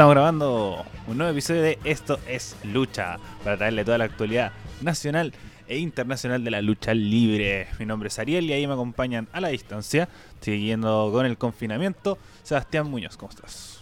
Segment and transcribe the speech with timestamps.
[0.00, 4.50] Estamos grabando un nuevo episodio de Esto es Lucha para traerle toda la actualidad
[4.80, 5.34] nacional
[5.68, 7.66] e internacional de la lucha libre.
[7.78, 10.08] Mi nombre es Ariel y ahí me acompañan a la distancia,
[10.40, 13.18] siguiendo con el confinamiento, Sebastián Muñoz.
[13.18, 13.80] ¿Cómo estás?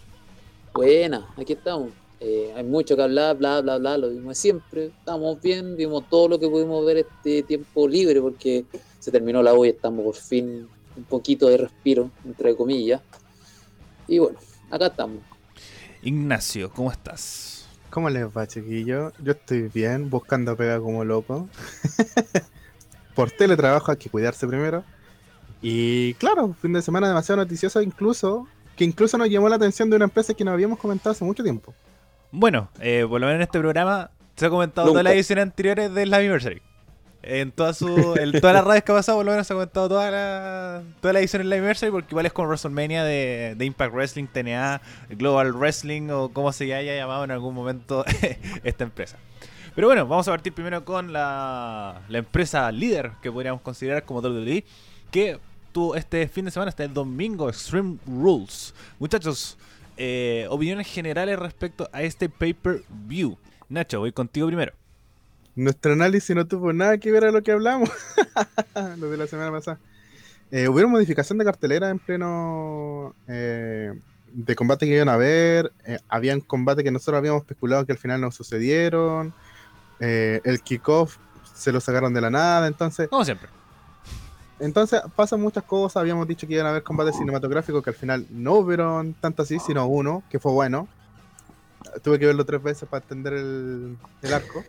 [0.75, 1.90] Buena, aquí estamos.
[2.18, 4.86] Eh, hay mucho que hablar, bla, bla, bla, lo vimos siempre.
[4.86, 8.64] Estamos bien, vimos todo lo que pudimos ver este tiempo libre porque
[8.98, 10.66] se terminó la U y estamos por fin
[10.96, 13.03] un poquito de respiro, entre comillas.
[14.08, 14.36] Y bueno,
[14.68, 15.28] acá estamos.
[16.02, 17.68] Ignacio, ¿cómo estás?
[17.90, 19.12] ¿Cómo les va, chiquillo?
[19.18, 21.48] Yo estoy bien, buscando pega como loco.
[23.14, 24.84] Por teletrabajo hay que cuidarse primero.
[25.61, 29.96] Y claro, fin de semana demasiado noticioso, incluso que incluso nos llamó la atención de
[29.96, 31.75] una empresa que nos habíamos comentado hace mucho tiempo.
[32.30, 35.92] Bueno, eh, por lo menos en este programa se ha comentado todas las ediciones anteriores
[35.92, 36.62] del Anniversary.
[37.22, 39.88] En, toda su, en todas las redes que ha pasado, por lo menos ha comentado
[39.88, 43.64] toda la, toda la edición en la Anniversary, porque igual es con WrestleMania de, de,
[43.64, 44.80] Impact Wrestling, TNA,
[45.11, 48.05] Global Wrestling o como se haya llamado en algún momento
[48.62, 49.19] esta empresa.
[49.74, 54.20] Pero bueno, vamos a partir primero con la, la empresa líder que podríamos considerar como
[54.20, 54.64] WWE,
[55.11, 55.39] que
[55.72, 58.74] tuvo este fin de semana, hasta el domingo, Extreme Rules.
[58.98, 59.56] Muchachos,
[59.96, 63.36] eh, opiniones generales respecto a este pay-per-view.
[63.69, 64.72] Nacho, voy contigo primero.
[65.59, 67.91] Nuestro análisis no tuvo nada que ver a lo que hablamos,
[68.97, 69.81] lo de la semana pasada.
[70.53, 73.92] Eh, hubo modificación de cartelera en pleno eh,
[74.33, 75.73] de combate que iban a ver.
[75.84, 79.34] Eh, habían combates que nosotros habíamos especulado que al final no sucedieron.
[79.98, 81.17] Eh, el kickoff
[81.55, 83.09] se lo sacaron de la nada, entonces.
[83.09, 83.48] Como siempre.
[84.61, 85.97] Entonces pasan muchas cosas.
[85.97, 89.59] Habíamos dicho que iban a haber combates cinematográficos que al final no hubieron tanto así,
[89.59, 90.86] sino uno, que fue bueno.
[92.05, 94.62] Tuve que verlo tres veces para entender el, el arco.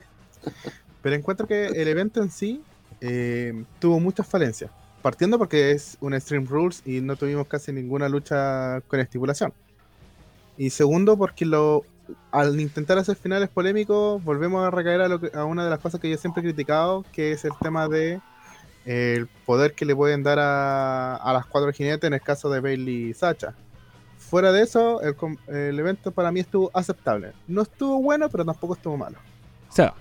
[1.01, 2.61] Pero encuentro que el evento en sí
[3.01, 4.71] eh, tuvo muchas falencias.
[5.01, 9.53] Partiendo porque es un Extreme Rules y no tuvimos casi ninguna lucha con estipulación.
[10.57, 11.45] Y segundo, porque
[12.31, 15.79] al intentar hacer finales polémicos, volvemos a recaer a, lo que, a una de las
[15.79, 18.19] cosas que yo siempre he criticado, que es el tema de
[18.85, 22.49] eh, el poder que le pueden dar a, a, las cuatro jinetes en el caso
[22.49, 23.53] de Bailey y Sacha.
[24.17, 25.15] Fuera de eso, el,
[25.47, 27.31] el evento para mí estuvo aceptable.
[27.47, 29.17] No estuvo bueno, pero tampoco estuvo malo.
[29.69, 29.93] O sea,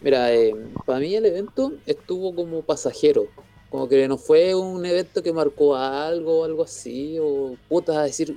[0.00, 0.54] Mira, eh,
[0.86, 3.26] para mí el evento estuvo como pasajero.
[3.68, 8.34] Como que no fue un evento que marcó algo, algo así, o puta, a decir,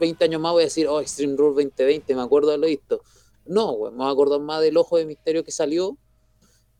[0.00, 3.02] 20 años más voy a decir, oh, Extreme Rule 2020, me acuerdo de haberlo visto.
[3.44, 5.96] No, me voy a acordar más del ojo de misterio que salió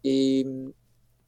[0.03, 0.45] y,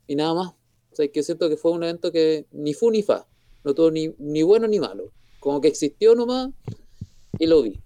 [0.07, 0.49] y nada más.
[0.91, 3.29] O sea, que siento que fue un evento que ni fu ni fa,
[3.63, 5.13] no tuvo ni, ni bueno ni malo.
[5.39, 6.51] Como que existió nomás
[7.39, 7.79] y lo vi.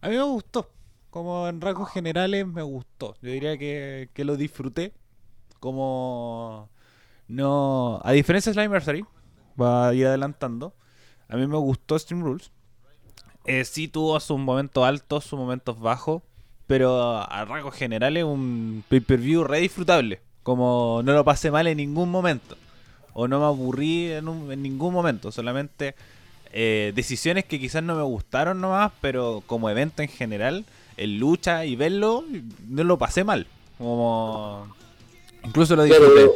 [0.00, 0.68] A mí me gustó
[1.10, 3.16] como en rasgos generales me gustó.
[3.22, 4.92] Yo diría que, que, lo disfruté.
[5.60, 6.68] Como
[7.26, 8.00] no.
[8.04, 9.04] A diferencia de Slime Anniversary,
[9.60, 10.74] va a ir adelantando.
[11.28, 12.50] A mí me gustó Stream Rules.
[13.44, 16.22] Eh, sí tuvo sus momentos altos, sus momentos bajos.
[16.66, 20.20] Pero a rasgos generales, un pay-per-view re disfrutable.
[20.42, 22.56] Como no lo pasé mal en ningún momento.
[23.14, 25.32] O no me aburrí en, un, en ningún momento.
[25.32, 25.94] Solamente
[26.52, 28.92] eh, decisiones que quizás no me gustaron nomás.
[29.00, 30.66] Pero como evento en general
[30.98, 32.24] en lucha y verlo,
[32.68, 33.46] no lo pasé mal.
[33.78, 34.66] Como
[35.44, 36.30] incluso lo disfruté.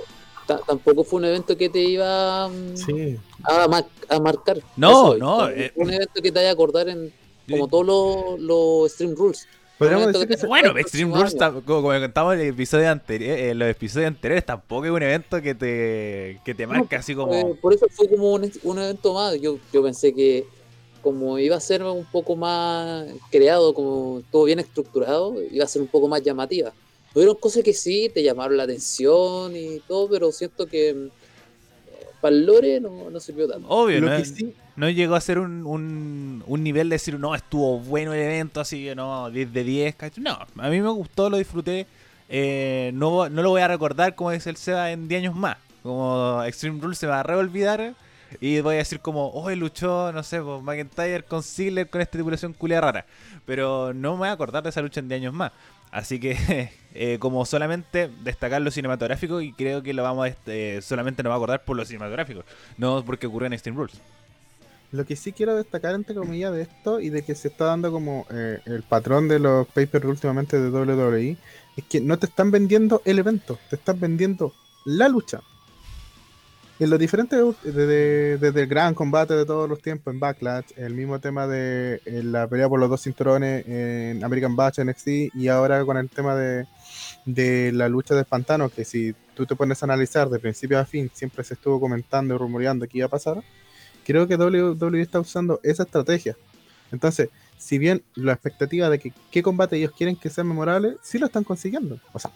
[0.46, 3.18] Pero tampoco fue un evento que te iba sí.
[3.44, 4.58] a, mar a, marcar.
[4.76, 5.48] No, Eso, no.
[5.48, 7.12] Eh, un evento que te vaya a acordar en
[7.48, 9.46] como todos los lo Stream Rules.
[9.78, 14.46] Decir bueno, Extreme Rules, como, como contamos en el episodio anterior, en los episodios anteriores,
[14.46, 17.34] tampoco es un evento que te, que te marca no, así como.
[17.34, 19.40] Eh, por eso fue como un, un evento más.
[19.40, 20.46] Yo, yo pensé que
[21.02, 25.82] como iba a ser un poco más creado, como todo bien estructurado, iba a ser
[25.82, 26.72] un poco más llamativa.
[27.14, 31.06] Hubieron cosas que sí te llamaron la atención y todo, pero siento que eh,
[32.20, 33.68] para el lore no, no sirvió tanto.
[33.68, 34.54] Obvio, no, sí.
[34.76, 38.60] no, llegó a ser un, un, un, nivel de decir, no, estuvo bueno el evento,
[38.60, 39.96] así que no, 10 de 10.
[40.18, 41.86] No, a mí me gustó, lo disfruté.
[42.30, 45.58] Eh, no, no lo voy a recordar como es el SEDA en 10 años más.
[45.82, 47.94] Como Extreme Rules se va a reolvidar
[48.40, 52.12] y voy a decir como, oh, luchó, no sé, pues, McIntyre con Ziggler con esta
[52.12, 53.06] tripulación culia rara.
[53.46, 55.52] Pero no me voy a acordar de esa lucha en 10 años más.
[55.90, 60.82] Así que, eh, como solamente destacar lo cinematográfico, y creo que lo vamos a, este,
[60.82, 62.44] solamente nos va a acordar por lo cinematográfico,
[62.78, 64.00] no porque ocurrió en Extreme Rules.
[64.90, 67.90] Lo que sí quiero destacar, entre comillas, de esto y de que se está dando
[67.90, 71.36] como eh, el patrón de los papers últimamente de WWE,
[71.76, 74.52] es que no te están vendiendo el evento, te están vendiendo
[74.84, 75.40] la lucha
[76.82, 80.94] en los diferentes desde, desde el gran combate de todos los tiempos en Backlash, el
[80.94, 85.84] mismo tema de la pelea por los dos cinturones en American Bash NXT y ahora
[85.84, 86.66] con el tema de,
[87.24, 90.84] de la lucha de Pantano, que si tú te pones a analizar de principio a
[90.84, 93.42] fin, siempre se estuvo comentando y rumoreando que iba a pasar,
[94.04, 96.36] creo que WWE está usando esa estrategia.
[96.90, 101.18] Entonces, si bien la expectativa de que qué combate ellos quieren que sea memorable, sí
[101.18, 102.00] lo están consiguiendo.
[102.12, 102.32] O sea,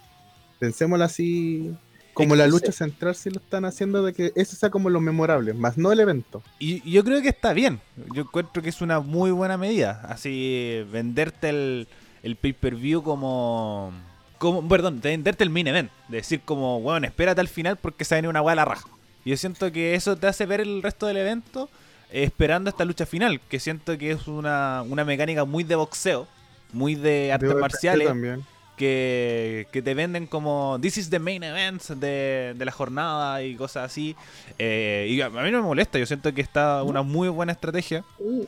[0.61, 1.77] pensémoslo así,
[2.17, 5.53] como la lucha central sí lo están haciendo de que eso sea como lo memorable,
[5.53, 6.43] más no el evento.
[6.59, 7.79] Y yo creo que está bien.
[8.15, 10.01] Yo encuentro que es una muy buena medida.
[10.09, 11.89] Así, venderte el,
[12.23, 13.93] el pay-per-view como,
[14.39, 14.67] como.
[14.67, 15.91] Perdón, venderte el main event.
[16.09, 18.89] Decir como, bueno, espérate al final porque se viene una hueá a la raja.
[19.27, 21.69] Yo siento que eso te hace ver el resto del evento
[22.11, 23.43] eh, esperando esta lucha final.
[23.51, 26.27] Que siento que es una, una mecánica muy de boxeo,
[26.73, 28.09] muy de artes Debo marciales.
[28.09, 28.43] también.
[28.77, 33.57] Que, que te venden como this is the main event de, de la jornada y
[33.57, 34.15] cosas así.
[34.59, 38.05] Eh, y a, mí no me molesta, yo siento que está una muy buena estrategia.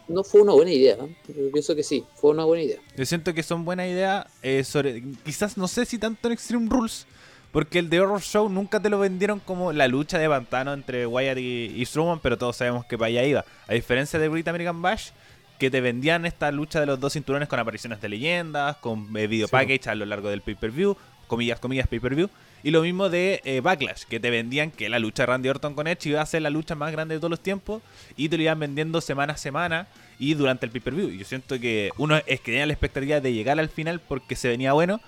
[0.07, 0.95] No fue una buena idea.
[0.95, 1.17] ¿eh?
[1.29, 2.79] Yo pienso que sí, fue una buena idea.
[2.97, 6.69] Yo siento que son buenas ideas eh, sobre quizás no sé si tanto en Extreme
[6.69, 7.07] Rules.
[7.51, 11.07] Porque el The Horror Show nunca te lo vendieron como la lucha de pantano entre
[11.07, 13.45] Wyatt y, y Strowman, pero todos sabemos que para allá iba.
[13.67, 15.13] A diferencia de Great American Bash,
[15.59, 19.27] que te vendían esta lucha de los dos cinturones con apariciones de leyendas, con eh,
[19.27, 19.53] video Sí.
[19.53, 20.97] package a lo largo del pay-per-view,
[21.27, 22.29] comillas, comillas, pay-per-view.
[22.63, 25.75] Y lo mismo de eh, Backlash, que te vendían que la lucha de Randy Orton
[25.75, 27.83] con Edge iba a ser la lucha más grande de todos los tiempos,
[28.17, 29.87] y te lo iban vendiendo semana a semana
[30.19, 31.11] y durante el pay-per-view.
[31.11, 34.35] Y yo siento que uno es que tenía la expectativa de llegar al final porque
[34.35, 35.01] se venía bueno,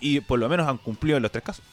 [0.00, 1.64] y por lo menos han cumplido en los tres casos.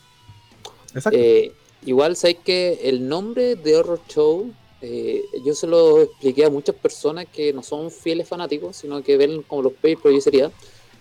[0.93, 1.17] Exacto.
[1.19, 1.51] Eh,
[1.85, 4.53] igual, sabéis que el nombre de Horror Show,
[4.85, 9.15] eh, yo se lo expliqué a muchas personas que no son fieles fanáticos, sino que
[9.15, 10.47] ven como los pay per sería.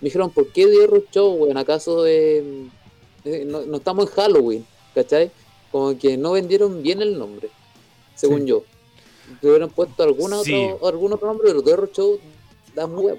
[0.01, 1.57] Me dijeron, ¿por qué Horror Show, weón?
[1.57, 2.69] ¿Acaso de,
[3.25, 4.67] de- no, no estamos en Halloween?
[4.95, 5.33] ¿Cachai?
[5.73, 7.49] Como que no vendieron bien el nombre,
[8.15, 8.47] según Sí.
[8.47, 8.63] yo.
[9.41, 10.55] Le hubieran puesto alguna Sí.
[10.75, 12.21] otro, algún otro nombre, pero de Horror Show
[12.77, 13.13] da muy.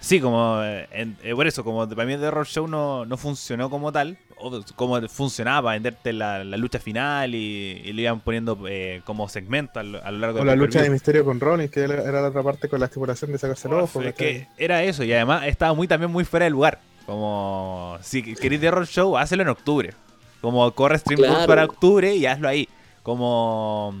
[0.00, 3.70] Sí, como eh, en- eh, por eso, como para mí The Show no, no funcionó
[3.70, 8.20] como tal, o como funcionaba para venderte la, la lucha final y, y le iban
[8.20, 11.24] poniendo eh, como segmento a lo, a lo largo o del la lucha de misterio
[11.24, 14.00] con Rollins, que era la otra parte con la estipulación de sacarse el ojo.
[14.02, 14.14] Es ¿cachai?
[14.14, 16.80] que era eso, y además estaba muy también muy fuera de lugar.
[17.06, 19.94] Como si querés The Horror Show, hazlo en octubre.
[20.40, 21.46] Como corre Stream Claro.
[21.46, 22.68] para octubre y hazlo ahí.
[23.02, 23.94] Como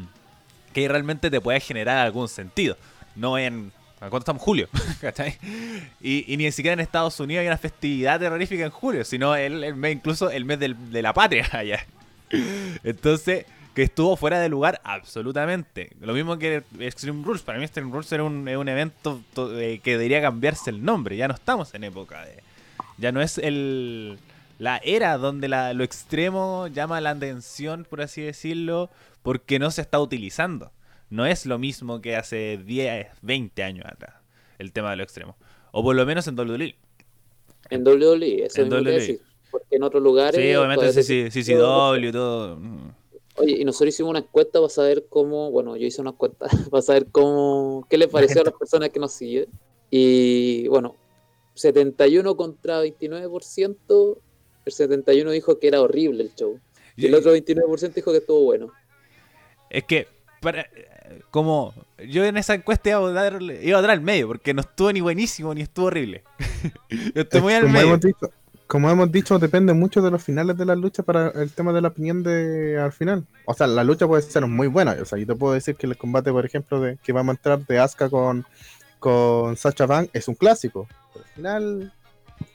[0.72, 2.76] que realmente te pueda generar algún sentido.
[3.14, 3.72] No en.
[4.06, 4.42] ¿A cuánto estamos?
[4.42, 4.68] Julio.
[6.00, 9.74] Y, y ni siquiera en Estados Unidos hay una festividad terrorífica en julio, sino el,
[9.74, 11.84] mes, incluso el mes del- de la patria allá.
[12.84, 15.90] Entonces, que estuvo fuera de lugar absolutamente.
[16.00, 17.42] Lo mismo que Extreme Rules.
[17.42, 21.16] Para mí Extreme Rules era un, evento to- eh, que debería cambiarse el nombre.
[21.16, 22.42] Ya no estamos en época de...
[22.98, 24.18] Ya no es el
[24.58, 28.88] la era donde lo extremo llama la atención, por así decirlo,
[29.22, 30.70] porque no se está utilizando.
[31.10, 34.14] No es lo mismo que hace 10, 20 años atrás,
[34.58, 35.36] el tema de lo extremo.
[35.72, 36.74] O por lo menos en WWE.
[37.70, 38.90] En WWE, eso En WWE.
[38.92, 39.20] decir.
[39.50, 40.40] Porque en otros lugares.
[40.40, 42.56] Sí, obviamente CC se- CCW y todo.
[42.56, 42.90] mm.
[43.38, 46.82] Oye, y nosotros hicimos una encuesta para saber cómo, bueno, yo hice una encuesta para
[46.82, 49.46] saber cómo, qué les pareció a las personas que nos siguen.
[49.90, 50.96] Y bueno,
[51.54, 54.18] 71 contra 29%,
[54.64, 56.58] el 71 dijo que era horrible el show.
[56.96, 58.72] Y el otro 29% dijo que estuvo bueno.
[59.68, 60.08] Es que,
[60.40, 60.66] para,
[61.30, 61.74] como
[62.08, 64.92] yo en esa encuesta iba a, dar, iba a dar al medio, porque no estuvo
[64.92, 66.24] ni buenísimo ni estuvo horrible.
[67.14, 67.86] yo estoy muy al como, medio.
[67.86, 68.30] hemos dicho,
[68.66, 71.80] como hemos dicho, depende mucho de los finales de la lucha para el tema de
[71.80, 73.24] la opinión de al final.
[73.44, 74.96] O sea, la lucha puede ser muy buena.
[75.00, 77.36] O sea, yo te puedo decir que el combate, por ejemplo, de que vamos a
[77.36, 78.44] entrar de Asuka con,
[78.98, 80.88] con Sacha Banks es un clásico.
[81.12, 81.92] Pero al final.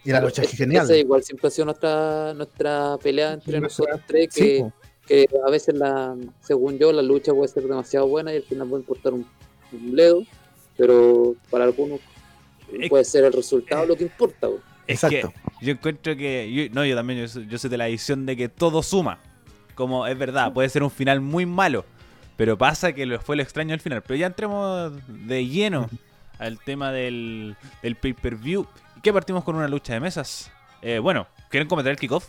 [0.04, 0.86] Y la lucha es genial.
[0.86, 4.72] esa igual siempre ha sido nuestra, nuestra pelea entre nosotros tres, que.
[5.08, 8.68] Que a veces, la, según yo, la lucha puede ser demasiado buena y al final
[8.68, 9.26] puede importar un,
[9.72, 10.24] un bledo,
[10.78, 12.00] pero para algunos
[12.72, 14.48] Es- puede ser el resultado lo que importa.
[14.48, 14.60] po.
[14.88, 15.32] Es Exacto.
[15.60, 16.52] que yo encuentro que.
[16.52, 19.20] yo- no, yo también, yo soy, yo soy de la visión de que todo suma.
[19.76, 21.86] Como es verdad, puede ser un final muy malo.
[22.38, 24.02] Pero pasa que lo, fue lo extraño al final.
[24.02, 25.90] Pero ya entremos de lleno
[26.40, 28.66] al tema del, del pay-per-view.
[28.98, 30.52] ¿Y qué partimos con una lucha de mesas?
[30.82, 32.28] Eh, bueno, ¿quieren comentar el kickoff?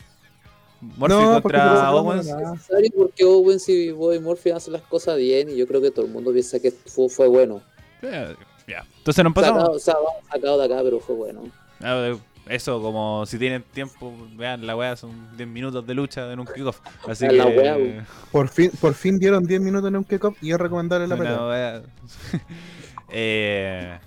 [0.83, 2.27] Murphy No, porque contra no Owens.
[2.27, 5.91] Es necesario porque Owens y Bobby Murphy hacen las cosas bien y yo creo que
[5.91, 7.63] todo el mundo piensa que fue, fue bueno.
[8.03, 8.35] Eh,
[8.67, 8.85] ya.
[8.99, 9.61] Entonces nos pasamos.
[9.63, 11.43] Sacado, o sea, vamos sacado de acá, pero fue bueno.
[11.81, 12.13] Ah,
[12.49, 16.47] Eso, como si tienen tiempo, vean, la weá son 10 minutos de lucha en un
[16.47, 16.81] kickoff.
[17.09, 17.57] Así La que.
[17.59, 18.07] weá, weón.
[18.33, 21.39] Por fin, por fin dieron 10 minutos en un kickoff y es recomendable la pelea.
[21.47, 21.83] wea-
[23.11, 23.99] eh,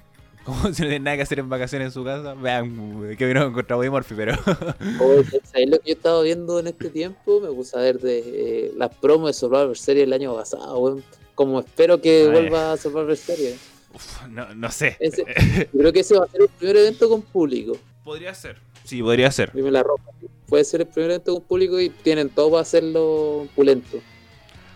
[0.46, 3.52] como si no tienen nada que hacer en vacaciones en su casa, vean que vino
[3.52, 4.34] contra Bobby Murphy, pero
[5.02, 7.42] Oye, ¿Sabes lo que yo estaba viendo en este tiempo?
[7.42, 8.20] Me puse a ver de
[8.68, 11.04] eh, las promos de Survivor Series el año pasado, weón.
[11.34, 13.58] Como espero que vuelva a Survivor Series.
[13.94, 14.96] uf, no, no sé.
[15.00, 15.26] Ese-
[15.74, 17.78] Yo creo que ese va a ser el primer evento con público.
[18.04, 18.58] podría ser.
[18.86, 19.52] Sí, podría ser.
[19.52, 20.04] Dime la ropa.
[20.48, 23.98] Puede ser el primer evento con público y tienen todo para hacerlo pulento.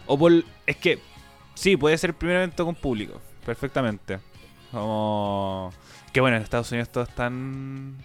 [0.08, 0.34] O por,
[0.66, 0.98] es que
[1.54, 4.20] sí, puede ser el primer evento con público, perfectamente.
[4.72, 5.72] Como
[6.14, 7.98] que bueno, en Estados Unidos todo es tan...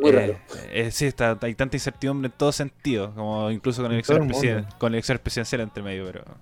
[0.00, 0.38] Muy eh, raro.
[0.70, 4.92] eh, sí, está, hay tanta incertidumbre en todo sentido, como incluso con elecciones, presiden- con
[4.92, 6.24] elecciones presidenciales entre medio, pero...
[6.24, 6.34] No,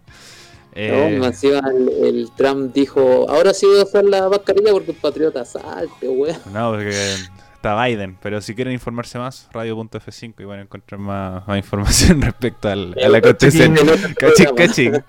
[0.75, 4.91] eh, más encima el, el Trump dijo, ahora sí voy a usar la mascarilla porque
[4.91, 6.37] el patriota salte, weón.
[6.53, 7.17] No, porque
[7.75, 12.69] Biden, pero si quieren informarse más, radio.f5 y van a encontrar más, más información respecto
[12.69, 13.93] al, al acontecimiento.
[14.19, 15.05] Cachín, cachín.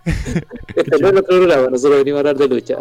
[0.75, 2.78] Este no es nuestro programa, nosotros venimos a hablar de lucha.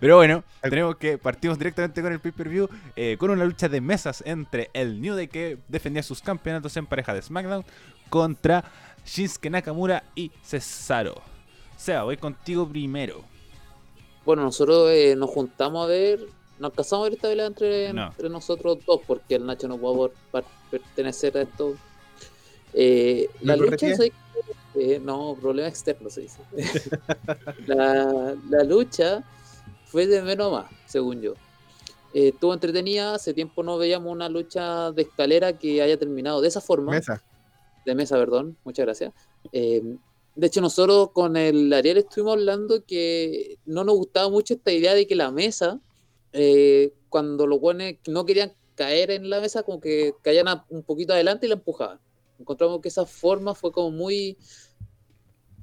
[0.00, 4.22] Pero bueno, tenemos que partimos directamente con el pay-per-view eh, con una lucha de mesas
[4.26, 7.64] entre el New Day que defendía sus campeonatos en pareja de SmackDown
[8.08, 8.64] contra
[9.04, 11.20] Shinsuke Nakamura y Cesaro.
[11.76, 13.24] Seba, voy contigo primero.
[14.24, 16.20] Bueno, nosotros eh, nos juntamos a ver,
[16.58, 18.06] nos casamos a ver esta pelea entre, No.
[18.08, 20.10] entre nosotros dos, porque el Nacho no puede
[20.70, 21.74] pertenecer a esto.
[22.74, 24.12] Eh, la ¿Me lucha, qué?
[24.74, 26.40] Eh, no, problema externo se dice.
[27.66, 29.24] la, la lucha
[29.86, 31.32] fue de menos a más, según yo.
[32.14, 36.48] Eh, estuvo entretenida, hace tiempo no veíamos una lucha de escalera que haya terminado de
[36.48, 37.22] esa forma Mesa.
[37.84, 39.12] de mesa, perdón, muchas gracias.
[39.52, 39.82] Eh,
[40.34, 44.94] de hecho, nosotros con el Ariel estuvimos hablando que no nos gustaba mucho esta idea
[44.94, 45.80] de que la mesa,
[46.32, 51.12] eh, cuando los buenos no querían caer en la mesa, como que caían un poquito
[51.12, 51.98] adelante y la empujaban.
[52.38, 54.36] Encontramos que esa forma fue como muy...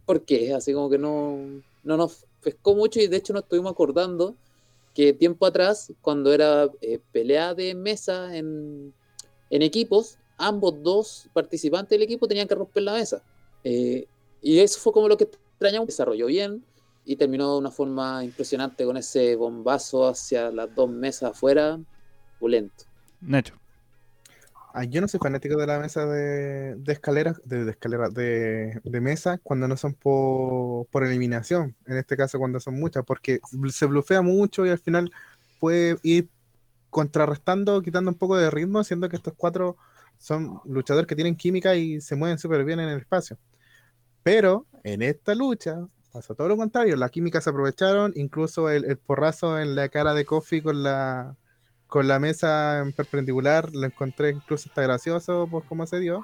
[0.06, 0.54] ¿Por qué?
[0.54, 1.38] Así como que no,
[1.84, 4.36] no nos pescó mucho y de hecho nos estuvimos acordando
[4.94, 8.94] que tiempo atrás, cuando era eh, pelea de mesa en,
[9.50, 13.24] en equipos, ambos dos participantes del equipo tenían que romper la mesa.
[13.64, 14.08] Eh,
[14.42, 15.88] y eso fue como lo que extrañamos.
[15.88, 16.64] Desarrolló bien
[17.06, 21.80] y terminó de una forma impresionante con ese bombazo hacia las dos mesas afuera.
[22.40, 22.86] Pulento.
[23.22, 23.54] Nacho.
[24.74, 28.82] Ah, yo no soy fanático de la mesa de, de escaleras, de, de escaleras, de,
[28.84, 31.78] de mesa cuando no son por, por eliminación.
[31.86, 33.40] En este caso, cuando son muchas, porque
[33.72, 35.12] se blufea mucho y al final
[35.62, 36.28] puede ir
[36.90, 39.78] contrarrestando, quitando un poco de ritmo, siendo que estos cuatro
[40.18, 43.38] son luchadores que tienen química y se mueven súper bien en el espacio.
[44.24, 48.98] Pero en esta lucha pasó todo lo contrario, la química se aprovecharon, incluso el, el
[48.98, 51.36] porrazo en la cara de Kofi con la,
[51.88, 56.24] con la mesa en perpendicular, lo encontré incluso está gracioso por cómo se dio.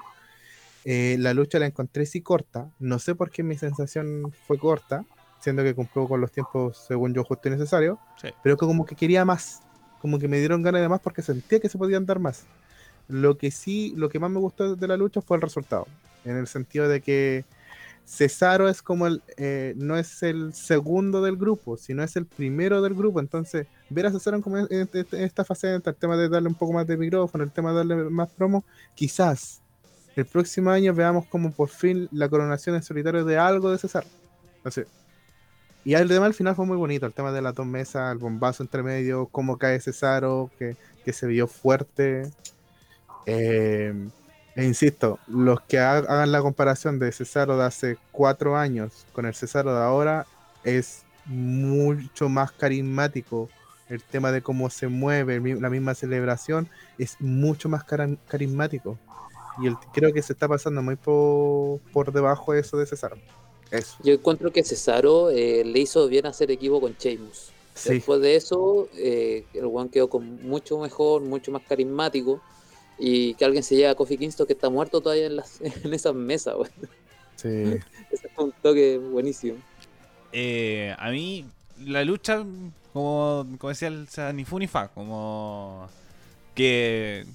[0.86, 5.04] Eh, la lucha la encontré sí corta, no sé por qué mi sensación fue corta,
[5.40, 8.28] siendo que cumplió con los tiempos según yo justo y necesario, Sí.
[8.42, 9.60] pero que como que quería más,
[10.00, 12.44] como que me dieron ganas de más porque sentía que se podían dar más.
[13.08, 15.86] Lo que sí, lo que más me gustó de la lucha fue el resultado,
[16.24, 17.44] en el sentido de que
[18.04, 22.82] Cesaro es como el, eh, no es el segundo del grupo, sino es el primero
[22.82, 23.20] del grupo.
[23.20, 26.72] Entonces, ver a Cesaro en, como en- esta faceta, el tema de darle un poco
[26.72, 29.62] más de micrófono, el tema de darle más promo, quizás
[30.16, 34.06] el próximo año veamos como por fin la coronación en solitario de algo de Cesaro.
[34.70, 34.86] Sé.
[35.84, 38.18] Y el demás al final fue muy bonito, el tema de las dos mesas, el
[38.18, 42.30] bombazo entre medio, cómo cae Cesaro, que, que se vio fuerte.
[43.26, 43.92] Eh,
[44.54, 49.26] e insisto, los que ha- hagan la comparación de Cesaro de hace cuatro años con
[49.26, 50.26] el Cesaro de ahora
[50.64, 53.48] es mucho más carismático.
[53.88, 56.68] El tema de cómo se mueve, la misma celebración,
[56.98, 58.98] es mucho más cara- carismático.
[59.60, 63.16] Y el, creo que se está pasando muy po- por debajo de eso de Cesaro.
[63.70, 63.96] Eso.
[64.02, 67.52] Yo encuentro que Cesaro eh, le hizo bien hacer equipo con Sheamus.
[67.74, 67.94] Sí.
[67.94, 72.40] Después de eso, eh, el one quedó con mucho mejor, mucho más carismático.
[72.98, 75.92] Y que alguien se lleve a Kofi Kingston que está muerto todavía en, las, en
[75.94, 76.70] esas mesas, güey.
[77.36, 77.48] Sí.
[78.10, 79.58] Ese fue un toque buenísimo.
[80.32, 81.44] Eh, a mí,
[81.84, 82.44] la lucha,
[82.92, 85.88] como, como decía el o sea, ni fu ni fa, como
[86.54, 87.26] que,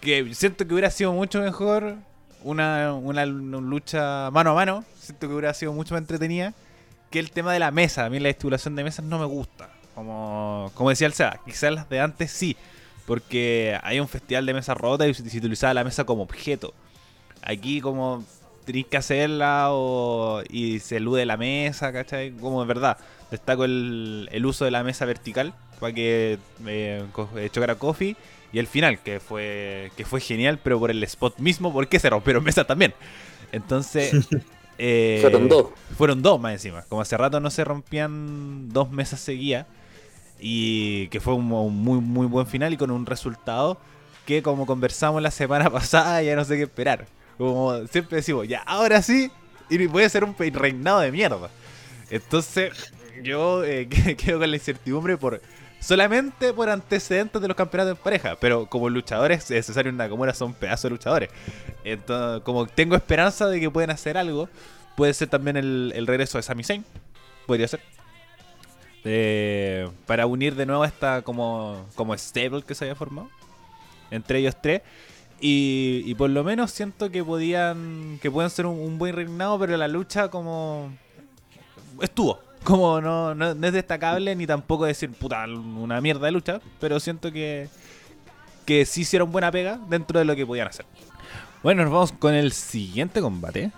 [0.00, 1.96] que siento que hubiera sido mucho mejor
[2.44, 6.54] una, una, una lucha mano a mano, siento que hubiera sido mucho más entretenida
[7.10, 8.06] que el tema de la mesa.
[8.06, 9.70] A mí la estipulación de mesas no me gusta.
[9.94, 12.56] Como, como decía el Seba, quizás las de antes sí,
[13.06, 16.74] porque hay un festival de mesas rotas y se utilizaba la mesa como objeto.
[17.42, 18.24] Aquí como
[18.64, 22.32] tenéis que hacerla o, y se elude la mesa, ¿cachai?
[22.32, 22.98] Como de verdad,
[23.30, 27.04] destaco el, el uso de la mesa vertical para que eh,
[27.36, 28.16] eh, chocara Coffee
[28.52, 32.10] y el final, que fue, que fue genial, pero por el spot mismo, porque se
[32.10, 32.94] rompieron mesas también.
[33.52, 34.28] Entonces...
[34.78, 35.66] eh, Fueron dos.
[35.96, 36.82] Fueron dos más encima.
[36.82, 39.66] Como hace rato no se rompían dos mesas seguidas.
[40.38, 43.78] Y que fue un, muy, muy buen final y con un resultado
[44.26, 47.06] que como conversamos la semana pasada ya no sé qué esperar.
[47.38, 49.30] Como siempre decimos, ya, ahora sí,
[49.68, 51.50] y puede ser un reinado de mierda.
[52.10, 53.88] Entonces, yo eh,
[54.18, 55.40] quedo con la incertidumbre por
[55.80, 58.36] solamente por antecedentes de los campeonatos en pareja.
[58.40, 61.30] Pero como luchadores, Cesaro y Nakamura son pedazos de luchadores.
[61.84, 64.48] Entonces, como tengo esperanza de que pueden hacer algo,
[64.96, 66.84] puede ser también el, el regreso de Sami Zayn.
[67.46, 67.80] Podría ser.
[70.06, 73.28] Para unir de nuevo esta como, como stable que se había formado
[74.10, 74.82] entre ellos tres.
[75.40, 79.76] Y, y por lo menos siento que podían que pueden ser un, buen reinado, pero
[79.76, 80.90] la lucha como
[82.00, 82.40] estuvo.
[82.64, 86.98] Como no, no, no es destacable ni tampoco decir puta una mierda de lucha, pero
[86.98, 87.68] siento que
[88.64, 90.84] que sí hicieron buena pega dentro de lo que podían hacer.
[91.62, 93.70] Bueno, nos vamos con el siguiente combate.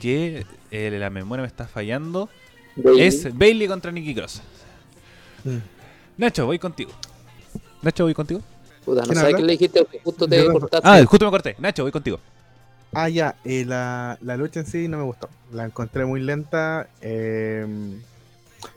[0.00, 2.30] Que eh, la memoria me está fallando.
[2.76, 3.06] Bailey.
[3.06, 4.42] Es Bailey contra Nikki Cross.
[5.44, 5.58] Mm.
[6.18, 6.90] Nacho, voy contigo.
[7.82, 8.40] Nacho, voy contigo.
[8.84, 10.88] Puta, no ¿Quién sabes qué le dijiste justo te cortaste.
[10.88, 11.56] Ah, justo me corté.
[11.58, 12.18] Nacho, voy contigo.
[12.92, 15.28] Ah, ya, eh, la, la lucha en sí no me gustó.
[15.52, 16.88] La encontré muy lenta.
[17.00, 17.66] eh,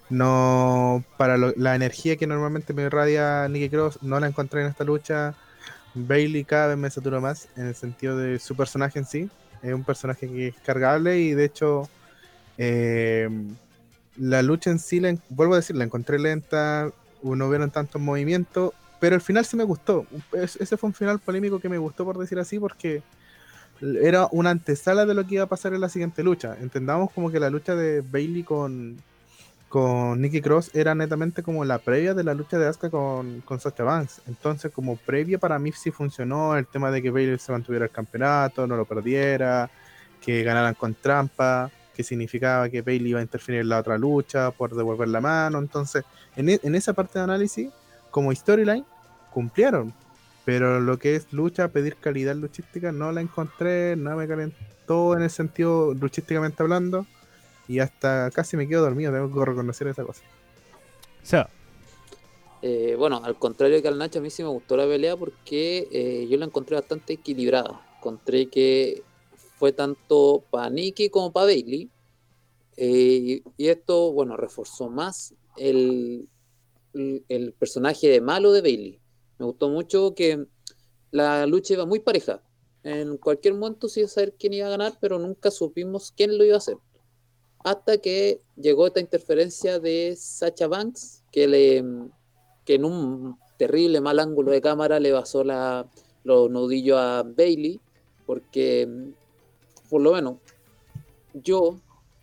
[0.09, 4.67] no, para lo- la energía que normalmente me irradia Nikki Cross, no la encontré en
[4.67, 5.33] esta lucha.
[5.93, 9.29] Bailey cada vez me saturó más en el sentido de su personaje en sí.
[9.61, 11.89] Es un personaje que es cargable y de hecho
[12.57, 13.27] eh,
[14.17, 16.91] la lucha en sí, la vuelvo a decir, la encontré lenta,
[17.23, 20.05] no vieron tantos movimientos, pero el final sí me gustó.
[20.33, 23.01] Es- ese fue un final polémico que me gustó por decir así porque
[23.81, 26.57] era una antesala de lo que iba a pasar en la siguiente lucha.
[26.61, 28.97] Entendamos como que la lucha de Bailey con,
[29.69, 33.83] con Cross era netamente como la previa de la lucha de Asuka con, con Sasha
[33.83, 34.21] Banks.
[34.27, 37.91] Entonces, como previa para mí sí funcionó el tema de que Bailey se mantuviera el
[37.91, 39.69] campeonato, no lo perdiera,
[40.21, 44.51] que ganaran con trampa, que significaba que Bailey iba a interferir en la otra lucha
[44.51, 45.57] por devolver la mano.
[45.59, 46.05] Entonces,
[46.37, 47.69] en, e- en esa parte de análisis,
[48.11, 48.85] como storyline,
[49.33, 49.93] cumplieron.
[50.45, 55.23] Pero lo que es lucha, pedir calidad luchística, no la encontré, no me calentó en
[55.23, 57.05] el sentido luchísticamente hablando.
[57.67, 60.21] Y hasta casi me quedo dormido, tengo que reconocer esa cosa.
[61.21, 61.49] O sea,
[62.61, 65.87] Eh, bueno, al contrario que al Nacho, a mí sí me gustó la pelea porque
[65.91, 67.81] eh, yo la encontré bastante equilibrada.
[67.97, 69.03] Encontré que
[69.57, 71.89] fue tanto para Nikki como para Bailey.
[72.77, 76.27] Eh, y, esto, bueno, reforzó más el,
[76.93, 78.99] el- personaje de malo de Bailey.
[79.39, 80.45] Me gustó mucho que
[81.11, 82.41] la lucha iba muy pareja.
[82.83, 86.37] En cualquier momento se iba a saber quién iba a ganar, pero nunca supimos quién
[86.37, 86.77] lo iba a hacer.
[87.63, 91.83] Hasta que llegó esta interferencia de Sacha Banks, que le
[92.63, 97.79] que en un terrible mal ángulo de cámara le basó los nudillos a Bailey,
[98.25, 99.13] porque
[99.89, 100.37] por lo menos
[101.33, 101.79] yo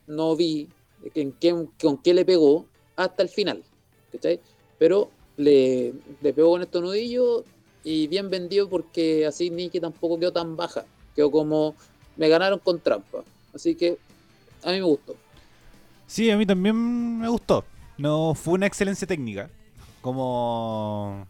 [0.07, 0.69] no vi
[1.15, 3.65] en qué, con qué le pegó hasta el final,
[4.13, 4.41] ¿cachai?
[4.79, 7.45] Pero le, le pegó con estos nudillos
[7.83, 11.77] y bien vendido porque así Nikki tampoco quedó tan baja, quedó como
[12.17, 13.25] me ganaron con trampa,
[13.55, 13.99] así que
[14.63, 15.19] a mí me gustó.
[16.07, 17.65] sí, a mí también me gustó.
[17.97, 19.51] No fue una excelencia técnica.
[20.01, 21.29] Como.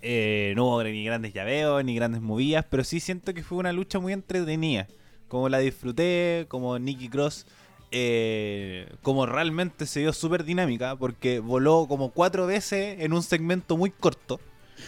[0.00, 3.72] eh, no hubo ni grandes llaveos, ni grandes movidas, pero sí siento que fue una
[3.72, 4.88] lucha muy entretenida.
[5.28, 7.46] Como la disfruté, como Nikki Cross,
[7.90, 13.76] eh, como realmente se dio súper dinámica, porque voló como cuatro veces en un segmento
[13.76, 14.40] muy corto.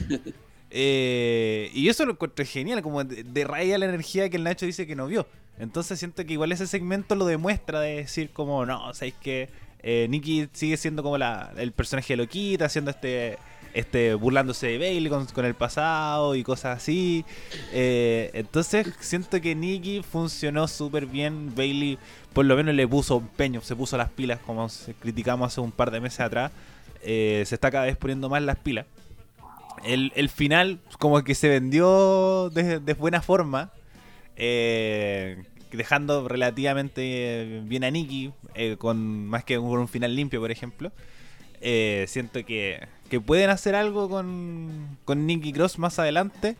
[0.72, 4.66] Eh, y eso lo encuentro genial, como de, de raya la energía que el Nacho
[4.66, 5.26] dice que no vio.
[5.58, 9.48] Entonces siento que igual ese segmento lo demuestra de decir como, no, sabéis que
[9.82, 13.38] eh, Nikki sigue siendo como la, el personaje de Loquita, haciendo este,
[13.74, 17.24] este burlándose de Bailey con, el pasado y cosas así.
[17.72, 21.54] Eh, entonces siento que Nikki funcionó súper bien.
[21.54, 21.98] Bailey
[22.32, 24.68] por lo menos le puso empeño, se puso las pilas como
[25.00, 26.52] criticamos hace un par de meses atrás.
[27.02, 28.86] Eh, se está cada vez poniendo más las pilas.
[29.84, 33.70] El, el final como que se vendió de, de buena forma.
[34.36, 38.32] eh, dejando relativamente bien a Nikki,
[38.78, 40.90] con más que un final limpio, por ejemplo.
[41.60, 42.80] Siento que,
[43.10, 46.56] que pueden hacer algo con, con Nikki Cross más adelante,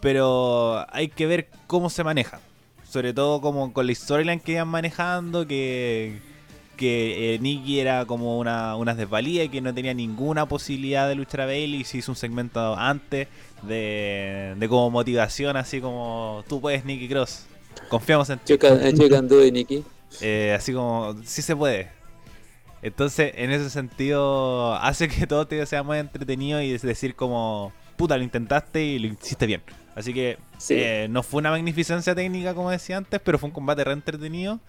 [0.00, 2.40] pero hay que ver cómo se maneja.
[2.86, 6.20] Sobre todo como con la storyline que iban manejando, que,
[6.76, 11.14] que eh, Nikki era como una, una desvalía y que no tenía ninguna posibilidad de
[11.14, 11.82] luchar a Bailey.
[11.82, 13.28] Y se hizo un segmento antes
[13.62, 17.44] de, de como motivación, así como tú puedes, Nikki Cross.
[17.88, 18.54] Confiamos en ti.
[18.54, 19.84] You can, you can do it, Nikki.
[20.22, 21.97] Eh, así como, sí se puede.
[22.82, 27.72] Entonces, en ese sentido, hace que todo te sea más entretenido y es decir como,
[27.96, 29.62] puta, lo intentaste y lo hiciste bien.
[29.94, 30.74] Así que Sí.
[30.76, 34.60] eh, no fue una magnificencia técnica, como decía antes, pero fue un combate re entretenido.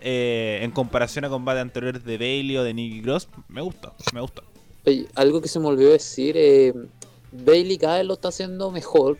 [0.00, 4.20] Eh, en comparación a combates anteriores de Bailey o de Nicky Cross, me gustó, me
[4.20, 4.42] gustó.
[4.84, 6.72] Oye, algo que se me olvidó decir, eh,
[7.32, 9.18] Bailey cada vez lo está haciendo mejor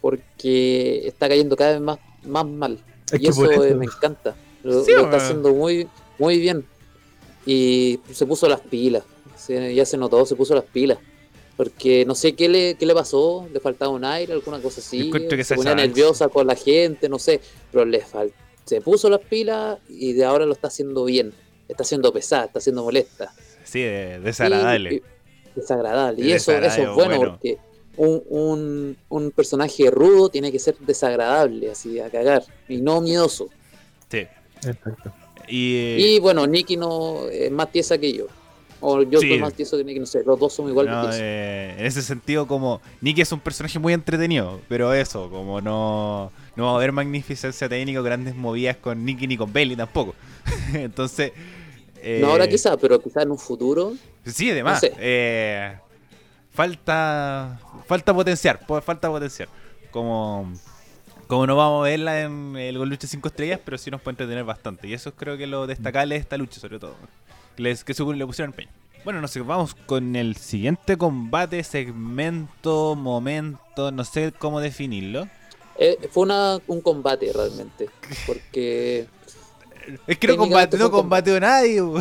[0.00, 2.78] porque está cayendo cada vez más, más mal.
[3.12, 4.34] Es y eso, eh, me encanta.
[4.62, 6.64] Lo, Sí, lo está haciendo muy, muy bien.
[7.50, 9.04] Y se puso las pilas.
[9.36, 10.98] Se- ya se notó, se puso las pilas.
[11.56, 15.10] Porque no sé qué le, qué le pasó, le faltaba un aire, alguna cosa así.
[15.10, 17.40] Que se ponía nerviosa con la gente, no sé.
[17.72, 18.32] Pero le fal-
[18.64, 21.32] se puso las pilas y de ahora lo está haciendo bien.
[21.68, 23.32] Está haciendo pesada, está haciendo molesta.
[23.64, 24.94] Sí, de- desagradable.
[24.94, 25.02] Y- y-
[25.56, 26.24] desagradable.
[26.26, 27.30] Y Es eso, eso es bueno, bueno.
[27.32, 27.58] porque
[27.96, 33.48] un, un, un personaje rudo tiene que ser desagradable, así a cagar, y no miedoso.
[34.10, 34.26] Sí.
[34.64, 35.12] Exacto.
[35.48, 38.26] Y, eh, Y bueno, Nicky no es más tiesa que yo.
[38.80, 39.28] O yo Sí.
[39.30, 42.00] soy más tieso que Nicky, no sé, los dos somos igual no, eh, en ese
[42.00, 46.74] sentido, como Nicky es un personaje muy entretenido, pero eso, como no, no va a
[46.76, 50.14] haber magnificencia técnica grandes movidas con Nicky ni con Bailey tampoco.
[50.74, 51.32] Entonces.
[52.00, 53.94] eh, No ahora quizás, pero quizás en un futuro.
[54.24, 54.74] Sí, además.
[54.80, 54.94] No sé.
[55.00, 55.76] eh,
[56.52, 57.58] falta.
[57.86, 58.64] Falta potenciar.
[58.66, 59.48] po- Falta potenciar.
[59.90, 60.52] Como.
[61.28, 64.14] Como no vamos a verla en el Gol Lucha 5 estrellas, pero sí nos puede
[64.14, 64.88] entretener bastante.
[64.88, 66.96] Y eso creo que lo destacable de esta lucha, sobre todo.
[67.54, 68.70] Que, les, que le pusieron empeño.
[69.04, 75.28] Bueno, no sé, vamos con el siguiente combate, segmento, momento, no sé cómo definirlo.
[75.78, 77.90] eh, fue una, un combate realmente.
[78.26, 79.06] Porque
[80.06, 81.82] Es que no combate, no combatió a nadie.
[81.82, 81.98] bo.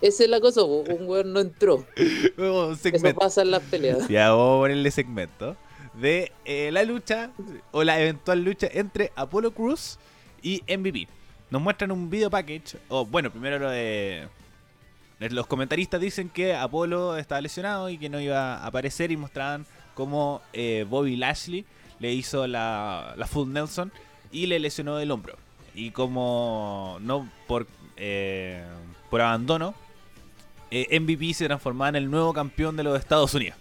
[0.00, 1.86] esa es la cosa, un weón no entró.
[1.96, 4.08] Eso pasa en las peleas.
[4.08, 5.56] Ya vamos a ponerle segmento
[6.00, 7.30] de eh, la lucha
[7.72, 9.98] o la eventual lucha entre Apollo Cruz
[10.42, 11.08] y MVP.
[11.50, 12.78] Nos muestran un video package.
[12.88, 14.28] O bueno, primero lo de.
[15.18, 19.66] Los comentaristas dicen que Apolo estaba lesionado y que no iba a aparecer y mostraban
[19.94, 21.66] cómo eh, Bobby Lashley
[21.98, 23.92] le hizo la, la Full Nelson
[24.32, 25.36] y le lesionó el hombro.
[25.74, 28.64] Y como no por, eh,
[29.10, 29.74] por abandono,
[30.70, 33.58] eh, MVP se transformaba en el nuevo campeón de los Estados Unidos.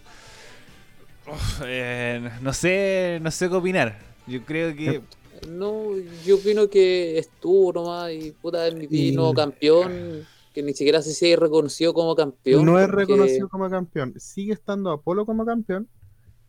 [1.31, 3.99] Uf, eh, no sé, no sé qué opinar.
[4.27, 5.01] Yo creo que
[5.47, 5.91] No,
[6.25, 11.13] yo opino que estuvo nomás y puta MVP, Y- nuevo campeón, que ni siquiera sé
[11.13, 12.65] si es reconocido como campeón.
[12.65, 14.13] no es reconocido como campeón.
[14.17, 15.87] Sigue estando Apolo como campeón.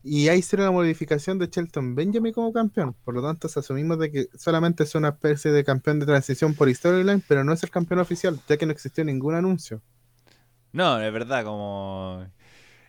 [0.03, 2.97] Y ahí será la modificación de Shelton Benjamin como campeón.
[3.05, 6.75] Por lo tanto, asumimos de que solamente es una especie de campeón de transición por
[6.75, 9.83] storyline, pero no es el campeón oficial, ya que no existió ningún anuncio.
[10.73, 12.27] No, es verdad, como...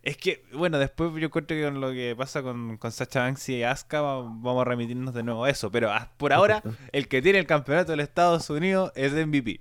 [0.03, 3.49] Es que, bueno, después yo encuentro que con lo que pasa con, con Sacha Banks
[3.49, 5.71] y Asuka va- vamos a remitirnos de nuevo a eso.
[5.71, 9.59] Pero ah, por ahora, el que tiene el campeonato de los Estados Unidos es MVP.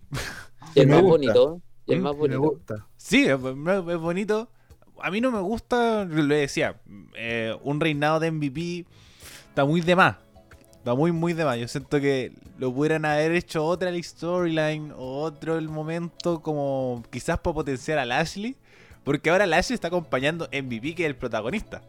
[0.74, 2.03] Y el Me más bonito, y el ¿Mm?
[2.03, 2.40] más Me bonito.
[2.40, 2.87] gusta.
[2.96, 4.48] Sí, es, es bonito.
[5.03, 6.81] A mí no me gusta, lo decía,
[7.16, 8.87] eh, un reinado de MVP
[9.48, 10.16] está muy de más.
[10.72, 11.59] Está muy, muy de más.
[11.59, 17.38] Yo siento que lo pudieran haber hecho otra storyline o otro el momento como quizás
[17.40, 18.57] para potenciar a Lashley.
[19.05, 21.83] Porque ahora Lashley está acompañando MVP que es el protagonista.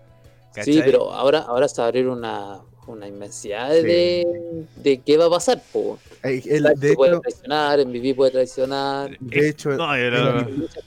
[0.63, 3.83] Sí, pero ahora, ahora se va a abrir una, una inmensidad Sí.
[3.83, 5.61] de, de qué va a pasar.
[5.71, 5.97] Po.
[6.23, 9.89] El- de puede traicionar, MVP puede traicionar, de hecho, No,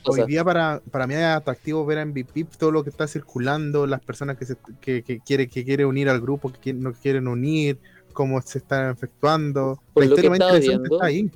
[0.06, 3.86] Hoy día para, para mí es atractivo ver a MVP todo lo que está circulando,
[3.86, 6.92] las personas que, se, que, que quiere, que quiere unir al grupo, que quiere- no
[6.92, 7.78] quieren unir,
[8.12, 9.80] cómo se está efectuando.
[9.94, 11.30] Por la lo que historia más estaba interesante viendo, está ahí.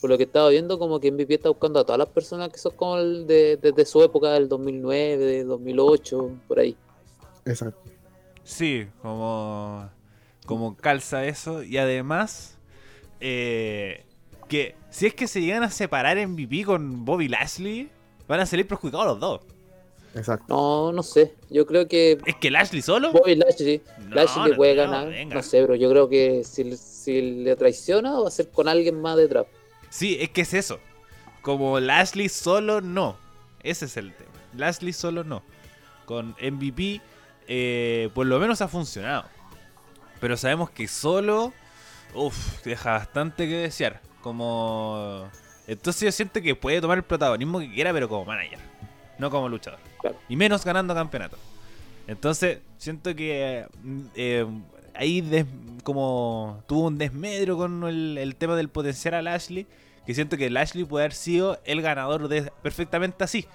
[0.00, 2.58] Por lo que estaba viendo, como que MVP está buscando a todas las personas que
[2.58, 6.76] son como el de, desde su época, del 2009, del 2008, por ahí.
[7.44, 7.80] Exacto.
[8.44, 9.90] Sí, como,
[10.46, 11.62] como calza eso.
[11.64, 12.58] Y además,
[13.20, 14.04] eh,
[14.48, 17.90] que si es que se llegan a separar MVP con Bobby Lashley,
[18.28, 19.40] van a salir perjudicados los dos.
[20.14, 20.46] Exacto.
[20.48, 21.34] No, no sé.
[21.50, 23.12] Yo creo que Es que Lashley solo.
[23.12, 25.08] Bobby Lashley, No, Lashley no, puede no, ganar.
[25.10, 25.34] venga.
[25.34, 29.00] No sé, pero yo creo que si, si le traiciona, va a ser con alguien
[29.00, 29.46] más detrás.
[29.90, 30.80] Sí, es que es eso.
[31.42, 33.16] Como Lashley solo no.
[33.62, 34.30] Ese es el tema.
[34.54, 35.42] Lashley solo no.
[36.04, 37.00] Con MVP,
[37.46, 39.24] eh, por lo menos ha funcionado.
[40.20, 41.52] Pero sabemos que solo.
[42.14, 44.00] Uff, deja bastante que desear.
[44.22, 45.28] Como.
[45.66, 48.58] Entonces yo siento que puede tomar el protagonismo que quiera, pero como manager.
[49.18, 49.80] No como luchador.
[50.28, 51.36] Y menos ganando campeonato.
[52.06, 54.46] Entonces, siento que mm, eh,
[54.98, 55.46] ahí des-
[55.84, 59.66] como tuvo un desmedro con el, el tema del potenciar a Lashley.
[60.06, 63.46] Que siento que Lashley puede haber sido el ganador de perfectamente así.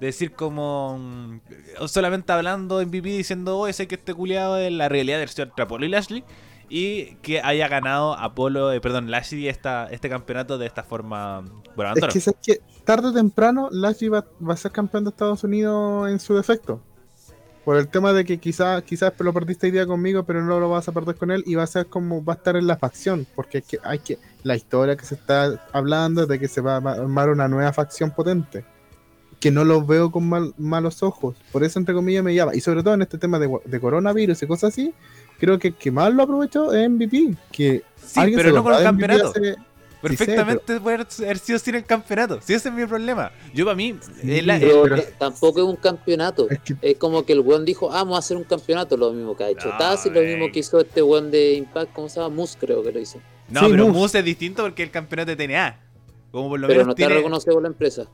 [0.00, 1.40] De decir como mm,
[1.86, 5.48] solamente hablando en MVP diciendo, oh, sé que este culiado es la realidad del señor
[5.48, 6.24] entre Apolo y Lashley.
[6.70, 11.44] Y que haya ganado Apolo, eh, perdón, Lashley esta, este campeonato de esta forma
[11.76, 12.60] por Es que, ¿sabes qué?
[12.84, 16.80] tarde o temprano Lashley va, va a ser campeón de Estados Unidos en su defecto.
[17.64, 20.86] Por el tema de que quizás quizás lo perdiste día conmigo, pero no lo vas
[20.88, 23.26] a perder con él y va a ser como va a estar en la facción.
[23.34, 24.18] Porque es que hay que.
[24.42, 27.72] La historia que se está hablando es de que se va a armar una nueva
[27.72, 28.64] facción potente.
[29.40, 31.36] Que no lo veo con mal- malos ojos.
[31.52, 32.54] Por eso, entre comillas, me llama.
[32.54, 34.92] Y sobre todo en este tema de, de coronavirus y cosas así,
[35.38, 37.34] creo que el que más lo aprovechó es MVP.
[37.50, 39.28] Que Sí, alguien pero se no con el MVP campeonato.
[39.30, 39.56] hace-
[40.08, 42.40] Perfectamente puede haber sido sin el campeonato.
[42.42, 43.32] Si ese es mi problema.
[43.52, 46.48] Yo para mí, es la- Pero, pero- tampoco es un campeonato.
[46.50, 48.96] es que Es como que el weón dijo, ah, vamos a hacer un campeonato.
[48.96, 51.54] Lo mismo que ha hecho No, Taz y lo mismo que hizo este weón de
[51.54, 52.34] Impact, ¿cómo se llama?
[52.34, 53.18] Moose creo que lo hizo.
[53.48, 53.98] No, Sí, pero Moose.
[53.98, 55.80] Moose es distinto porque el campeonato de TNA.
[56.30, 57.14] Como por lo Pero menos no está tiene.
[57.14, 58.04] reconocido por la empresa.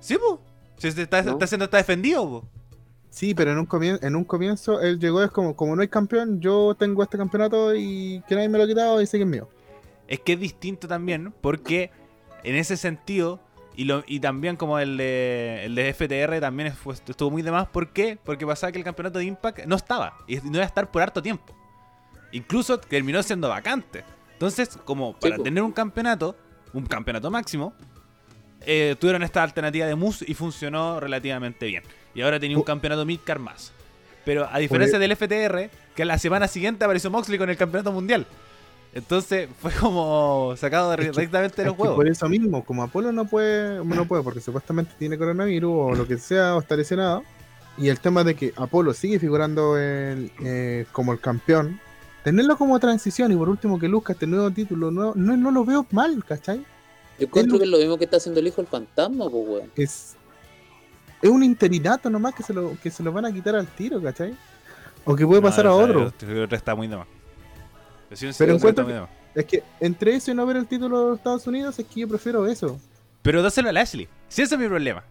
[0.00, 0.40] Sí, po.
[0.78, 1.32] Si está, ¿No?
[1.32, 2.44] está siendo está defendido, po.
[3.10, 5.88] Sí, pero en un, comienzo, en un comienzo él llegó, es como, como no hay
[5.88, 9.48] campeón, yo tengo este campeonato y que nadie me lo ha quitado y sigue mío.
[10.10, 11.90] Es que es distinto también, porque
[12.44, 13.40] en ese sentido,
[13.76, 17.50] y, lo, y también como el de, el de FTR también fue- estuvo muy de
[17.50, 17.66] más.
[17.68, 18.18] ¿Por qué?
[18.22, 21.00] Porque pasaba que el campeonato de Impact no estaba, y no iba a estar por
[21.00, 21.54] harto tiempo.
[22.32, 24.04] Incluso terminó siendo vacante.
[24.34, 26.36] Entonces, como para tener un campeonato,
[26.72, 27.72] un campeonato máximo,
[28.62, 31.82] eh, tuvieron esta alternativa de Moose y funcionó relativamente bien.
[32.14, 33.72] Y ahora tenía un Po- campeonato midcar más.
[34.24, 35.08] Pero a diferencia Oye.
[35.08, 38.26] del FTR, que la semana siguiente apareció Moxley con el campeonato mundial.
[38.92, 41.96] Entonces fue como sacado Es que- directamente de los juegos.
[41.96, 46.06] por eso mismo, como Apolo no puede, no puede porque supuestamente tiene coronavirus o lo
[46.06, 47.22] que sea, o está lesionado,
[47.78, 51.78] y el tema de que Apolo sigue figurando en- eh, como el campeón,
[52.24, 55.64] tenerlo como transición y por último que luzca este nuevo título, no, no, no lo
[55.64, 56.58] veo mal, ¿cachai?
[57.18, 59.70] Yo encuentro que es lo mismo que está haciendo el hijo del fantasma, pues, weón.
[59.76, 60.16] Es,
[61.22, 64.02] es un interinato nomás que se, lo, que se lo van a quitar al tiro,
[64.02, 64.34] ¿cachai?
[65.04, 66.12] O que puede No, pasar a otro.
[66.22, 66.96] el otro está muy de
[68.18, 69.08] Pero sí, encuentro.
[69.34, 72.00] Es que entre eso y no ver el título de los Estados Unidos, es que
[72.00, 72.78] yo prefiero eso.
[73.22, 74.08] Pero dáselo a Lashley.
[74.28, 75.04] Si ese es mi problema.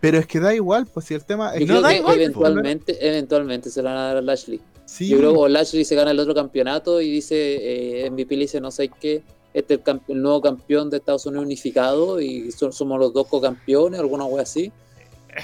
[0.00, 2.24] Pero es que da igual, pues si el tema es no da que igual, pues,
[2.26, 4.60] eventualmente, eventualmente se la van a dar a Lashley.
[4.84, 8.36] Sí, Yo creo que o Lashley se gana el otro campeonato y dice, eh, MVP
[8.36, 9.22] le dice, no sé qué,
[9.54, 13.98] este es el, nuevo campeón de Estados Unidos unificado y son- somos los dos co-campeones,
[14.00, 14.72] alguna wea así.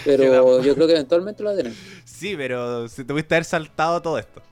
[0.04, 1.72] Pero yo creo que eventualmente lo va a tener.
[2.04, 4.42] Sí, pero si tuviste haber saltado todo esto.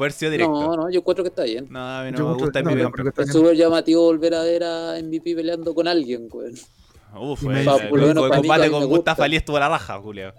[0.00, 0.50] Poder sido directo.
[0.54, 1.66] No, no, yo encuentro que está bien.
[1.68, 4.42] No, a mí no Yo me gusta el no, que Es súper llamativo volver a
[4.44, 6.54] ver a MVP peleando con alguien, güey.
[7.14, 9.24] Uf, el, combate que con me Gustav gusta.
[9.24, 10.32] Ali estuvo a la raja, Julio.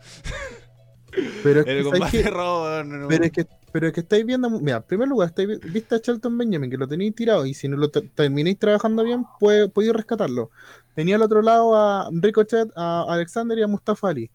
[1.44, 2.84] Pero es que, El ¿sabes combate robo.
[2.86, 3.08] no, no.
[3.08, 5.94] Pero es que, pero es que estáis viendo, mira, en primer lugar, estáis, vi- viste
[5.94, 9.26] a Shelton Benjamin, que lo tenéis tirado, y si no lo te- terminéis trabajando bien,
[9.40, 10.50] puede, podéis rescatarlo.
[10.96, 14.32] Tenía al otro lado a Ricochet, a Alexander y a Mustafa Ali.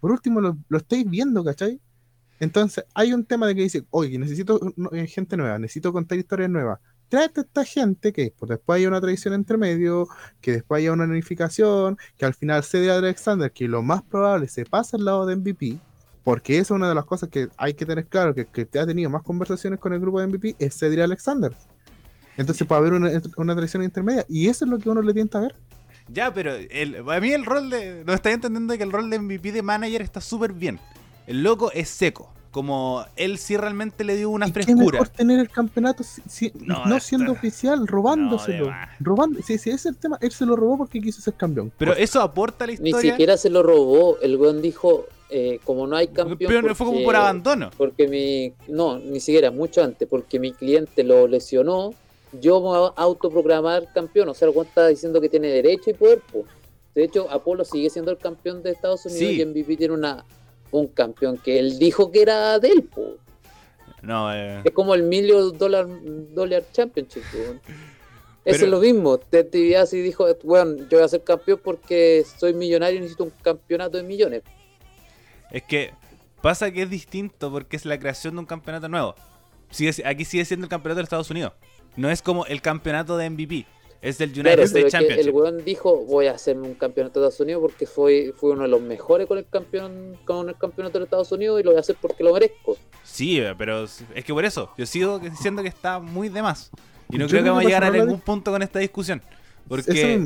[0.00, 1.80] Por último, lo, lo estáis viendo, ¿cachai?
[2.40, 4.60] Entonces, hay un tema de que dice, oye, necesito
[4.92, 6.80] eh, gente nueva, necesito contar historias nuevas.
[7.08, 10.08] Tráete a esta gente que pues, después haya una tradición entre medio,
[10.40, 14.48] que después haya una unificación, que al final cede a Alexander, que lo más probable
[14.48, 15.78] se pasa al lado de MVP,
[16.24, 18.80] porque esa es una de las cosas que hay que tener claro, que, que te
[18.80, 21.52] ha tenido más conversaciones con el grupo de MVP, es ceder a Alexander.
[22.36, 25.38] Entonces puede haber una, una tradición intermedia, y eso es lo que uno le tienta
[25.38, 25.54] a ver.
[26.08, 28.04] Ya, pero el, a mí el rol de.
[28.04, 30.78] No estoy entendiendo que el rol de MVP de manager está súper bien.
[31.26, 32.30] El loco es seco.
[32.50, 34.92] Como él sí realmente le dio una ¿Y qué frescura.
[34.92, 38.70] mejor tener el campeonato si- si- No, no, esto- siendo oficial, robándoselo?
[38.70, 41.34] No, robando, si, si ese es el tema, él se lo robó porque quiso ser
[41.34, 41.70] campeón.
[41.76, 43.12] Pero eso aporta a la Ni historia.
[43.12, 44.16] siquiera se lo robó.
[44.22, 46.48] El weón dijo, eh, como no hay campeón.
[46.48, 47.70] pero fue como porque- por abandono.
[47.76, 48.54] Porque mi.
[48.72, 50.08] No, ni siquiera, mucho antes.
[50.08, 51.92] Porque mi cliente lo lesionó.
[52.40, 54.30] Yo me voy a autoprogramar campeón.
[54.30, 56.20] O sea, el weón está diciendo que tiene derecho y poder.
[56.32, 56.44] po.
[56.94, 59.40] De hecho, Apolo sigue siendo el campeón de Estados Unidos Sí.
[59.40, 60.24] y MVP tiene una,
[60.80, 62.82] un campeón que él dijo que era de él.
[62.84, 63.16] po.
[64.02, 65.86] No, eh, Es como el Million Dollar,
[66.32, 67.22] dollar Championship.
[67.34, 67.60] weón.
[68.44, 69.18] Eso Pero- es lo mismo.
[69.18, 73.32] Ted DiBiase dijo, bueno, yo voy a ser campeón porque soy millonario y necesito un
[73.42, 74.42] campeonato de millones.
[75.50, 75.92] es que
[76.42, 79.14] pasa que es distinto porque es la creación de un campeonato nuevo.
[79.70, 81.52] Sigue, aquí sigue siendo el campeonato de Estados Unidos.
[81.96, 83.66] No es como el campeonato de MVP.
[84.02, 85.34] Es del United Claro, States que el Championship.
[85.34, 88.68] weón dijo, voy a hacerme un campeonato de Estados Unidos porque fue, fue uno de
[88.68, 91.80] los mejores con el campeón con el campeonato de Estados Unidos y lo voy a
[91.80, 92.76] hacer porque lo merezco.
[93.02, 94.70] Sí, pero es que por eso.
[94.76, 96.70] Yo sigo diciendo que está muy de más.
[97.10, 99.22] Y no Yo creo que vamos a llegar a ningún punto con esta discusión.
[99.68, 100.24] Porque,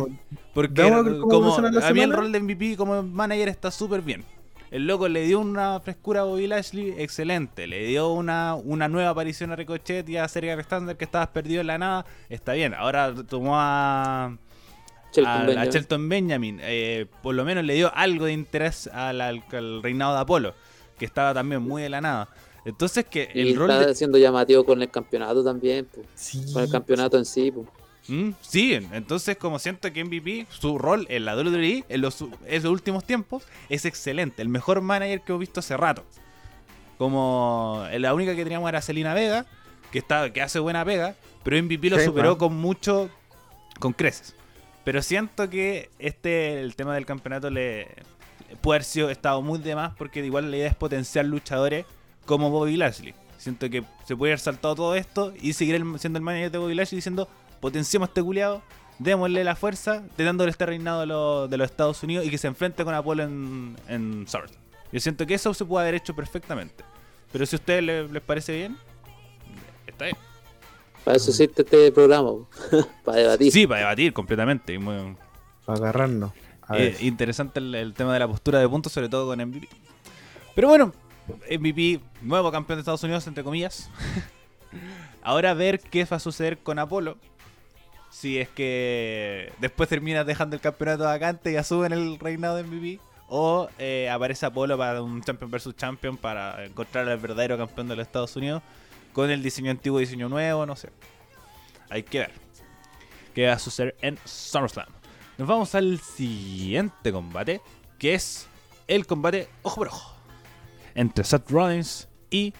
[0.52, 0.82] porque
[1.20, 4.24] como a mí el rol de MVP como manager está súper bien.
[4.70, 7.66] El loco le dio una frescura a Bobby Lashley excelente.
[7.66, 11.60] Le dio una, una nueva aparición a Ricochet y a Sergio Alexander que estabas perdido
[11.60, 12.06] en la nada.
[12.28, 12.74] Está bien.
[12.74, 14.36] Ahora tomó a,
[15.12, 15.70] Shelton a, a Benjamin.
[15.70, 16.60] Shelton Benjamin.
[16.62, 20.54] Eh, por lo menos le dio algo de interés al, al- al reinado de Apolo.
[20.98, 22.28] Que estaba también muy de la nada.
[22.64, 26.44] Entonces que Y el rol está de, siendo llamativo con el campeonato también, Sí.
[26.52, 27.50] con el campeonato en sí.
[27.50, 27.66] po.
[28.10, 32.62] Mm, Sí, entonces como siento que MVP, su rol en la WWE en los, en
[32.62, 36.04] los últimos tiempos es excelente, el mejor manager que he visto hace rato.
[36.98, 39.46] Como eh, la única que teníamos era Selena Vega,
[39.90, 42.38] que está, que hace buena pega, pero MVP lo Sí, superó man.
[42.38, 43.08] con mucho,
[43.78, 44.34] con creces.
[44.84, 47.86] Pero siento que este, el tema del campeonato le
[48.60, 51.86] puede haber sido estado muy de más porque igual la idea es potenciar luchadores
[52.26, 53.14] como Bobby Lashley.
[53.38, 56.58] Siento que se puede haber saltado todo esto y seguir el- siendo el manager de
[56.58, 57.28] Bobby Lashley diciendo
[57.60, 58.62] potenciemos a este culiado,
[58.98, 62.38] démosle la fuerza, de dándole este reinado de, los- de los Estados Unidos y que
[62.38, 64.60] se enfrente con Apolo en, en SummerSlam.
[64.92, 66.84] Yo siento que eso se puede haber hecho perfectamente.
[67.32, 68.76] Pero si a ustedes le- les parece bien,
[69.86, 70.16] está bien.
[71.04, 72.30] Para eso existe este programa,
[73.04, 73.52] para debatir.
[73.52, 74.74] Sí, para debatir completamente.
[74.74, 75.16] y muy-
[75.64, 76.32] Para agarrarnos.
[76.62, 76.94] A ver.
[76.94, 79.68] Eh, interesante el, el tema de la postura de puntos, sobre todo con MVP.
[80.54, 80.92] Pero bueno,
[81.50, 83.88] MVP, nuevo campeón de Estados Unidos, entre comillas.
[85.22, 87.16] Ahora ver qué va a suceder con Apolo.
[88.10, 93.00] Si es que después termina dejando el campeonato vacante y asumen el reinado de MVP.
[93.28, 97.94] O eh, aparece Apolo para un Champion vs Champion para encontrar al verdadero campeón de
[97.96, 98.62] los Estados Unidos.
[99.12, 100.90] Con el diseño antiguo, diseño nuevo, no sé.
[101.88, 102.32] Hay que ver
[103.34, 104.88] qué va a suceder en SummerSlam.
[105.38, 107.60] Nos vamos al siguiente combate,
[107.98, 108.48] que es
[108.88, 110.20] el combate ojo por ojo
[110.94, 112.52] entre Seth Rollins y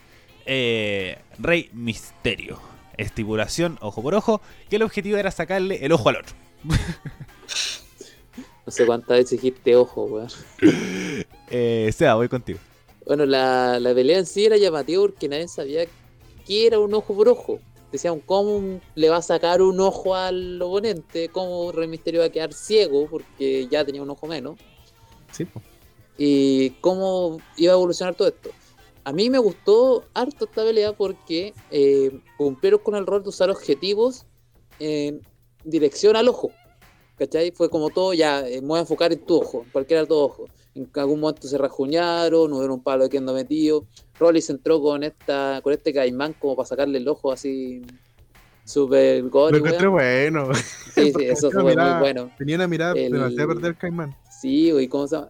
[0.47, 2.59] eh, Rey Misterio.
[3.01, 6.35] Estipulación ojo por ojo, que el objetivo era sacarle el ojo al otro.
[8.67, 10.29] No sé cuántas veces dijiste ojo, weón.
[11.53, 12.61] Eh, Sea, voy contigo.
[13.05, 15.85] Bueno, la, la pelea en sí era llamativa porque nadie sabía
[16.47, 17.59] qué era un ojo por ojo.
[17.91, 21.29] Decían, ¿cómo le va a sacar un ojo al oponente?
[21.31, 23.09] ¿Cómo Rey Misterio va a quedar ciego?
[23.11, 24.61] Porque ya tenía un ojo menos.
[25.33, 25.61] Sí, po.
[26.17, 28.51] y cómo iba a evolucionar todo esto.
[29.05, 33.51] A mí me gustó harto esta pelea porque eh, cumplieron con el rol de usar
[33.51, 34.27] objetivos
[34.79, 35.21] en
[35.65, 36.51] dirección al ojo.
[37.17, 37.51] ¿Cachai?
[37.51, 40.07] Fue como todo, ya, eh, me voy a enfocar en tu ojo, en cualquiera de
[40.09, 40.51] tus ojos.
[40.75, 43.85] En algún momento se rajuñaron, hubo un palo que ando metido.
[44.19, 47.83] Rollins entró con esta con este caimán como para sacarle el ojo así
[48.65, 50.33] super Lo gore, encontré weón.
[50.35, 50.55] bueno.
[50.95, 52.31] Sí, sí, eso fue mirada- muy bueno.
[52.39, 54.17] Tenía una mirada El- demasiado a perder Caimán.
[54.41, 55.29] Sí, güey, ¿cómo se llama?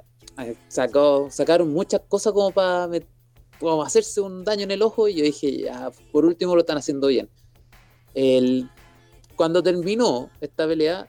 [0.69, 2.87] Sacó, sacaron muchas cosas como para
[3.61, 6.79] como hacerse un daño en el ojo y yo dije, ya, por último lo están
[6.79, 7.29] haciendo bien.
[8.15, 8.69] El,
[9.37, 11.09] cuando terminó esta pelea,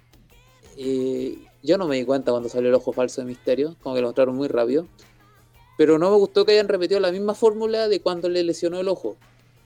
[0.77, 4.01] eh, yo no me di cuenta cuando salió el ojo falso de Misterio, como que
[4.01, 4.87] lo mostraron muy rápido.
[5.77, 8.87] Pero no me gustó que hayan repetido la misma fórmula de cuando le lesionó el
[8.89, 9.15] ojo.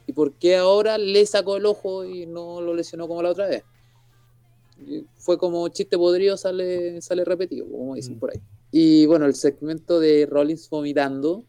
[0.07, 3.47] ¿Y por qué ahora le sacó el ojo y no lo lesionó como la otra
[3.47, 3.63] vez?
[5.17, 8.19] Fue como chiste podrido, sale, sale repetido, como dicen Mm.
[8.19, 8.41] por ahí.
[8.71, 11.43] Y bueno, el segmento de Rollins vomitando,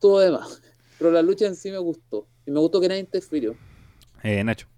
[0.00, 0.60] todo demás.
[1.00, 2.28] Pero la lucha en sí me gustó.
[2.46, 3.56] Y me gustó que nadie interfirió.
[4.22, 4.68] Eh, Nacho.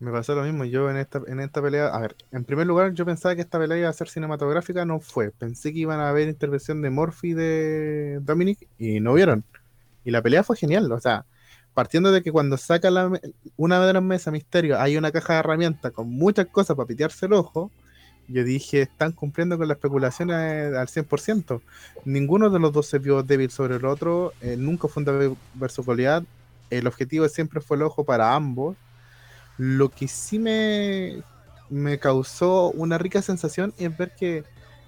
[0.00, 0.64] Me pasó lo mismo.
[0.64, 3.58] Yo en esta, en esta pelea, a ver, en primer lugar, yo pensaba que esta
[3.58, 5.30] pelea iba a ser cinematográfica, no fue.
[5.30, 9.44] Pensé que iban a haber intervención de Morphy y de Dominic y no vieron.
[10.04, 10.90] Y la pelea fue genial.
[10.92, 11.26] O sea,
[11.74, 13.20] partiendo de que cuando saca la, me-
[13.56, 17.26] una de las mesas Misterio hay una caja de herramientas con muchas cosas para pitearse
[17.26, 17.70] el ojo,
[18.28, 21.60] yo dije, están cumpliendo con las especulaciones eh, al 100%.
[22.04, 25.36] Ninguno de los dos se vio débil sobre el otro, eh, nunca fue un David
[25.54, 26.24] versus Goliath.
[26.70, 28.76] El objetivo siempre fue el ojo para ambos.
[29.58, 31.22] Lo que sí me,
[31.68, 34.44] me causó una rica sensación es ver que,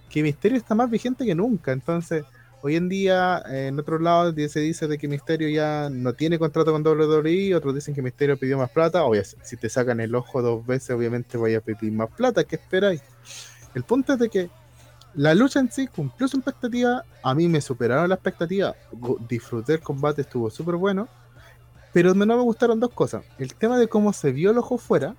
[0.09, 1.73] que Misterio está más vigente que nunca.
[1.73, 2.25] Entonces,
[2.65, 6.15] hoy en día, eh, en otro lado di- se dice de que Misterio ya no
[6.15, 9.05] tiene contrato con WWE, otros dicen que Misterio pidió más plata.
[9.05, 12.43] Obvio, si te sacan el ojo dos veces, obviamente vaya a pedir más plata.
[12.45, 13.03] ¿Qué esperáis?
[13.75, 14.49] El punto es de que
[15.13, 17.05] la lucha en sí cumplió su expectativa.
[17.23, 18.75] A mí me superaron la expectativa.
[19.29, 21.07] Disfruté el combate, estuvo súper bueno.
[21.93, 23.25] Pero no me gustaron dos cosas.
[23.39, 25.15] El tema de cómo se vio el ojo fuera.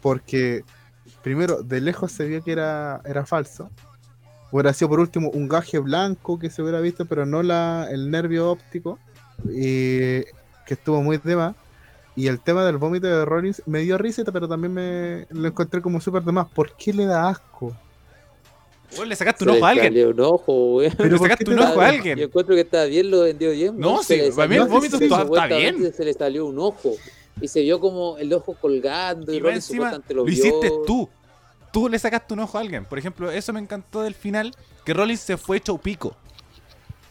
[0.00, 0.64] Porque,
[1.22, 3.70] primero, de lejos se vio que era, era falso.
[4.54, 8.08] Hubiera sido por último un gaje blanco que se hubiera visto, pero no la, el
[8.08, 9.00] nervio óptico.
[9.52, 10.24] eh,
[10.64, 11.56] que estuvo muy de más.
[12.14, 15.82] Y el tema del vómito de Rollins me dio risa, pero también me lo encontré
[15.82, 16.46] como súper de más.
[16.52, 17.76] ¿Por qué le da asco?
[19.04, 19.86] Le sacaste un ojo a alguien.
[19.86, 20.90] salió un ojo, güey.
[20.96, 22.18] Pero le ¿por sacaste un ojo a Yo alguien.
[22.20, 23.76] encuentro que está bien, lo vendió bien.
[23.76, 25.92] No, Se sí, para mí el vómito está- está bien.
[25.92, 26.92] Se le salió un ojo.
[27.40, 29.32] Y se vio como el ojo colgando.
[29.32, 31.08] Y, Y Rollins encima lo lo, hiciste tú.
[31.74, 32.84] Tú le sacaste un ojo a alguien.
[32.84, 34.54] Por ejemplo, eso me encantó del final.
[34.84, 36.16] Que Rollins se fue hecho pico.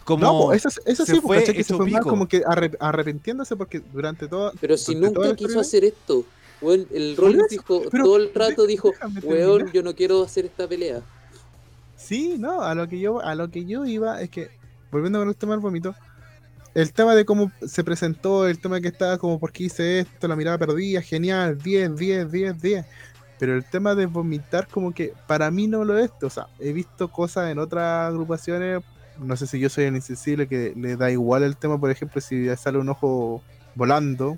[0.06, 0.24] Como...
[0.24, 4.26] No, eso, eso se sí, fue que se fue como que arre- arrepintiéndose porque durante
[4.30, 4.54] todo.
[4.62, 6.24] Pero si nunca quiso hacer esto.
[6.62, 9.74] Weón, el Rollins dijo, pero todo el rato dijo, weón, terminar".
[9.74, 11.02] yo no quiero hacer esta pelea.
[11.98, 14.50] Sí, no, a lo que yo, a lo que yo iba es que,
[14.90, 15.94] volviendo con el tema del vómito,
[16.74, 20.26] el tema de cómo se presentó, el tema que estaba como por qué hice esto,
[20.28, 22.86] la mirada perdida, genial, 10, 10, 10, 10.
[23.40, 26.12] Pero el tema de vomitar como que para mí no lo es.
[26.22, 28.84] O sea, he visto cosas en otras agrupaciones,
[29.20, 32.22] no sé si yo soy el insensible que le da igual el tema, por ejemplo,
[32.22, 33.42] si sale un ojo
[33.76, 34.38] volando,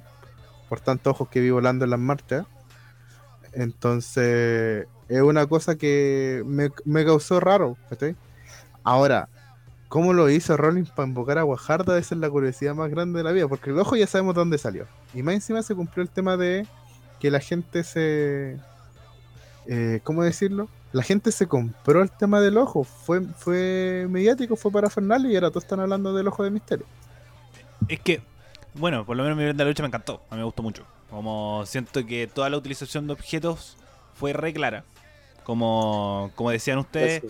[0.69, 2.45] por tantos ojos que vi volando en las marchas.
[3.53, 7.77] Entonces, es una cosa que me, me causó raro.
[7.89, 8.15] ¿cachai?
[8.83, 9.29] Ahora,
[9.87, 11.97] ¿cómo lo hizo Rollins para invocar a Guajarda?
[11.97, 14.57] Esa es la curiosidad más grande de la vida, porque el ojo ya sabemos dónde
[14.57, 14.87] salió.
[15.13, 16.67] Y más encima se cumplió el tema de
[17.19, 18.59] que la gente se.
[19.67, 20.69] Eh, ¿Cómo decirlo?
[20.91, 22.83] La gente se compró el tema del ojo.
[22.83, 26.85] Fue, fue mediático, fue para Fernández y ahora todos están hablando del ojo de misterio.
[27.89, 28.21] Es que,
[28.75, 30.21] bueno, por lo menos mi de la lucha me encantó.
[30.29, 30.85] A mí me gustó mucho.
[31.09, 33.77] Como siento que toda la utilización de objetos
[34.13, 34.83] fue re clara.
[35.43, 37.23] Como, como decían ustedes.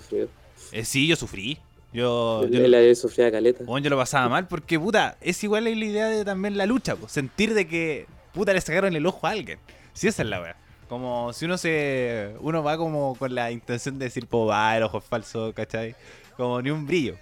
[0.72, 1.60] Eh, sí, yo sufrí.
[1.92, 3.64] Yo, yo, Yo a caleta.
[3.64, 6.96] Bueno, yo lo pasaba mal porque, puta, es igual la idea de también la lucha,
[6.96, 9.60] pues, sentir de que, puta, le sacaron el ojo a alguien.
[9.94, 10.58] Sí, esa es la weá.
[10.90, 12.36] Como si uno se.
[12.40, 15.96] Uno va como con la intención de decir, pues, va, el ojo es falso, ¿cachai?
[16.38, 17.16] Como ni un brillo.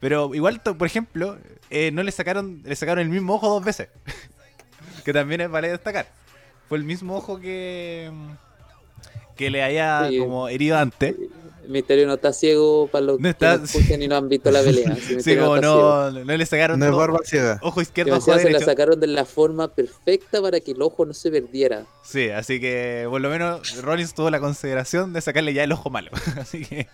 [0.00, 1.38] Pero igual, por ejemplo,
[1.70, 3.88] eh, no le sacaron, le sacaron el mismo ojo dos veces.
[5.04, 6.06] que también es vale destacar.
[6.68, 8.10] Fue el mismo ojo que.
[9.36, 10.18] que le haya Sí.
[10.18, 11.14] como herido antes.
[11.68, 14.50] Misterio no está ciego para los No está- que no escuchan y no han visto
[14.50, 14.94] la pelea.
[14.96, 16.10] Si Sí, como está ciego.
[16.12, 17.58] no, no le sacaron No es barba ciega.
[17.62, 18.64] ojo izquierdo, ojo decía, se la derecho.
[18.70, 21.86] sacaron de la forma perfecta para que el ojo no se perdiera.
[22.02, 25.90] Sí, así que por lo menos Rollins tuvo la consideración de sacarle ya el ojo
[25.90, 26.10] malo.
[26.40, 26.86] así que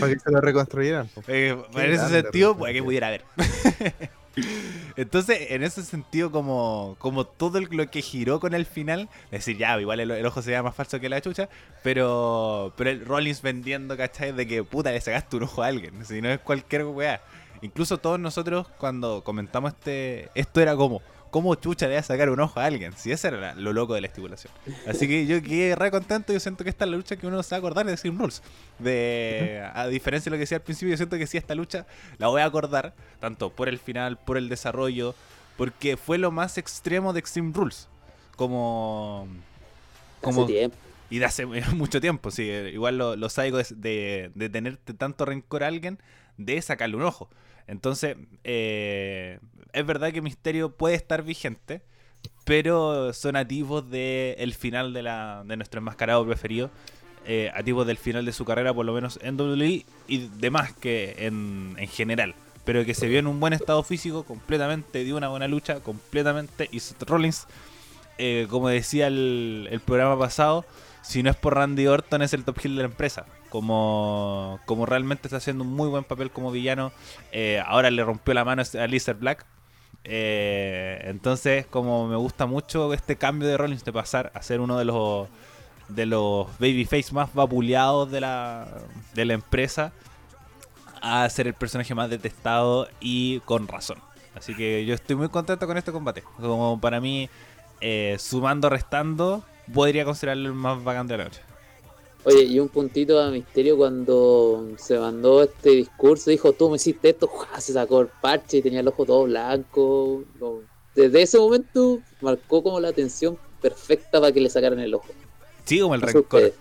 [0.00, 1.08] Para que se lo reconstruyeran.
[1.26, 3.22] eh, en ese sentido, pues que pudiera haber.
[4.96, 9.78] Entonces, en ese sentido, como, como todo lo que giró con el final, decir, ya,
[9.80, 11.48] igual el, ojo se más falso que la chucha,
[11.82, 14.32] pero, pero el Rollins vendiendo, ¿cachai?
[14.32, 17.20] De que puta le sacaste un ojo a alguien, si no es cualquier weá.
[17.60, 22.30] Incluso todos nosotros, cuando comentamos este, esto era como, ¿cómo chucha le va a sacar
[22.30, 22.92] un ojo a alguien?
[22.96, 24.52] Si ese era la- lo loco de la estipulación.
[24.86, 26.32] Así que yo quedé re contento.
[26.32, 28.18] Yo siento que esta es la lucha que uno se va a acordar de Extreme
[28.18, 28.42] Rules.
[28.78, 31.86] De, a diferencia de lo que decía al principio, yo siento que sí, esta lucha
[32.18, 35.14] la voy a acordar, tanto por el final, por el desarrollo,
[35.56, 37.88] porque fue lo más extremo de Extreme Rules.
[38.36, 39.26] Como.
[40.20, 40.76] como Hace tiempo.
[41.10, 42.42] y de hace mucho tiempo, sí.
[42.44, 45.98] Igual lo, lo sádico es de, de tenerte tanto rencor a alguien,
[46.36, 47.28] de sacarle un ojo.
[47.68, 49.38] Entonces, eh,
[49.72, 51.82] es verdad que Misterio puede estar vigente,
[52.44, 56.70] pero son nativos del final de, la, de nuestro enmascarado preferido.
[57.30, 61.14] Eh, nativos del final de su carrera, por lo menos en WWE y demás que
[61.18, 62.34] en, en general.
[62.64, 66.70] Pero que se vio en un buen estado físico, completamente, dio una buena lucha, completamente.
[66.72, 67.46] Y Seth Rollins,
[68.16, 70.64] eh, como decía el, el programa pasado,
[71.08, 73.24] si no es por Randy Orton, es el top heel de la empresa.
[73.48, 76.92] Como, como realmente está haciendo un muy buen papel como villano.
[77.32, 79.46] Eh, ahora le rompió la mano a Lizard Black.
[80.04, 84.76] Eh, entonces, como me gusta mucho este cambio de Rollins de pasar a ser uno
[84.76, 85.28] de los
[85.88, 88.68] de los babyface más vapuleados de la,
[89.14, 89.92] de la empresa
[91.00, 93.96] a ser el personaje más detestado y con razón.
[94.34, 96.22] Así que yo estoy muy contento con este combate.
[96.36, 97.30] Como para mí,
[97.80, 99.42] eh, sumando, restando,
[99.72, 101.40] podría considerarlo el más bacán de la noche.
[102.24, 107.10] Oye, y un puntito a Misterio cuando se mandó este discurso, dijo, tú me hiciste
[107.10, 107.48] esto, ¡juá!
[107.60, 110.24] se sacó el parche y tenía el ojo todo blanco.
[110.94, 115.06] Desde ese momento marcó como la atención perfecta para que le sacaran el ojo.
[115.64, 116.52] Sí, como el rencor.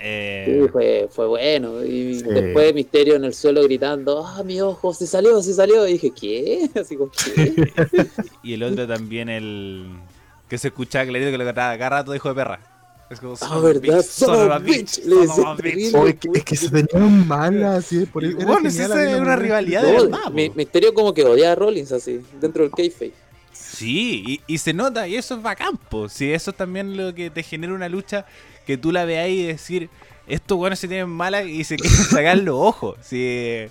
[0.00, 1.82] Eh, Sí, fue, fue bueno.
[1.84, 2.22] Y Sí.
[2.28, 5.88] después Misterio en el suelo gritando, ah, mi ojo, se salió, se salió.
[5.88, 6.70] Y dije, ¿qué?
[6.80, 7.52] Así como, ¿qué?
[8.44, 9.86] y el otro también, el
[10.48, 12.60] que se escuchaba clarito que lo trataba cada rato de hijo de perra.
[13.10, 14.02] Es como, son Ah, ¿verdad?
[14.02, 14.98] Son bitch.
[15.04, 18.78] Le que- es que se tenían malas, sí, por Y era bueno, es
[19.18, 20.30] una rivalidad de verdad.
[20.54, 23.12] Misterio como que odia a Rollins así, dentro del kayfabe.
[23.52, 26.08] Sí, y, y se nota, y eso es bacán, po.
[26.08, 28.26] Si eso es también lo que te genera una lucha,
[28.66, 29.88] que tú la veas y decir,
[30.28, 32.96] estos buenos se tienen mala y se quieren sacar los ojos.
[33.02, 33.64] Si,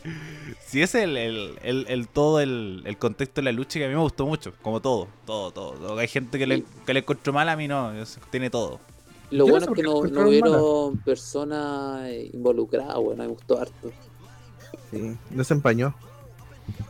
[0.66, 3.86] si ese es el, el, el- el todo el, el contexto de la lucha que
[3.86, 5.72] a mí me gustó mucho, como todo, todo, todo.
[5.74, 5.98] todo.
[6.00, 7.92] Hay gente que le, que le encontró mal, a mí no,
[8.32, 8.80] tiene todo.
[9.30, 13.30] Lo Yo no bueno sé es que no, no hubieron personas eh, involucradas, bueno, me
[13.30, 13.92] gustó harto.
[14.92, 15.94] Sí, no se empañó.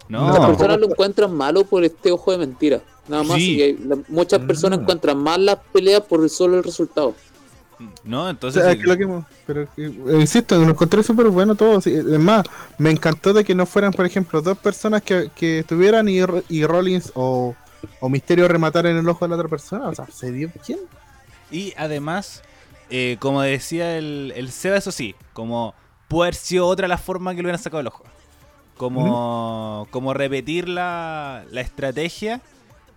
[0.07, 0.31] No.
[0.31, 2.81] Las personas lo encuentran malo por este ojo de mentira.
[3.07, 3.55] Nada más, Sí.
[3.57, 4.81] y hay- la- muchas personas Ah.
[4.83, 7.15] encuentran mal las peleas por solo el resultado.
[8.03, 8.63] No, O entonces...
[8.63, 8.79] sea, sí.
[8.79, 11.79] que lo que- pero eh, insisto, lo encontré súper bueno todo.
[11.81, 12.45] sí, Es más,
[12.77, 16.19] me encantó de que no fueran, por ejemplo, dos personas que, que estuvieran y,
[16.49, 17.55] y Rollins o,
[17.99, 19.87] o Misterio remataran en el ojo de la otra persona.
[19.89, 20.79] O sea, se dio bien.
[21.51, 22.43] Y además,
[22.89, 25.75] eh, como decía el, el Seba, eso sí, como
[26.07, 28.03] puede haber sido otra la forma que lo hubieran sacado el ojo.
[28.77, 32.41] Como, como repetir la, la estrategia,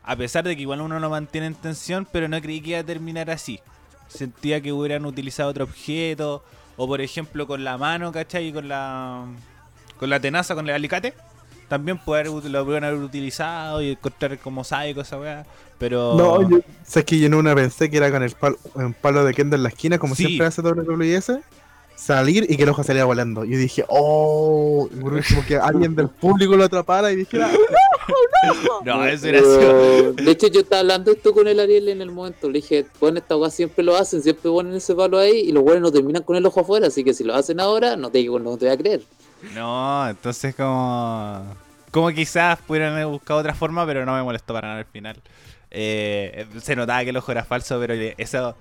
[0.03, 2.81] a pesar de que igual uno no mantiene en tensión, pero no creí que iba
[2.81, 3.61] a terminar así.
[4.11, 6.43] Sentía que hubieran utilizado otro objeto,
[6.77, 8.49] o por ejemplo con la mano, ¿cachai?
[8.49, 9.25] Y con la,
[9.99, 11.15] con la tenaza, con el alicate.
[11.69, 15.47] También poder, lo pudieran haber utilizado y encontrar como sádico esa weá.
[15.79, 16.15] Pero.
[16.17, 19.25] No, yo, sé que yo en una pensé que era con el palo, un palo
[19.25, 20.27] de Kendo en la esquina, como Sí.
[20.27, 21.41] siempre hace WS.
[21.95, 23.45] Salir y que el ojo saliera volando.
[23.45, 27.51] Yo dije, oh, como que alguien del público lo atrapara y dijera,
[28.85, 32.11] No, eso era Pero, De hecho, yo estaba hablando esto con el Ariel en el
[32.11, 32.49] momento.
[32.49, 35.63] Le dije, bueno, esta weá siempre lo hacen, siempre ponen ese palo ahí y los
[35.63, 36.87] buenos no terminan con el ojo afuera.
[36.89, 39.03] Así que si lo hacen ahora, no te, digo, no te voy a creer.
[39.55, 41.57] No, entonces como...
[41.91, 45.17] Como quizás pudieran haber buscado otra forma, pero no me molestó para nada al final.
[45.73, 48.55] Eh, se notaba que el ojo era falso, pero eso...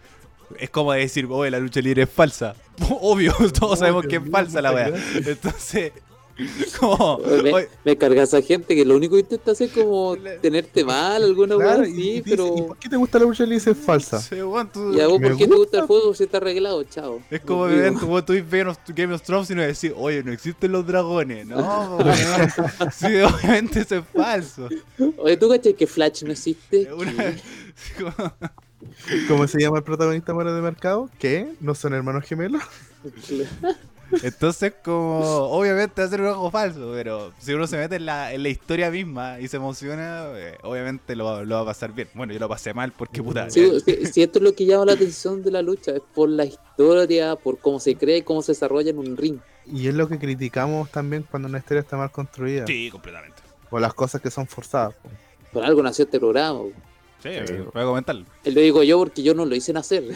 [0.57, 2.55] es como decir, oye, la lucha libre es falsa.
[3.01, 5.27] Obvio, todos sabemos que es falsa la gracias.
[5.27, 5.91] Entonces,
[6.79, 10.15] como, Me, oye, me carga esa gente que lo único que intenta hacer es como
[10.41, 12.55] tenerte mal, alguna Claro, weá y- así, y dice, pero.
[12.57, 14.19] ¿y por qué te gusta la lucha libre si es falsa?
[14.19, 14.35] sí,
[14.73, 16.83] tú- Ya vos, Me ¿por qué te gusta gusta, el fútbol si está arreglado?
[16.83, 17.21] Chao.
[17.29, 18.01] Es como Nos que vemos.
[18.01, 20.85] tú, tú ves Game of, Game of Thrones y no decís, oye, no existen los
[20.87, 21.45] dragones.
[21.45, 21.97] No,
[22.93, 24.69] sí, obviamente eso es falso.
[25.17, 26.89] Oye, ¿tú cachai que Flash no existe?
[27.75, 28.03] Sí,
[29.27, 31.09] ¿Cómo se llama el protagonista de mercado?
[31.19, 31.53] ¿Qué?
[31.59, 32.61] ¿No son hermanos gemelos?
[34.23, 38.05] Entonces, como, obviamente va a ser un algo falso, pero si uno se mete en
[38.05, 41.93] la, en la historia misma y se emociona, eh, obviamente lo, lo va a pasar
[41.93, 42.09] bien.
[42.13, 43.49] Bueno, yo lo pasé mal porque puta.
[43.49, 46.29] Sí, sí, sí, esto es lo que llama la atención de la lucha, es por
[46.29, 49.39] la historia, por cómo se cree y cómo se desarrolla en un ring.
[49.65, 52.65] Y es lo que criticamos también cuando una historia está mal construida.
[52.65, 53.37] Sí, completamente.
[53.69, 54.95] O las cosas que son forzadas.
[54.95, 55.09] po.
[55.53, 56.61] Por algo nació este programa.
[57.21, 57.29] Sí,
[57.73, 58.25] voy a comentarlo.
[58.45, 60.03] Lo digo yo porque yo no lo hice nacer.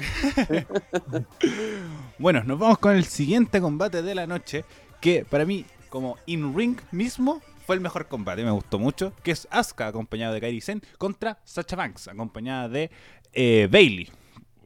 [2.19, 4.63] Bueno, nos vamos con el siguiente combate de la noche,
[5.01, 9.47] que para mí, como in-ring mismo, fue el mejor combate, me gustó mucho, que es
[9.49, 12.91] Asuka acompañada de Kairi Sen contra Sacha Banks, acompañada de
[13.33, 14.09] eh, Bailey.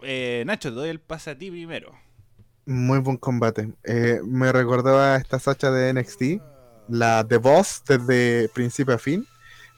[0.03, 1.93] Eh, Nacho, te doy el pase a ti primero.
[2.65, 3.71] Muy buen combate.
[3.83, 6.41] Eh, me recordaba a esta Sacha de NXT,
[6.89, 9.25] la de Boss desde principio a fin.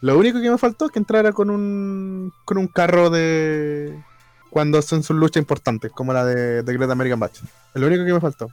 [0.01, 4.01] Lo único que me faltó es que entrara con un con un carro de
[4.49, 7.41] cuando son sus luchas importantes, como la de, de Great American Batch.
[7.41, 8.49] Es lo único que me faltó.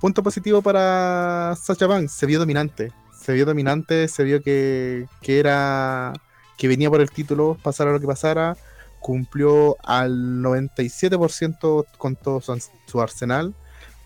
[0.00, 2.92] Punto positivo para Sacha Banks, se vio dominante.
[3.18, 6.12] Se vio dominante, se vio que, que era
[6.58, 8.56] que venía por el título, pasara lo que pasara
[9.02, 13.54] cumplió al 97% con todo su, arsenal.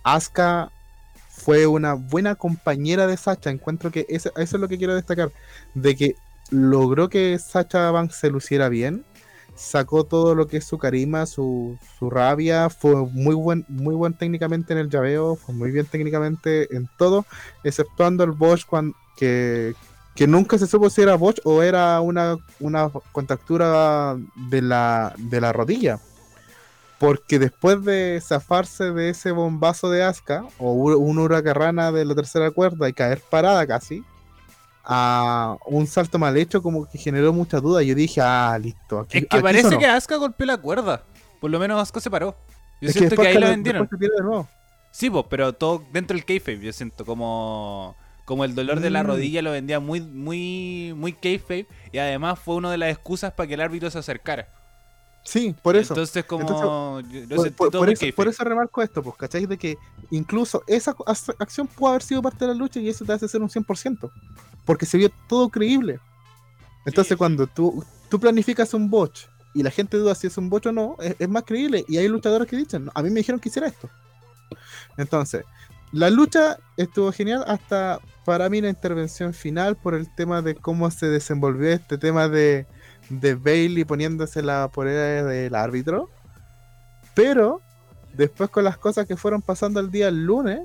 [0.02, 0.72] Asuka
[1.28, 3.50] fue una buena compañera de Sacha.
[3.50, 5.30] Encuentro que eso, eso es lo que quiero destacar.
[5.74, 6.16] De que
[6.50, 9.04] logró que Sacha Banks se luciera bien.
[9.54, 12.68] Sacó todo lo que es su carisma, su, su rabia.
[12.68, 15.36] Fue muy buen, muy buen técnicamente en el llaveo.
[15.36, 17.24] Fue muy bien técnicamente en todo.
[17.64, 19.74] Exceptuando el Bosch cuando, que,
[20.14, 24.16] que nunca se supo si era Bosch o era una, una contractura
[24.50, 26.00] de la, de la rodilla.
[26.98, 32.50] Porque después de zafarse de ese bombazo de Asuka, o una huracarrana de la tercera
[32.50, 34.02] cuerda y caer parada casi,
[34.88, 37.82] a un salto mal hecho como que generó mucha duda.
[37.82, 39.00] Yo dije, ah, listo.
[39.00, 39.78] Aquí, Es que aquí parece sonó.
[39.78, 41.02] que Asuka golpeó la cuerda.
[41.40, 42.36] Por lo menos Asuka se paró.
[42.80, 43.88] Yo Es siento que, ahí lo la- vendieron.
[44.92, 49.04] Sí, pues, pero todo dentro del kayfabe, yo siento como como el dolor de la
[49.04, 49.06] Mm.
[49.06, 53.46] rodilla lo vendía muy muy muy kayfabe y además fue una de las excusas para
[53.46, 54.48] que el árbitro se acercara.
[55.22, 55.92] Sí, por eso.
[55.94, 59.46] Entonces como yo lo por, por- eso, por eso remarco esto, pues, ¿cachai?
[59.46, 59.76] De que
[60.10, 60.94] incluso esa
[61.38, 64.10] acción pudo haber sido parte de la lucha y eso te hace ser un 100%.
[64.66, 65.98] Porque se vio todo creíble.
[66.84, 67.16] Entonces, Sí.
[67.16, 70.72] cuando tú, tú planificas un botch y la gente duda si es un botch o
[70.72, 71.84] no, es, es más creíble.
[71.88, 73.88] Y hay luchadores que dicen, "No, a mí me dijeron que hiciera esto.
[74.98, 75.44] Entonces,
[75.92, 80.90] la lucha estuvo genial hasta para mí la intervención final por el tema de cómo
[80.90, 82.66] se desenvolvió este tema de,
[83.08, 86.10] de Bailey poniéndose la polera del árbitro.
[87.14, 87.60] Pero
[88.14, 90.60] después con las cosas que fueron pasando el día el lunes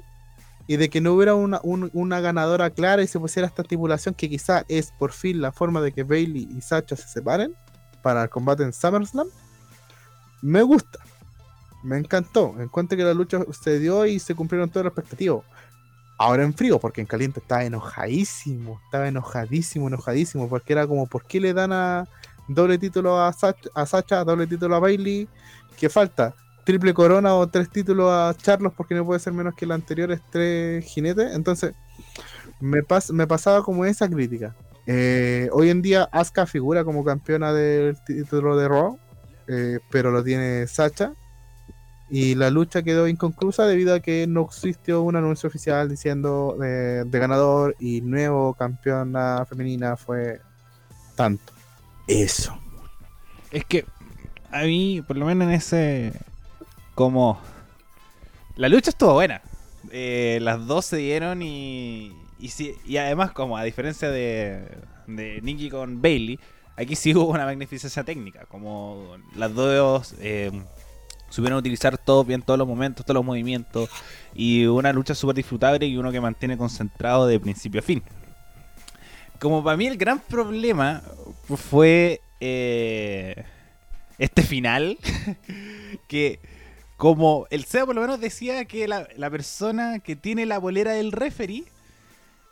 [0.68, 4.14] y de que no hubiera una, un- una ganadora clara y se pusiera esta estipulación
[4.16, 7.54] que quizá es por fin la forma de que Bailey y Sacha se separen
[8.02, 9.28] para el combate en SummerSlam,
[10.42, 11.00] me gusta.
[11.84, 12.56] Me encantó.
[12.60, 15.44] Encuentro que la lucha se dio y se cumplieron todas las expectativas.
[16.18, 18.80] Ahora en frío, porque en caliente estaba enojadísimo.
[18.86, 20.48] Estaba enojadísimo, enojadísimo.
[20.48, 22.08] Porque era como, ¿por qué le dan a
[22.48, 25.28] doble título a Sacha, a Sacha, doble título a Bailey?
[25.78, 26.36] ¿Qué falta?
[26.64, 28.74] ¿Triple corona o tres títulos a Charlos?
[28.76, 31.34] Porque no puede ser menos que el anterior es tres jinetes.
[31.34, 31.74] Entonces,
[32.60, 34.56] me, pas- me pasaba como esa crítica.
[34.88, 39.00] Eh, hoy en día Asuka figura como campeona del título de Raw,
[39.48, 41.14] eh, pero lo tiene Sacha.
[42.10, 47.04] Y la lucha quedó inconclusa debido a que no existió un anuncio oficial diciendo eh,
[47.06, 50.42] de ganador y nuevo campeona femenina fue
[51.16, 51.54] tanto.
[52.08, 52.58] Eso.
[53.50, 53.86] Es que
[54.52, 56.14] a mí, por lo menos en ese.
[56.96, 57.40] Como.
[58.56, 59.42] La lucha estuvo buena.
[59.92, 62.14] Eh, las dos se dieron y.
[62.40, 64.66] Y, sí- y además, como a diferencia de,
[65.08, 66.40] de Nikki con Bailey,
[66.76, 68.46] aquí sí hubo una magnificencia técnica.
[68.46, 70.52] Como las dos eh,
[71.30, 73.90] supieron utilizar todo bien todos los momentos, todos los movimientos.
[74.34, 78.02] Y una lucha súper disfrutable y uno que mantiene concentrado de principio a fin.
[79.40, 81.02] Como para mí el gran problema
[81.70, 83.44] fue eh,
[84.18, 84.98] este final.
[86.08, 86.40] que
[87.02, 90.92] como el SEA por lo menos decía que la, la persona que tiene la bolera
[90.92, 91.64] del referee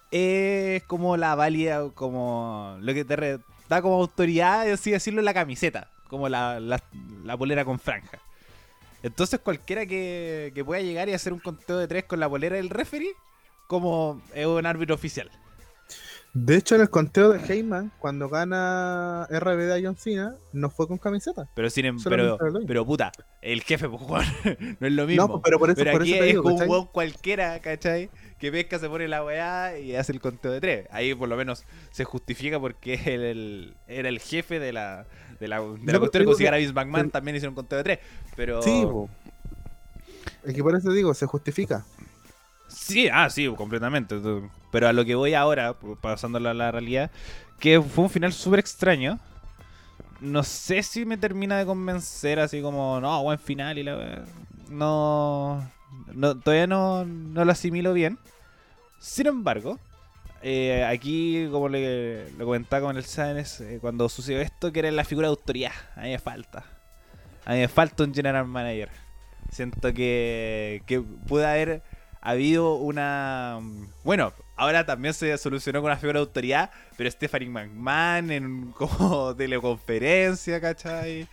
[0.10, 3.40] es como la válida, como lo que te
[3.70, 6.82] da como autoridad, así decirlo, la camiseta, como la, la,
[7.24, 8.18] la polera con franja.
[9.04, 12.56] Entonces cualquiera que, que pueda llegar y hacer un conteo de tres con la bolera
[12.56, 13.14] del referee,
[13.68, 15.30] como es un árbitro oficial.
[16.34, 20.88] De hecho, en el conteo de Heyman, cuando gana RBD a John Cena, no fue
[20.88, 21.48] con camiseta.
[21.56, 23.12] Pero sin em- pero, pero puta,
[23.42, 24.02] el jefe, pues,
[24.80, 25.28] no es lo mismo.
[25.28, 26.88] No, pero por eso, Pero por aquí eso te es digo, un ¿cachai?
[26.92, 28.10] cualquiera, ¿cachai?
[28.38, 30.88] Que pesca, se pone la weá y hace el conteo de tres.
[30.92, 35.08] Ahí por lo menos se justifica porque él era el jefe de la,
[35.40, 36.36] de la, de la cuestión.
[36.38, 38.00] si Vince McMahon, también hicieron un conteo de tres.
[38.36, 38.62] Pero.
[38.62, 39.10] Sí, po.
[40.44, 41.84] Es que por eso digo, se justifica.
[42.70, 44.16] Sí, ah, sí, completamente.
[44.72, 47.12] Pero a lo que voy ahora, pasándolo a la realidad,
[47.60, 49.20] que fue un final súper extraño.
[50.22, 54.24] No sé si me termina de convencer así como, no, buen final y la.
[54.70, 55.68] No,
[56.14, 58.20] no todavía no, no lo asimilo bien.
[59.00, 59.80] Sin embargo,
[60.42, 64.92] eh, aquí, como le, lo comentaba con el Sáenz, eh, cuando sucedió esto, que era
[64.92, 66.66] la figura de autoridad, a mí me falta.
[67.46, 68.90] A mí me falta un general manager.
[69.52, 71.82] Siento que, que puede haber
[72.22, 73.60] habido una...
[74.04, 79.36] Bueno, ahora también se solucionó con una figura de autoridad, pero Stephanie McMahon en como
[79.36, 81.28] teleconferencia, ¿cachai?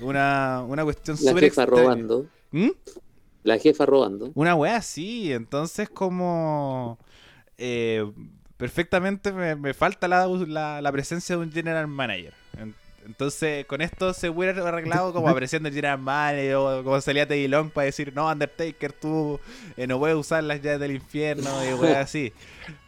[0.00, 1.66] Una, una cuestión La súper jefa extraña.
[1.66, 2.26] robando.
[2.50, 2.70] ¿Mm?
[3.42, 4.30] La jefa robando.
[4.34, 6.98] Una wea así, entonces como...
[7.58, 8.04] eh,
[8.56, 12.34] perfectamente me, me falta la, la, la presencia de un general manager.
[13.08, 17.26] En- Entonces con esto se hubiera arreglado como apareciendo el general manager o como salía
[17.26, 19.40] Teddy Long para decir, no, Undertaker, tú
[19.76, 22.32] eh, no puedes usar las llaves del infierno y weas así.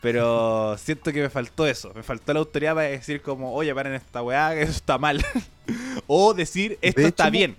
[0.01, 3.95] Pero siento que me faltó eso, me faltó la autoridad para decir como, oye, paren
[3.95, 5.25] esta weá, que eso está mal.
[6.07, 7.57] o decir, esto De está hecho- bien.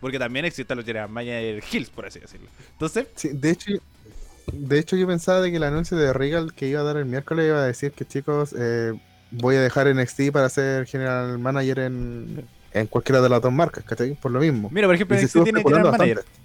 [0.00, 2.48] Porque también existen los general manager hills, por así decirlo.
[2.72, 3.70] Entonces, Sí, de hecho,
[4.52, 7.04] de hecho yo pensaba de que el anuncio de Regal que iba a dar el
[7.04, 8.94] miércoles iba a decir que chicos, eh,
[9.32, 13.84] voy a dejar NXT para ser general manager en, en cualquiera de las dos marcas,
[13.84, 14.14] ¿cachai?
[14.14, 14.68] Por lo mismo.
[14.70, 16.16] Mira, por ejemplo, NXT tiene General Manager.
[16.16, 16.42] bastante.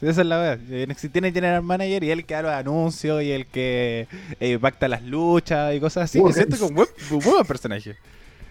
[0.00, 0.86] Sí, esa es la verdad.
[0.88, 4.06] NXT tiene General Manager y él que da los anuncios y el que
[4.38, 6.20] eh, pacta las luchas y cosas así.
[6.20, 6.34] Bueno.
[6.34, 7.96] Siento que es un buen, buen personaje.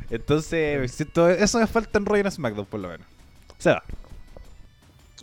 [0.09, 3.07] Entonces, siento, eso me falta en Roy en SmackDown, por lo menos.
[3.57, 3.83] Se va.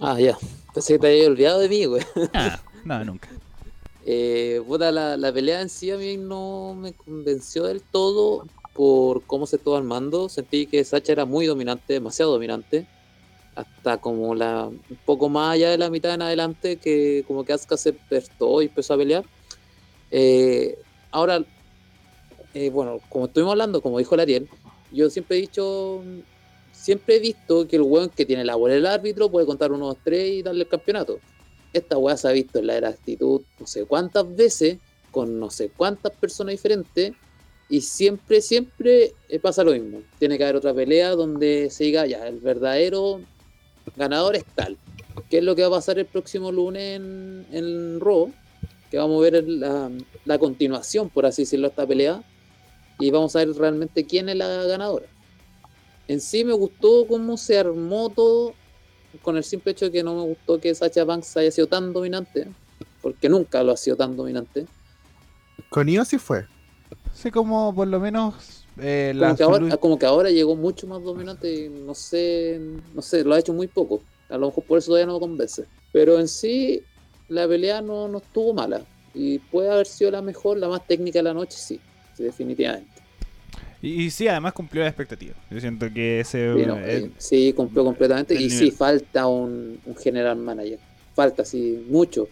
[0.00, 0.36] Ah, ya.
[0.72, 2.02] Pensé que te había olvidado de mí, güey.
[2.32, 3.28] Ah, no, nunca.
[4.06, 9.22] Eh, puta, la, la pelea en sí a mí no me convenció del todo por
[9.22, 10.28] cómo se estuvo armando.
[10.28, 12.86] Sentí que Sacha era muy dominante, demasiado dominante.
[13.54, 17.52] Hasta como la un poco más allá de la mitad en adelante, que como que
[17.52, 19.24] Asuka se despertó y empezó a pelear.
[20.10, 20.76] Eh,
[21.10, 21.42] ahora,
[22.52, 24.48] eh, bueno, como estuvimos hablando, como dijo el Ariel,
[24.92, 26.02] yo siempre he dicho,
[26.72, 29.86] siempre he visto que el weón que tiene la bola del árbitro puede contar uno,
[29.86, 31.20] dos, tres y darle el campeonato
[31.74, 34.78] esta weá se ha visto en la era actitud no sé cuántas veces,
[35.10, 37.12] con no sé cuántas personas diferentes,
[37.68, 40.02] y siempre, siempre eh, pasa lo mismo.
[40.18, 43.20] Tiene que haber otra pelea donde se diga, ya, el verdadero
[43.96, 44.76] ganador es tal.
[45.30, 48.32] ¿Qué es lo que va a pasar el próximo lunes en, en Raw?
[48.90, 49.90] Que vamos a ver la,
[50.24, 52.22] la continuación, por así decirlo, de esta pelea,
[52.98, 55.06] y vamos a ver realmente quién es la ganadora.
[56.06, 58.54] En sí me gustó cómo se armó todo
[59.22, 61.92] con el simple hecho de que no me gustó que Sacha Banks haya sido tan
[61.92, 62.48] dominante,
[63.02, 64.66] porque nunca lo ha sido tan dominante.
[65.68, 66.46] Con Io sí fue.
[67.12, 70.86] Sí, como por lo menos eh, Como la que, ahora, como que ahora llegó mucho
[70.86, 72.60] más dominante y no sé,
[72.94, 74.02] no sé, lo ha hecho muy poco.
[74.28, 75.64] A lo mejor por eso todavía no me convence.
[75.92, 76.82] Pero en sí,
[77.28, 78.82] la pelea no, no estuvo mala.
[79.14, 81.80] Y puede haber sido la mejor, la más técnica de la noche, sí,
[82.16, 82.93] sí, definitivamente.
[83.84, 85.34] Y, y sí, además cumplió la expectativa.
[85.50, 86.54] Yo siento que ese...
[86.54, 88.34] Sí, no, eh, eh, sí, cumplió completamente.
[88.34, 88.50] Y nivel.
[88.50, 90.78] sí, falta un, un general manager.
[91.14, 92.26] Falta, sí, mucho.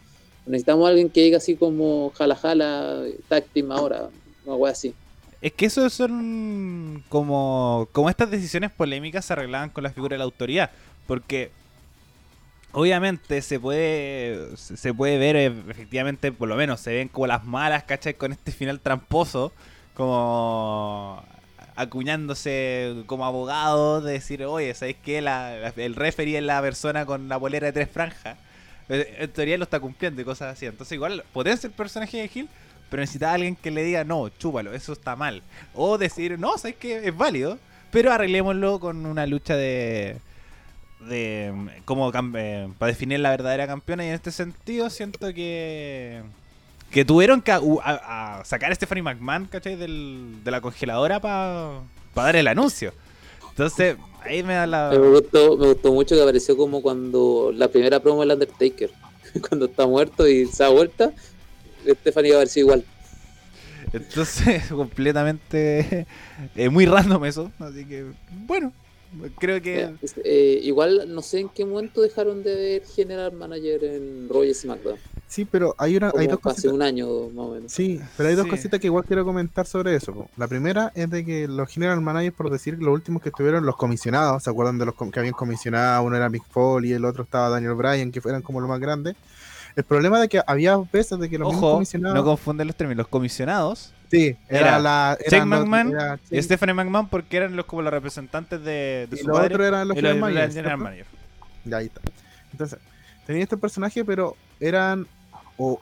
[0.46, 3.04] Necesitamos a alguien que diga así como jala jala,
[3.52, 4.08] team ahora,
[4.46, 4.94] una wea así.
[5.42, 10.18] Es que eso son como, como estas decisiones polémicas se arreglaban con la figura de
[10.18, 10.70] la autoridad.
[11.06, 11.50] Porque
[12.72, 17.26] obviamente se puede se se puede ver eh, efectivamente, por lo menos se ven como
[17.26, 18.14] las malas, ¿cachai?
[18.14, 19.52] Con este final tramposo,
[19.94, 21.22] como
[21.76, 25.18] acuñándose como abogado, de decir, oye, ¿sabéis qué?
[25.76, 28.36] El referee es la persona con la bolera de tres franjas.
[28.88, 30.66] Eh, En teoría lo está cumpliendo y cosas así.
[30.66, 32.48] Entonces igual potencia el personaje de Hill,
[32.90, 35.42] pero necesita alguien que le diga, no, chúpalo, eso está mal.
[35.74, 37.58] O decir, no, sabes que es válido,
[37.90, 40.16] pero arreglémoslo con una lucha de.
[41.08, 41.52] de
[41.84, 44.04] como cam- eh, para definir la verdadera campeona.
[44.04, 46.22] Y en este sentido, siento que.
[46.92, 49.76] Que tuvieron que a- a- a sacar a Stephanie McMahon, ¿cachai?
[49.76, 51.80] Del, de la congeladora para
[52.14, 52.92] dar el anuncio.
[53.50, 54.90] Entonces, ahí me da la.
[54.92, 58.90] Me gustó, me gustó mucho que apareció como cuando la primera promo del Undertaker,
[59.48, 61.12] cuando está muerto y se da vuelta,
[62.00, 62.84] Stephanie iba a ver si igual.
[63.92, 66.06] Entonces, completamente.
[66.56, 67.50] eh, muy random eso.
[67.58, 68.04] Así que,
[68.46, 68.72] bueno,
[69.38, 69.90] Creo que.
[70.24, 74.98] Eh, igual no sé en qué momento dejaron de ver General Manager en y SmackDown.
[75.32, 76.72] Sí, pero hay una, hay dos hace cositas.
[76.72, 77.72] un año más o menos.
[77.72, 78.50] Sí, pero hay dos Sí.
[78.50, 80.12] cositas que igual quiero comentar sobre eso.
[80.12, 80.28] po.
[80.36, 83.76] La primera es de que los general managers, por decir los últimos que estuvieron, los
[83.76, 86.02] comisionados, ¿se acuerdan de los que habían comisionado?
[86.02, 88.78] Uno era Mick Foley y el otro estaba Daniel Bryan, que eran como los más
[88.78, 89.16] grandes.
[89.74, 92.14] El problema de que había veces de que los mismos Ojo, comisionados.
[92.14, 92.98] no confunden los términos.
[93.04, 95.18] Los comisionados, sí, era, era la.
[95.24, 99.06] Eran los- McMahon era- sí, y Stephanie McMahon, porque eran los como los representantes de,
[99.08, 99.54] de y su los padre.
[99.54, 101.06] otros eran los y general managers, manager.
[101.64, 102.02] Ya ahí está.
[102.52, 102.78] Entonces,
[103.26, 105.06] tenía este personaje, pero eran.
[105.56, 105.80] O,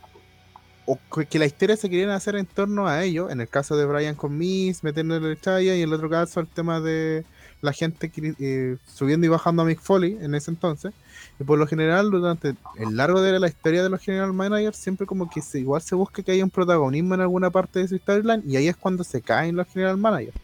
[0.87, 0.99] o
[1.29, 3.31] que- la historia se querían hacer en torno a ellos.
[3.31, 5.75] En el caso de Brian con Miss, metiéndole el chaya.
[5.77, 7.25] Y en el otro caso, el tema de
[7.63, 8.11] la gente
[8.41, 10.93] eh, subiendo y bajando a Mick Foley en ese entonces.
[11.39, 15.07] Y por lo general, durante el largo de la historia de los General Managers, siempre
[15.07, 18.43] como que igual se busca que haya un protagonismo en alguna parte de su storyline.
[18.47, 20.37] Y ahí es cuando se caen los General Managers.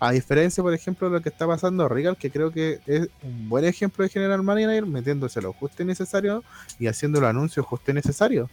[0.00, 3.48] A diferencia, por ejemplo, de lo que está pasando Regal, que creo que es un
[3.48, 6.44] buen ejemplo de General Manager, metiéndose lo justo y necesario
[6.78, 8.48] y haciendo los anuncios justo y necesario.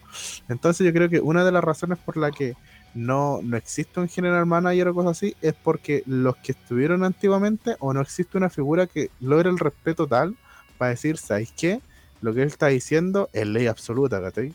[0.49, 2.55] Entonces yo creo que una de las razones por la que
[2.95, 7.75] no, no existe un General Manager o cosas así es porque los que estuvieron antiguamente
[7.79, 10.35] o no existe una figura que logre el respeto tal
[10.77, 11.79] para decir, ¿sabéis qué?
[12.21, 14.53] Lo que él está diciendo es ley absoluta, ¿cachai?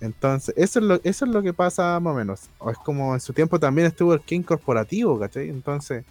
[0.00, 2.48] Entonces, eso es, lo, eso es lo que pasa más o menos.
[2.58, 5.48] O es como en su tiempo también estuvo el King corporativo, ¿cachai?
[5.50, 6.04] Entonces,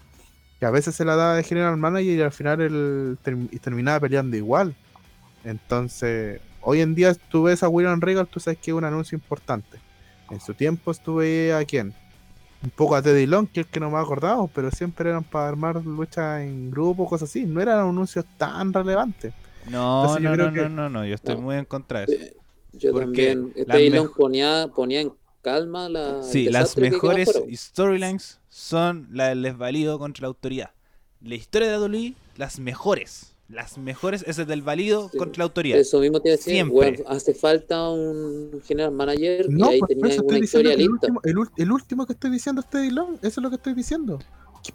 [0.59, 3.57] que a veces se la daba de General Manager y al final él term- y
[3.59, 4.75] terminaba peleando igual.
[5.43, 9.15] Entonces, hoy en día tú ves a William Regal, tú sabes que es un anuncio
[9.15, 9.79] importante.
[10.29, 11.93] En su tiempo estuve a quién?
[12.61, 15.09] Un poco a Teddy Long, que es el que no me ha acordado, pero siempre
[15.09, 17.45] eran para armar luchas en grupo, cosas así.
[17.45, 19.33] No eran anuncios tan relevantes.
[19.69, 21.41] No, Entonces yo no, creo no, que- no, no, no, yo estoy No.
[21.41, 22.38] muy en contra de eso.
[22.74, 23.53] Yo Porque también.
[23.67, 26.22] las mejo- ponía, ponía en calma la.
[26.24, 30.72] Sí, las mejores storylines son la del desvalido contra la autoridad.
[31.22, 33.34] La historia de WWE, las mejores.
[33.49, 35.17] Las mejores es el del válido Sí.
[35.17, 35.80] contra la autoridad.
[35.80, 36.78] Eso mismo te decía, Siempre.
[36.78, 40.72] weón, hace falta un general manager No, y ahí pues, por tenía eso una historia
[40.74, 40.93] el lista.
[40.93, 43.55] último, el, ul- el último que estoy diciendo es Teddy Long, eso es lo que
[43.55, 44.20] estoy diciendo.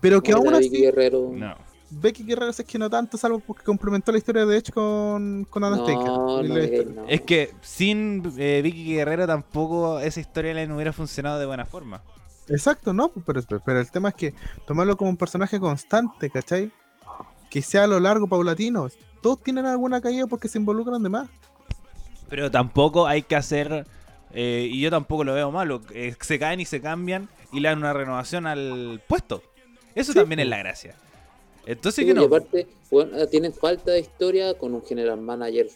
[0.01, 1.30] Pero que aún así, Guerrero.
[1.32, 1.55] No.
[2.01, 5.64] Becky Guerrero es que no tanto, salvo porque complementó la historia de Edge con, con
[5.64, 6.86] Undertaker.
[6.90, 7.07] No.
[7.09, 12.03] Es que sin eh, Vicky Guerrero tampoco esa historia no hubiera funcionado de buena forma.
[12.49, 14.34] Exacto, no, pero, pero el tema es que
[14.66, 16.70] tomarlo como un personaje constante, ¿cachai?
[17.51, 18.88] Que sea a lo largo, paulatino.
[19.22, 21.28] Todos tienen alguna caída porque se involucran de más.
[22.28, 23.86] Pero tampoco hay que hacer,
[24.32, 27.68] eh, y yo tampoco lo veo malo, eh, se caen y se cambian y le
[27.68, 29.42] dan una renovación al puesto.
[29.95, 30.97] Eso Sí, también es la gracia.
[31.66, 32.24] Entonces Sí, que y no.
[32.24, 35.68] aparte, bueno, tienen falta de historia con un general manager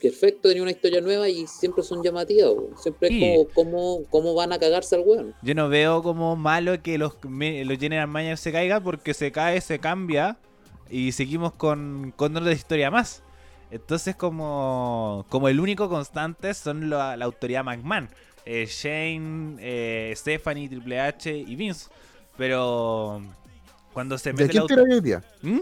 [0.00, 2.52] perfecto, tenía una historia nueva y siempre son llamativas.
[2.76, 3.24] Siempre Sí.
[3.24, 5.34] es como cómo, van a cagarse al weón.
[5.42, 9.60] Yo no veo como malo que los, los General Manager se caigan porque se cae,
[9.60, 10.36] se cambia
[10.90, 13.22] y seguimos con, con otra historia más.
[13.70, 18.08] Entonces como, como el único constante son la, la autoridad McMahon.
[18.44, 21.88] Eh, Shane, eh, Stephanie, Triple H y Vince.
[22.36, 23.22] Pero
[23.96, 25.24] cuando se ¿De mete la quién auto- tira hoy día?
[25.40, 25.60] ¿Mm?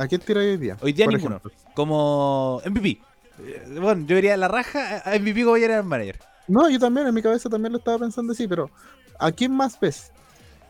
[0.00, 0.76] ¿A quién tira hoy día?
[0.82, 1.36] Hoy día Por ninguno.
[1.36, 1.52] ejemplo.
[1.72, 2.98] Como MVP.
[3.46, 6.18] Eh, Bueno, yo diría la raja a MVP como General Manager.
[6.48, 8.70] No, yo también, en mi cabeza también lo estaba pensando así, pero
[9.20, 10.10] ¿a quién más ves?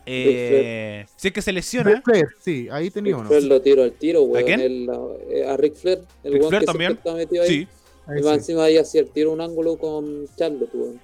[0.05, 3.29] Eh, si es que se lesiona, Ric Flair, sí, ahí tenía uno.
[3.29, 4.45] Flair lo tiro al tiro, weón.
[4.45, 4.61] quién?
[4.61, 4.91] El,
[5.31, 6.93] eh, a Ric Flair, el Ric weón Flair que también.
[6.93, 7.49] está metido ahí.
[7.49, 7.69] sí.
[8.07, 8.39] Ahí Y más sí.
[8.41, 11.01] encima ahí hacía el tiro un ángulo con Charlotte, weón.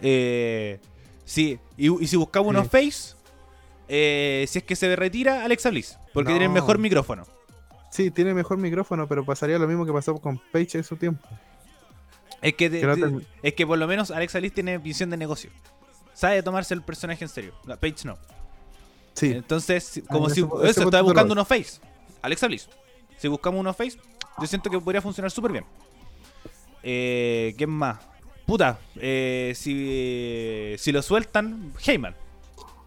[0.00, 0.78] Eh,
[1.24, 2.70] sí, y, y si buscamos unos Sí.
[2.70, 3.16] face,
[3.88, 6.34] eh, si es que se retira Alexa Bliss, porque No.
[6.36, 7.26] tiene el mejor micrófono.
[7.90, 11.26] Sí, tiene mejor micrófono, pero pasaría lo mismo que pasó con Page en su tiempo.
[12.42, 15.50] Es que, de- de- es que por lo menos Alexa Bliss tiene visión de negocio.
[16.14, 17.54] Sabe tomarse el personaje en serio.
[17.64, 18.18] La Paige no.
[19.14, 21.80] Sí, Entonces, Ah, como en si ese- eso, ese te buscando unos face.
[22.22, 22.68] Alexa Bliss.
[23.16, 23.98] Si buscamos unos face,
[24.38, 25.64] yo siento que podría funcionar súper bien.
[26.82, 27.98] Eh, ¿Quién más?
[28.46, 32.14] Puta, eh, si, si lo sueltan, Heyman.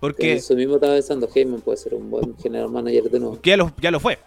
[0.01, 3.39] Porque Eso mismo estaba pensando, Heyman puede ser un buen general manager de nuevo.
[3.39, 4.17] que ya lo, ya lo fue.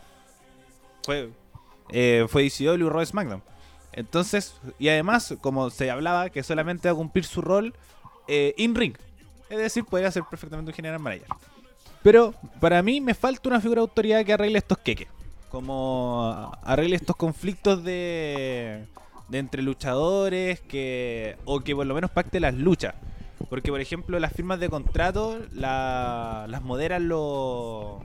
[1.03, 1.31] Fue,
[1.91, 3.43] eh, fue DCW Raw SmackDown.
[3.93, 7.75] Entonces, y además, como se hablaba, que solamente va a cumplir su rol
[8.29, 8.97] eh, in-ring.
[9.51, 11.27] Es decir, podría ser perfectamente un general manager.
[12.05, 15.09] Pero para mí me falta una figura de autoridad que arregle estos queques.
[15.51, 18.85] Como arregle estos conflictos de,
[19.29, 22.95] de entre luchadores que o que por lo menos pacte las luchas.
[23.51, 28.03] Porque, por ejemplo, las firmas de contrato la- las moderan los,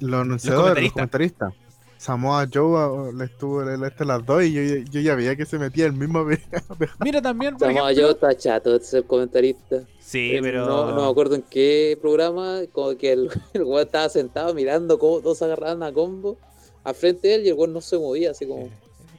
[0.00, 1.52] los anunciadores, los comentaristas.
[1.52, 1.54] comentaristas.
[1.98, 5.58] Samoa Joe le estuvo le este las dos y yo, yo ya veía que se
[5.58, 6.24] metía el mismo.
[7.04, 9.82] Mira también, por Samoa ejemplo- Joe está chato de ser comentarista.
[9.98, 10.64] Sí, Eh, pero.
[10.66, 14.98] No, no me acuerdo en qué programa, como que el, el weón estaba sentado mirando
[14.98, 16.38] cómo todos agarraban a combo
[16.84, 18.70] al frente de él y el weón no se movía, así como,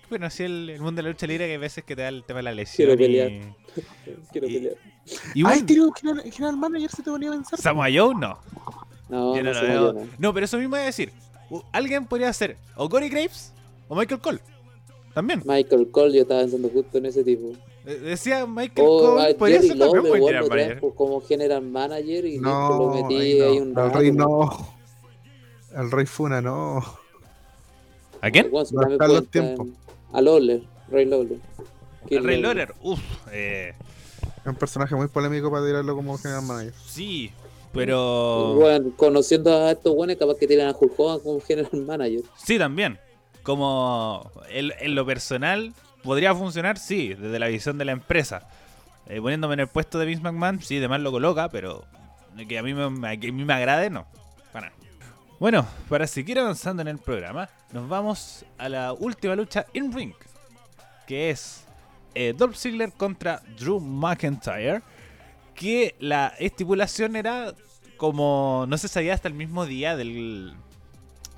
[0.10, 2.08] Bueno, así el, el mundo de la lucha libre que hay veces que te da
[2.10, 2.88] el tema de la lesión.
[2.88, 3.56] Quiero y- pelear.
[4.32, 4.76] quiero Y- pelear.
[5.34, 7.60] Y, Ay, tío, general, general manager se te ponía a pensar.
[7.60, 8.38] Samoa Joe no.
[9.10, 10.08] No, no, no, no.
[10.18, 11.12] No, pero eso mismo voy a decir.
[11.74, 13.52] Alguien podría ser o Corey Graves
[13.90, 14.40] o Michael Cole.
[15.14, 15.42] También.
[15.46, 17.52] Michael Cole, yo estaba pensando justo en ese tipo.
[17.86, 20.80] Eh, Decía Michael O Cole podría Jerry ser también buen general manager.
[20.80, 24.00] por- como general manager y listo, lo No, metí ahí no, un el rato.
[24.00, 24.68] rey no.
[25.76, 26.78] El rey Funa, no.
[28.22, 28.50] ¿A quién?
[28.52, 29.68] No los tiempos.
[30.14, 31.40] A Lawler, Ray Lawler.
[32.10, 32.74] El Rey Lawler.
[32.82, 33.00] Uf.
[33.32, 33.74] Eh,
[34.42, 36.74] Es un personaje muy polémico para tirarlo como general manager.
[36.88, 37.32] sí.
[37.74, 38.56] Pero.
[38.56, 42.22] Bueno, conociendo a estos buenos, capaz que tiran a Hulk Hogan como general manager.
[42.36, 43.00] Sí, también.
[43.44, 45.74] Como en, en lo personal
[46.04, 48.48] podría funcionar, sí, desde la visión de la empresa.
[49.08, 51.86] Eh, poniéndome en el puesto de Vince McMahon, sí, de más lo coloca, pero
[52.48, 54.06] que a mí me, que a mí me agrade, no.
[54.52, 54.82] Para nada.
[55.40, 60.14] Bueno, para seguir avanzando en el programa, nos vamos a la última lucha in ring,
[61.08, 61.64] que es
[62.16, 64.82] eh, Dolph Ziggler contra Drew McIntyre,
[65.56, 67.54] que la estipulación era
[67.98, 70.54] como no se sabía hasta el mismo día del,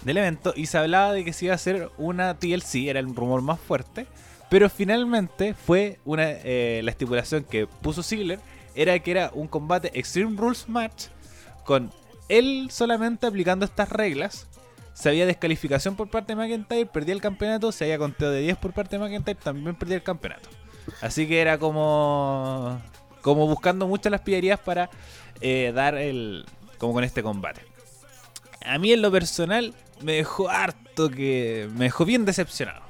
[0.05, 3.13] del evento y se hablaba de que se iba a hacer una TLC, era el
[3.13, 4.07] rumor más fuerte,
[4.49, 8.39] pero finalmente fue una eh, la estipulación que puso Ziggler
[8.75, 11.07] era que era un combate Extreme Rules Match
[11.65, 11.91] con
[12.29, 14.47] él solamente aplicando estas reglas.
[14.93, 17.71] Si había descalificación por parte de McIntyre, perdía el campeonato.
[17.71, 20.49] Si había conteo de 10 por parte de McIntyre, también perdía el campeonato.
[21.01, 22.81] Así que era como
[23.21, 24.89] como buscando mucho las pillerías para
[25.41, 26.45] eh, dar el
[26.77, 27.61] como con este combate.
[28.65, 32.81] A mí en lo personal me dejó harto que me dejó bien decepcionado.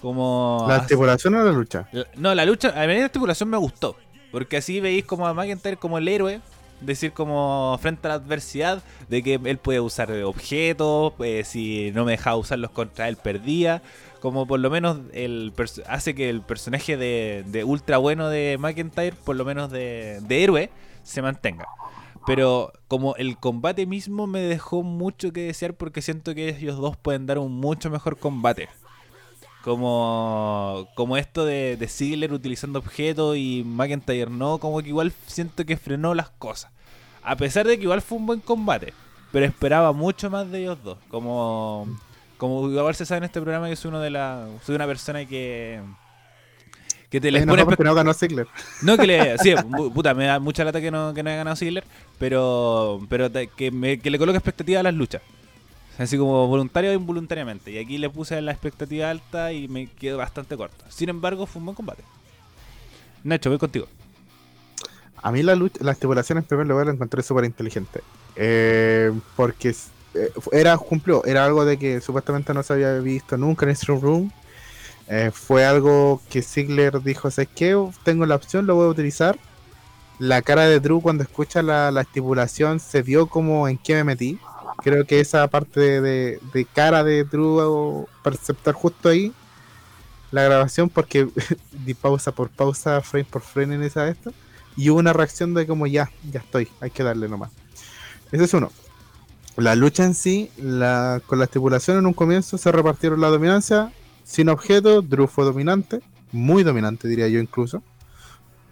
[0.00, 1.88] Como ¿La estipulación o la lucha?
[1.92, 3.96] la- No, la lucha, a mí la estipulación me gustó.
[4.30, 6.40] Porque así veis como a McIntyre como el héroe.
[6.80, 12.04] Decir como frente a la adversidad de que él puede usar objetos, eh, si no
[12.04, 13.80] me dejaba usarlos contra él perdía.
[14.20, 15.52] Como por lo menos el
[15.86, 20.44] hace que el personaje de, de ultra bueno de McIntyre, por lo menos de, de
[20.44, 20.70] héroe,
[21.02, 21.66] se mantenga.
[22.26, 26.96] Pero como el combate mismo me dejó mucho que desear porque siento que ellos dos
[26.96, 28.68] pueden dar un mucho mejor combate.
[29.62, 35.64] Como, como esto de, de Ziggler utilizando objetos y McIntyre no, como que igual siento
[35.64, 36.70] que frenó las cosas.
[37.22, 38.92] A pesar de que igual fue un buen combate,
[39.32, 40.98] pero esperaba mucho más de ellos dos.
[41.08, 41.88] Como,
[42.36, 45.24] como igual se sabe en este programa que soy uno de la, soy una persona
[45.26, 45.80] que
[47.10, 48.48] que te les Eh, no, pone no ganó Ziggler.
[48.82, 49.38] no, que le.
[49.38, 51.84] Sí, pu- puta, me da mucha lata que no, que no haya ganado Ziggler,
[52.18, 55.22] pero, pero que, me- que le coloque expectativa a las luchas.
[55.98, 57.70] Así como voluntario o involuntariamente.
[57.70, 60.84] Y aquí le puse la expectativa alta y me quedo bastante corto.
[60.90, 62.02] Sin embargo, fue un buen combate.
[63.24, 63.86] Nacho, voy contigo.
[65.22, 68.00] A mí la lucha, la estipulación en primer lugar la encontré súper inteligente.
[68.36, 69.74] Eh, porque
[70.52, 74.32] era, cumplió, era algo de que supuestamente no se había visto nunca en Stream Room.
[75.08, 77.76] Eh, fue algo que Ziggler dijo, ¿sabes qué?
[78.04, 79.38] Tengo la opción, lo voy a utilizar.
[80.18, 84.04] La cara de Drew cuando escucha la, la estipulación se vio como en qué me
[84.04, 84.38] metí.
[84.82, 89.32] Creo que esa parte de, de- de cara de Drew perceptar justo ahí
[90.30, 91.28] la grabación porque
[91.84, 94.32] di pausa por pausa, frame por frame en esa esto.
[94.76, 97.50] Y hubo una reacción de como ya, ya estoy, hay que darle nomás.
[98.32, 98.70] Ese es uno.
[99.56, 103.90] La lucha en sí, la, con la estipulación en un comienzo se repartieron la dominancia.
[104.22, 106.00] Sin objeto, Drew fue dominante,
[106.32, 107.82] muy dominante diría yo incluso.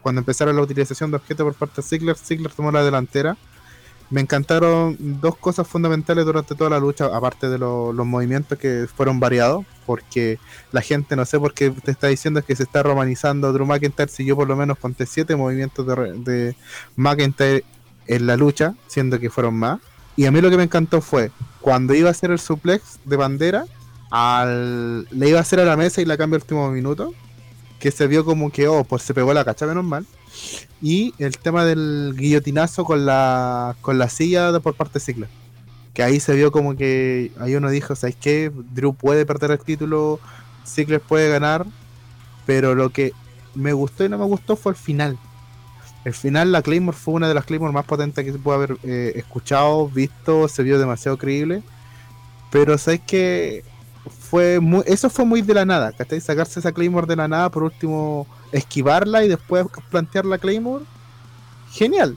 [0.03, 3.39] Cuando empezaron la utilización de objetos por parte de Ziggler, Ziggler tomó la delantera.
[4.11, 8.87] Me encantaron dos cosas fundamentales durante toda la lucha, aparte de lo- los movimientos que
[8.95, 10.39] fueron variados, porque
[10.73, 14.09] la gente no sé por qué te está diciendo que se está romanizando Drew McIntyre
[14.11, 16.57] si yo por lo menos conté siete movimientos de, de
[16.97, 17.65] McIntyre
[18.07, 19.81] en la lucha, siendo que fueron más.
[20.17, 23.17] Y a mí lo que me encantó fue cuando iba a hacer el suplex de
[23.17, 23.65] bandera,
[24.11, 27.13] al, le iba a hacer a la mesa y la cambia el último minuto,
[27.81, 30.07] que se vio como que, oh, pues se pegó la cacha, menos mal.
[30.83, 35.29] Y el tema del guillotinazo con la, con la silla de- por parte de Ziggler.
[35.95, 38.51] Que ahí se vio como que ahí uno dijo, ¿sabes qué?
[38.73, 40.21] Drew puede perder el título,
[40.67, 41.65] Ziggler puede ganar,
[42.47, 43.13] pero lo que
[43.55, 45.17] me gustó y no me gustó fue el final.
[46.05, 48.79] El final, la Claymore fue una de las Claymore más potentes que se puede haber
[48.83, 51.63] eh, escuchado, visto, se vio demasiado creíble.
[52.51, 53.65] Pero sabes que
[54.21, 56.21] fue muy, eso fue muy de la nada, ¿cachai?
[56.21, 60.85] Sacarse esa Claymore de la nada, por último esquivarla y después plantear la Claymore.
[61.73, 62.17] Genial.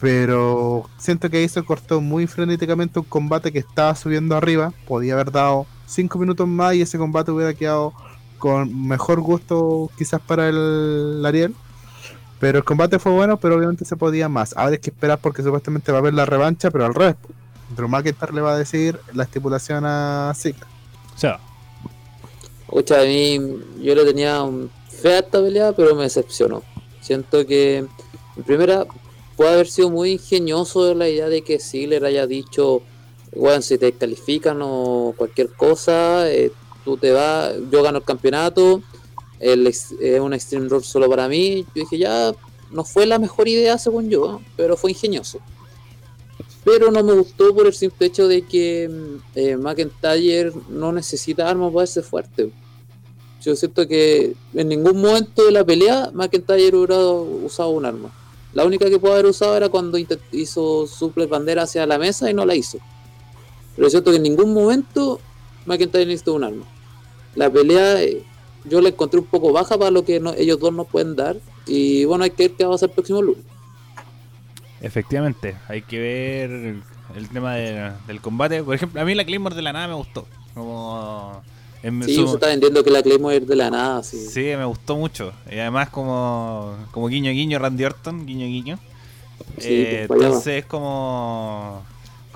[0.00, 4.72] Pero siento que ahí se cortó muy frenéticamente un combate que estaba subiendo arriba.
[4.86, 7.92] Podía haber dado cinco minutos más y ese combate hubiera quedado
[8.38, 11.54] con mejor gusto quizás para el Ariel.
[12.40, 14.56] Pero el combate fue bueno, pero obviamente se podía más.
[14.56, 17.16] Ahora hay que esperar porque supuestamente va a haber la revancha, pero al revés.
[17.76, 20.66] Drew McIntyre le va a decir la estipulación a Ziggler.
[21.14, 21.40] O sea,
[22.70, 23.38] Ocha, a mí
[23.80, 26.62] yo le tenía un fea esta pelea, pero me decepcionó.
[27.00, 28.86] Siento que, en primera,
[29.36, 32.82] puede haber sido muy ingenioso la idea de que Ziggler haya dicho,
[33.34, 36.52] bueno, si te califican o cualquier cosa, eh,
[36.84, 38.82] tú te vas, yo gano el campeonato,
[39.40, 41.64] el, ex- es un Extreme Rules solo para mí.
[41.74, 42.34] Yo dije, ya,
[42.70, 45.38] no fue la mejor idea según yo, pero fue ingenioso.
[46.64, 51.48] Pero no me gustó por el simple hecho de que mm, eh, McIntyre no necesita
[51.48, 52.50] armas para ser fuerte.
[53.40, 58.12] Yo siento que en ningún momento de la pelea McIntyre hubiera usado un arma.
[58.52, 59.98] La única que pudo haber usado era cuando
[60.32, 62.78] hizo suple bandera hacia la mesa y no la hizo.
[63.76, 65.20] Pero siento que en ningún momento
[65.66, 66.64] McIntyre necesitó un arma.
[67.36, 68.24] La pelea eh,
[68.64, 71.36] yo la encontré un poco baja para lo que no- ellos dos nos pueden dar.
[71.66, 73.44] Y bueno, hay que ver qué va a pasar el próximo lunes.
[74.80, 76.50] efectivamente, hay que ver
[77.16, 78.62] el tema de- del combate.
[78.62, 80.26] Por ejemplo, a mí la Claymore de la nada me gustó.
[80.54, 81.42] Como.
[81.80, 84.02] en Sí, su- se está vendiendo que la Claymore es de la nada.
[84.02, 84.18] Sí.
[84.28, 85.32] Sí, me gustó mucho.
[85.48, 88.78] Y además como, como guiño guiño Randy Orton, guiño guiño.
[89.58, 90.26] Sí, Eh, pues, vaya.
[90.28, 91.84] entonces como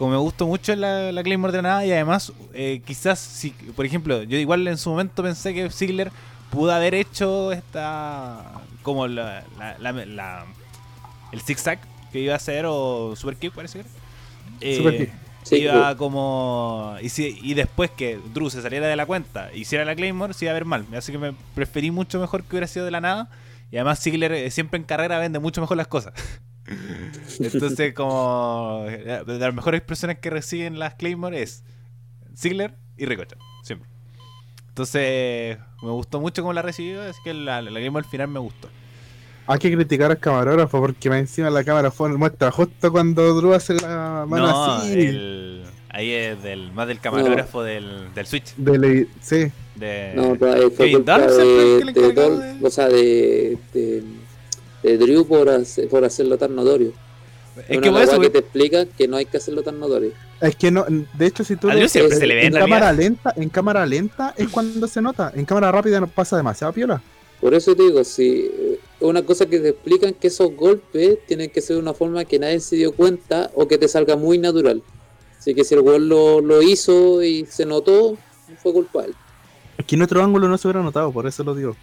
[0.02, 3.50] como me gustó mucho la, la Claymore de la nada y además eh, quizás si
[3.50, 6.10] por ejemplo yo igual en su momento pensé que Ziggler
[6.50, 8.42] pudo haber hecho esta
[8.82, 10.44] como la, la, la- la-
[11.30, 11.78] el zigzag
[12.10, 13.90] que iba a hacer o super kick parece que era.
[14.60, 15.10] Eh, Super kick.
[15.44, 19.58] Sí, iba como y, si, y después que Drew se saliera de la cuenta e
[19.58, 22.50] hiciera la Claymore se iba a ver mal así que me preferí mucho mejor que
[22.56, 23.28] hubiera sido de la nada
[23.70, 26.12] y además Ziggler eh, siempre en carrera vende mucho mejor las cosas
[27.40, 31.64] entonces como eh, de las mejores expresiones que reciben las Claymore es
[32.36, 33.88] Ziggler y Ricochet siempre.
[34.68, 38.40] Entonces me gustó mucho cómo la recibió así que la, la Claymore al final me
[38.40, 38.68] gustó.
[39.46, 43.52] Hay que criticar al camarógrafo porque más encima la cámara fue muestra justo cuando Drew
[43.52, 44.92] hace la mano no así.
[44.92, 48.54] el- ahí es del más del camarógrafo del, del Switch.
[48.56, 52.88] De la- sí, de No, pero, fue de, El que le de de- o sea,
[52.88, 53.58] de,
[54.82, 56.92] de, de Drew por, hacer- por hacerlo tan notorio.
[57.68, 60.12] es Una que eso que te explica que no hay que hacerlo tan notorio.
[60.40, 63.32] es que no, de hecho si tú lo- se le ve en en cámara lenta,
[63.36, 67.02] en cámara lenta es cuando se nota, en cámara rápida no pasa demasiado piola.
[67.40, 71.50] Por eso te digo, si eh, una cosa que te explican que esos golpes tienen
[71.50, 74.38] que ser de una forma que nadie se dio cuenta o que te salga muy
[74.38, 74.80] natural.
[75.38, 78.16] Así que si el gol lo, lo hizo y se notó,
[78.62, 79.14] fue culpa de él.
[79.76, 81.76] Es que en otro ángulo no se hubiera notado, por eso lo digo.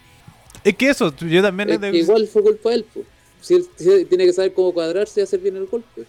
[0.64, 1.70] Es que eso, yo también...
[1.70, 2.86] Es de- que igual fue culpa de él.
[2.94, 3.02] po.
[3.42, 6.04] Si él, si él tiene que saber cómo cuadrarse y hacer bien el golpe.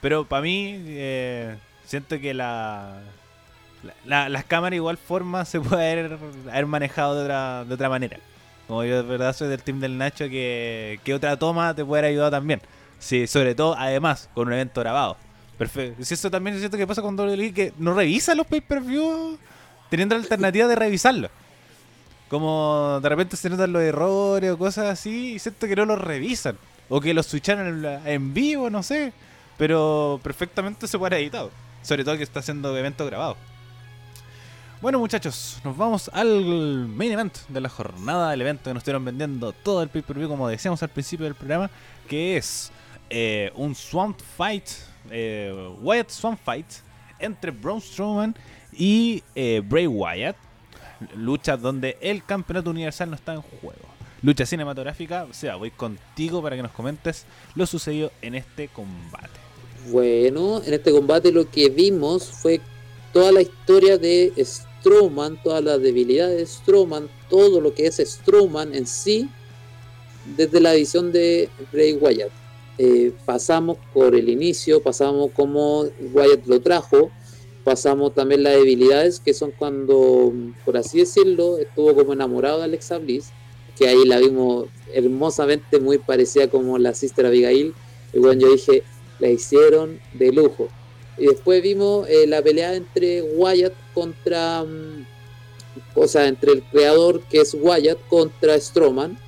[0.00, 3.02] Pero para mí, eh, siento que la,
[3.82, 6.18] la- la- las cámaras igual forma se puede haber,
[6.50, 8.18] haber manejado de otra, de otra manera.
[8.68, 12.00] Como yo de verdad soy del team del Nacho, que, que otra toma te puede
[12.00, 12.60] haber ayudado también.
[13.00, 15.16] Sí, sobre todo, además, con un evento grabado.
[15.58, 16.04] Perfecto.
[16.04, 19.36] Si eso también es cierto que pasa con WWE, que no revisa los pay-per-view
[19.90, 21.28] teniendo la alternativa de revisarlo.
[22.32, 26.00] Como de repente se notan los errores o cosas así, y siento que no los
[26.00, 26.56] revisan.
[26.88, 29.12] O que los switcharon en, vivo, no sé.
[29.58, 31.50] Pero perfectamente se puede editado.
[31.82, 33.36] Sobre todo que está haciendo eventos grabados.
[34.80, 39.04] Bueno muchachos, nos vamos al main event de la jornada, el evento que nos estuvieron
[39.04, 41.70] vendiendo todo el pay-per-view como decíamos al principio del programa,
[42.08, 42.72] que es
[43.10, 44.64] eh, un Swamp Fight,
[45.10, 46.66] eh, Wyatt Swamp Fight,
[47.18, 48.34] entre Braun Strowman
[48.72, 50.36] y eh, Bray Wyatt.
[51.16, 53.88] Lucha donde el campeonato universal no está en juego.
[54.22, 57.24] Lucha cinematográfica, o sea, voy contigo para que nos comentes
[57.54, 59.30] lo sucedido en este combate.
[59.90, 62.60] Bueno, en este combate lo que vimos fue
[63.12, 68.74] toda la historia de Strowman, todas las debilidades de Strowman, todo lo que es Strowman
[68.74, 69.28] en sí,
[70.36, 72.30] desde la visión de Bray Wyatt.
[72.78, 77.10] Eh, pasamos por el inicio, pasamos cómo Wyatt lo trajo,
[77.64, 80.32] pasamos también las debilidades que son cuando,
[80.64, 83.30] por así decirlo, estuvo como enamorado de Alexa Bliss,
[83.78, 87.74] que ahí la vimos hermosamente muy parecida como la Sister Abigail.
[88.12, 88.82] Y bueno, yo dije,
[89.18, 90.68] la hicieron de lujo.
[91.18, 94.64] Y después vimos eh, la pelea entre Wyatt contra.
[94.64, 95.06] mm,
[95.94, 99.18] o sea, entre el creador que es Wyatt contra Strowman.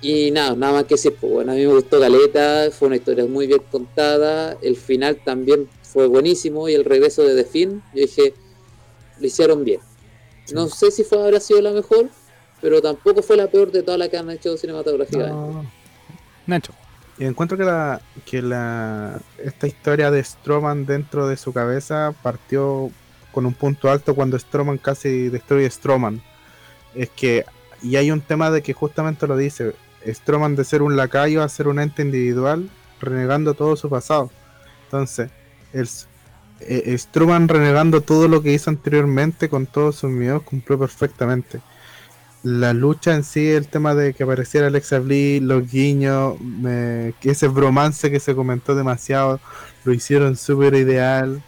[0.00, 2.96] Y nada, nada más que decir, pues bueno, a mí me gustó Galeta, fue una
[2.96, 4.56] historia muy bien contada.
[4.62, 6.68] El final también fue buenísimo.
[6.68, 8.34] Y el regreso de The Finn, yo dije,
[9.18, 9.80] lo hicieron bien.
[10.52, 12.08] No sé si fue, habrá sido la mejor,
[12.60, 15.32] pero tampoco fue la peor de todas las que han hecho cinematográficamente.
[15.32, 15.64] No.
[16.46, 16.72] Nacho.
[17.18, 22.90] Y encuentro que la que la esta historia de Strowman dentro de su cabeza partió
[23.32, 26.22] con un punto alto cuando Strowman casi destruye a Strowman.
[26.94, 27.44] Es que,
[27.82, 29.74] y hay un tema de que justamente lo dice,
[30.06, 32.70] Strowman de ser un lacayo a ser un ente individual,
[33.00, 34.30] renegando todo su pasado.
[34.84, 35.30] Entonces,
[35.72, 35.88] el,
[36.60, 41.60] eh, Strowman renegando todo lo que hizo anteriormente con todos sus miedos cumplió perfectamente.
[42.42, 46.34] La lucha en sí, el tema de que apareciera Alexa Bliss, los guiños,
[47.22, 49.40] ese bromance que se comentó demasiado,
[49.84, 51.42] lo hicieron súper ideal.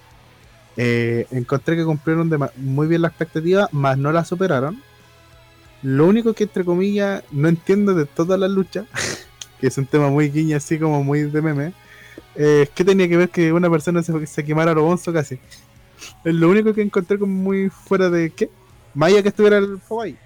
[0.77, 4.83] Eh, encontré que cumplieron muy bien la expectativa, más no la superaron.
[5.83, 8.85] Lo único que, entre comillas, no entiendo de toda la lucha,
[9.61, 11.73] que es un tema muy guiño, así como muy de meme,
[12.37, 15.39] eh, ¿qué tenía que ver que una persona se, se quemara a lo bonzo casi?
[16.25, 18.49] Es lo único que encontré como muy fuera de qué.
[18.95, 20.17] Maya que estuviera el fuego ahí.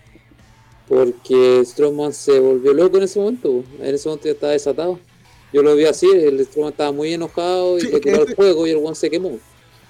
[0.89, 3.65] Porque Strowman se volvió loco en ese momento.
[3.81, 4.99] En ese momento ya estaba desatado.
[5.53, 8.67] Yo lo vi así, el Strowman estaba muy enojado y Sí, le tiró el fuego
[8.67, 9.39] y el one se quemó.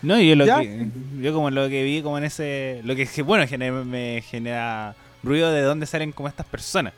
[0.03, 0.61] No, y yo lo Ya.
[0.61, 0.87] que
[1.21, 3.47] yo como lo que vi como en ese lo que bueno,
[3.87, 6.93] me genera ruido de dónde salen como estas personas.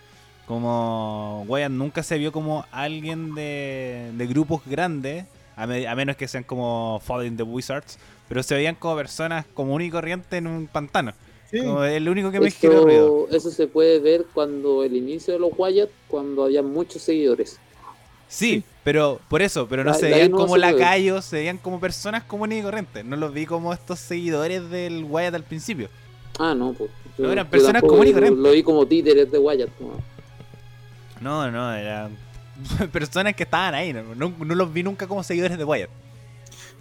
[0.47, 5.25] Como Wyatt nunca se vio como alguien de, de grupos grandes,
[5.57, 9.45] a, me- a menos que sean como Falling the Wizards, pero se veían como personas
[9.55, 11.13] común y corriente en un pantano.
[11.51, 11.59] Sí.
[11.61, 13.27] Como es lo único que me ruido.
[13.29, 17.59] Eso, eso se puede ver cuando el inicio de los Wyatt, cuando había muchos seguidores.
[18.29, 22.25] Sí, pero por eso, pero no se veían no como lacayos, se veían como personas
[22.25, 23.05] comunes y corrientes.
[23.05, 25.89] No los vi como estos seguidores del Wyatt al principio.
[26.39, 26.91] Ah, no, pues.
[27.19, 28.43] No, eran personas comunes y lo- corrientes.
[28.43, 29.71] Lo vi como títeres de Wyatt.
[29.81, 30.16] ¿no?
[31.21, 32.17] No, no, eran
[32.93, 33.93] personas que estaban ahí.
[33.93, 35.91] No, no, los vi nunca como seguidores de Wyatt.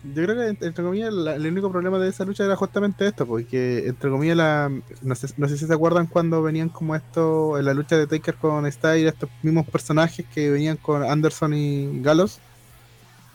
[0.03, 3.25] Yo creo que, entre comillas, la- el único problema de esa lucha era justamente esto,
[3.25, 4.71] porque, entre comillas, la,
[5.01, 8.05] no, sé, no sé si se acuerdan cuando venían como esto, en la lucha de
[8.05, 12.39] Taker con Styles, estos mismos personajes que venían con Anderson y Gallows,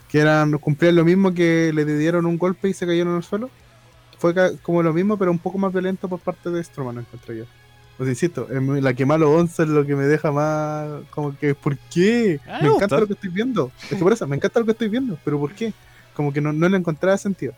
[0.07, 3.49] que eran cumplían lo mismo que le dieron un golpe y se cayeron al suelo.
[4.17, 7.45] Fue como lo mismo, pero un poco más violento por parte de Strowman, encontré yo.
[8.01, 11.77] Pues insisto, la que malo 11 es lo que me deja más como que, ¿por
[11.77, 12.39] qué?
[12.47, 13.71] Ah, me encanta lo que estoy viendo.
[13.83, 15.71] Es que por eso, me encanta lo que estoy viendo, pero ¿por qué?
[16.15, 17.53] Como que no, no le encontraba sentido.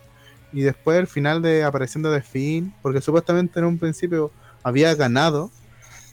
[0.51, 4.31] Y después el final de aparición de Finn, porque supuestamente en un principio
[4.63, 5.49] había ganado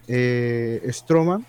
[0.07, 1.45] eh, Strowman,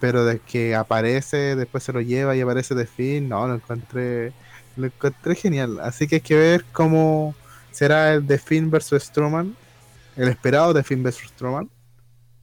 [0.00, 4.32] pero de que aparece, después se lo lleva y aparece The Finn, no, lo encontré,
[4.78, 5.78] lo encontré genial.
[5.80, 7.34] Así que hay que ver cómo
[7.70, 9.54] será el The Finn versus Strowman,
[10.16, 11.68] el esperado The Finn versus Strowman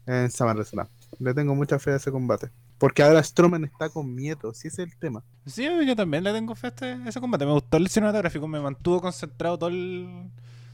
[0.06, 0.88] en SummerSlam.
[1.20, 2.49] Le tengo mucha fe a ese combate.
[2.78, 5.24] Porque ahora Strowman está con miedo, si ese es el tema.
[5.45, 7.45] Sí, yo también le tengo fe a este- ese combate.
[7.45, 10.30] Me gustó el cinematográfico, me mantuvo concentrado todo el.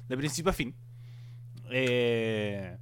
[0.09, 0.73] de principio a fin.
[1.71, 2.77] Eh,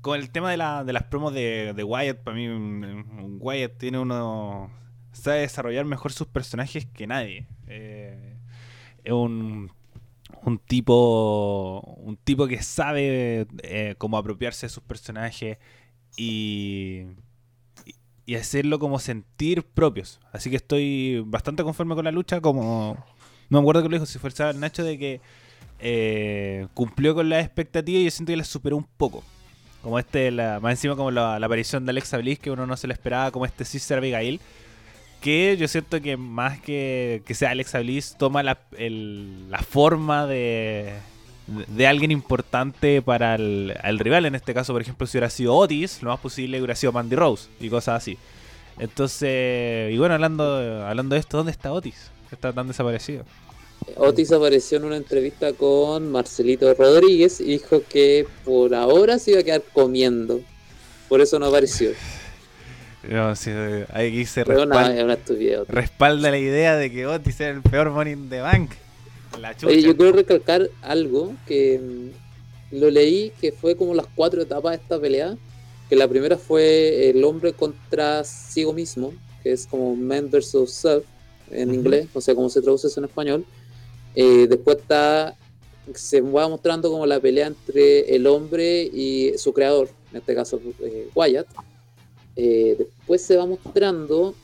[0.00, 3.78] con el tema de, la, de las promos de, de Wyatt, para mí, un Wyatt
[3.78, 4.70] tiene uno.
[5.12, 7.46] sabe desarrollar mejor sus personajes que nadie.
[7.66, 8.36] Eh,
[9.04, 9.70] es un.
[10.42, 11.80] Un tipo.
[11.98, 15.58] Un tipo que sabe eh, cómo apropiarse de sus personajes
[16.16, 17.04] y
[18.26, 20.18] y hacerlo como sentir propios.
[20.32, 22.96] Así que estoy bastante conforme con la lucha, como
[23.50, 25.20] no me acuerdo que lo dijo, si fue el Nacho, de que
[25.78, 29.22] eh, cumplió con las expectativas y yo siento que las superó un poco.
[29.82, 32.78] Como este, la, más encima como la, la aparición de Alexa Bliss, que uno no
[32.78, 34.40] se lo esperaba, como este Sister Abigail,
[35.20, 40.26] que yo siento que más que, que sea Alexa Bliss, toma la, el- la forma
[40.26, 40.94] de,
[41.46, 44.26] de alguien importante para el, el rival.
[44.26, 47.16] En este caso, por ejemplo, si hubiera sido Otis, lo más posible hubiera sido Mandy
[47.16, 48.18] Rose y cosas así.
[48.78, 50.44] Entonces, y bueno, hablando,
[50.84, 52.10] hablando de esto, ¿dónde está Otis?
[52.30, 53.24] Está tan desaparecido.
[53.96, 59.40] Otis apareció en una entrevista con Marcelito Rodríguez y dijo que por ahora se iba
[59.40, 60.40] a quedar comiendo.
[61.08, 61.90] Por eso no apareció.
[63.08, 63.50] No, sí,
[63.92, 65.14] ahí se una, respalda, es una.
[65.14, 65.68] Otis.
[65.68, 68.70] respalda la idea de que Otis era el peor Money in the Bank.
[69.40, 69.66] La chucha.
[69.68, 74.72] Oye, yo quiero recalcar algo que mm, lo leí que fue como las cuatro etapas
[74.76, 75.36] de esta pelea.
[75.88, 79.12] Que la primera fue el hombre contra sí mismo,
[79.42, 81.04] que es como man versus self
[81.50, 81.78] en Ujú.
[81.78, 83.44] inglés, no sé cómo se traduce eso en español.
[84.14, 85.36] Eh, después está,
[85.94, 90.60] se va mostrando como la pelea entre el hombre y su creador, en este caso
[90.80, 91.48] eh, Wyatt.
[92.36, 94.34] Eh, después se va mostrando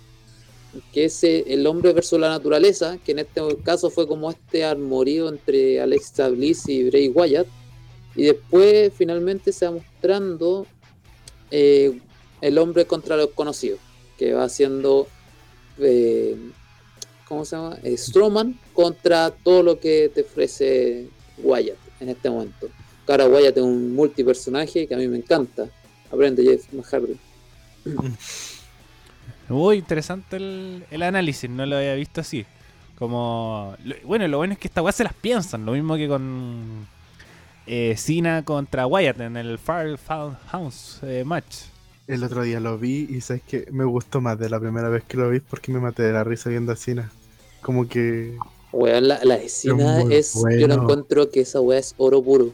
[0.92, 4.64] que es eh, el hombre versus la naturaleza, que en este caso fue como este
[4.64, 7.46] armorío entre Alexa Bliss y Bray Wyatt.
[8.16, 10.66] Y después finalmente se va mostrando
[11.50, 12.00] eh,
[12.40, 13.80] el hombre contra los conocidos,
[14.18, 15.06] que va siendo,
[15.78, 16.36] eh,
[17.28, 17.78] ¿cómo se llama?
[17.82, 22.68] Eh, Strowman contra todo lo que te ofrece Wyatt en este momento.
[23.06, 25.68] Ahora Wyatt es un multipersonaje que a mí me encanta.
[26.10, 27.16] Aprende Jeff Hardy.
[29.50, 32.46] Muy interesante el, el análisis, no lo había visto así.
[32.98, 33.74] Como.
[33.84, 36.86] lo- bueno, lo bueno es que esta weá se las piensan, lo mismo que con.
[37.66, 39.98] eh, Cena contra Wyatt en el Fire
[40.48, 41.56] House eh, match.
[42.06, 45.04] El otro día lo vi y sabes que me gustó más de la primera vez
[45.04, 47.10] que lo vi porque me maté de la risa viendo a Cena.
[47.62, 48.36] Como que.
[48.72, 50.34] Weón, la, la escena es.
[50.58, 52.50] Yo no encuentro que esa weá es oro puro.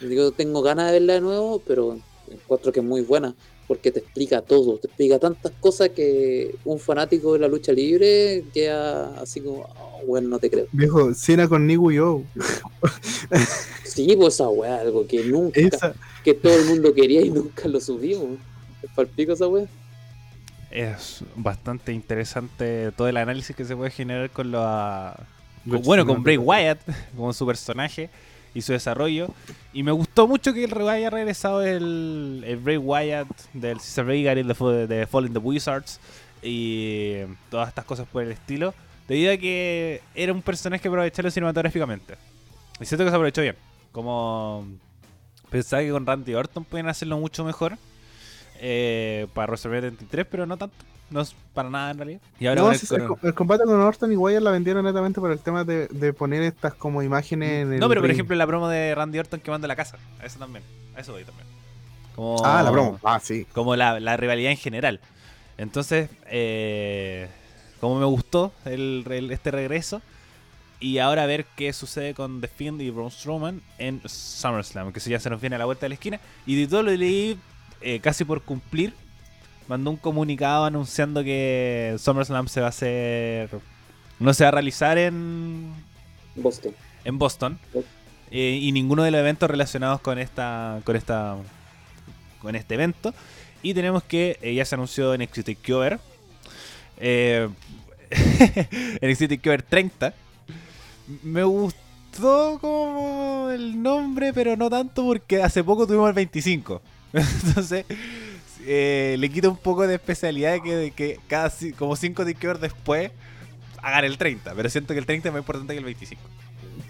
[0.00, 1.98] Digo, tengo ganas de verla de nuevo, pero
[2.30, 3.34] encuentro que es muy buena.
[3.66, 8.44] Porque te explica todo, te explica tantas cosas que un fanático de la lucha libre
[8.52, 10.66] queda así como, "Oh, bueno, no te creo.
[10.72, 12.22] Viejo, Cena con Nigu Yo.
[13.84, 15.94] Sí, pues esa weá, algo que nunca, Esa.
[16.24, 18.38] que todo el mundo quería y nunca lo subimos.
[18.82, 19.66] Es palpico esa weá.
[20.70, 25.26] Es bastante interesante todo el análisis que se puede generar con la
[25.68, 26.80] con- bueno, con Bray Wyatt,
[27.16, 28.10] como su personaje
[28.54, 29.28] y su desarrollo.
[29.72, 34.44] Y me gustó mucho que haya regresado el, el Bray Wyatt del Cesar Vega de,
[34.86, 36.00] de Fallen the Wizards
[36.42, 37.16] y
[37.50, 38.74] todas estas cosas por el estilo.
[39.08, 42.14] Debido a que era un personaje que aprovecharlo cinematográficamente.
[42.80, 43.56] Y siento que se aprovechó bien.
[43.92, 44.66] Como
[45.50, 47.76] pensaba que con Randy Orton podían hacerlo mucho mejor.
[48.60, 50.74] Eh, para WrestleMania 33, pero no tanto.
[51.10, 52.20] No es para nada en realidad.
[52.40, 52.72] Y ahora No,
[53.22, 56.42] el combate con Orton y Wyatt la vendieron netamente por el tema de, de poner
[56.42, 57.78] estas como imágenes en el.
[57.80, 59.98] No, pero por ejemplo la promo de Randy Orton quemando la casa.
[60.20, 60.64] A eso también.
[60.96, 61.46] A eso voy también.
[62.16, 62.98] Como, Ah, la broma.
[63.04, 63.46] Ah, sí.
[63.52, 65.00] Como la, la rivalidad en general.
[65.58, 67.28] Entonces, eh,
[67.80, 70.00] como me gustó el, el- este regreso.
[70.80, 74.92] Y ahora ver qué sucede con The Fiend y Braun Strowman en SummerSlam.
[74.92, 76.20] Que eso ya se nos viene a la vuelta de la esquina.
[76.46, 77.38] Y de todo lo leí
[77.84, 78.94] eh, casi por cumplir.
[79.68, 83.50] Mandó un comunicado anunciando que SummerSlam se va a hacer.
[84.18, 85.72] No se va a realizar en,
[86.36, 86.72] Boston.
[87.04, 87.58] en Boston
[88.30, 91.36] eh, y ninguno de los eventos relacionados con esta con esta
[92.40, 93.14] con este evento
[93.62, 96.00] y tenemos que eh, ya se anunció en NXT Takeover
[96.98, 97.48] eh,
[99.02, 100.14] NXT Takeover 30
[101.22, 106.82] me gustó como el nombre pero no tanto porque hace poco tuvimos el 25
[107.46, 107.84] entonces
[108.66, 112.58] eh, le quita un poco de especialidad de que, de que cada como 5 Takeover
[112.58, 113.10] después
[113.82, 116.20] hagan el 30 pero siento que el 30 es más importante que el 25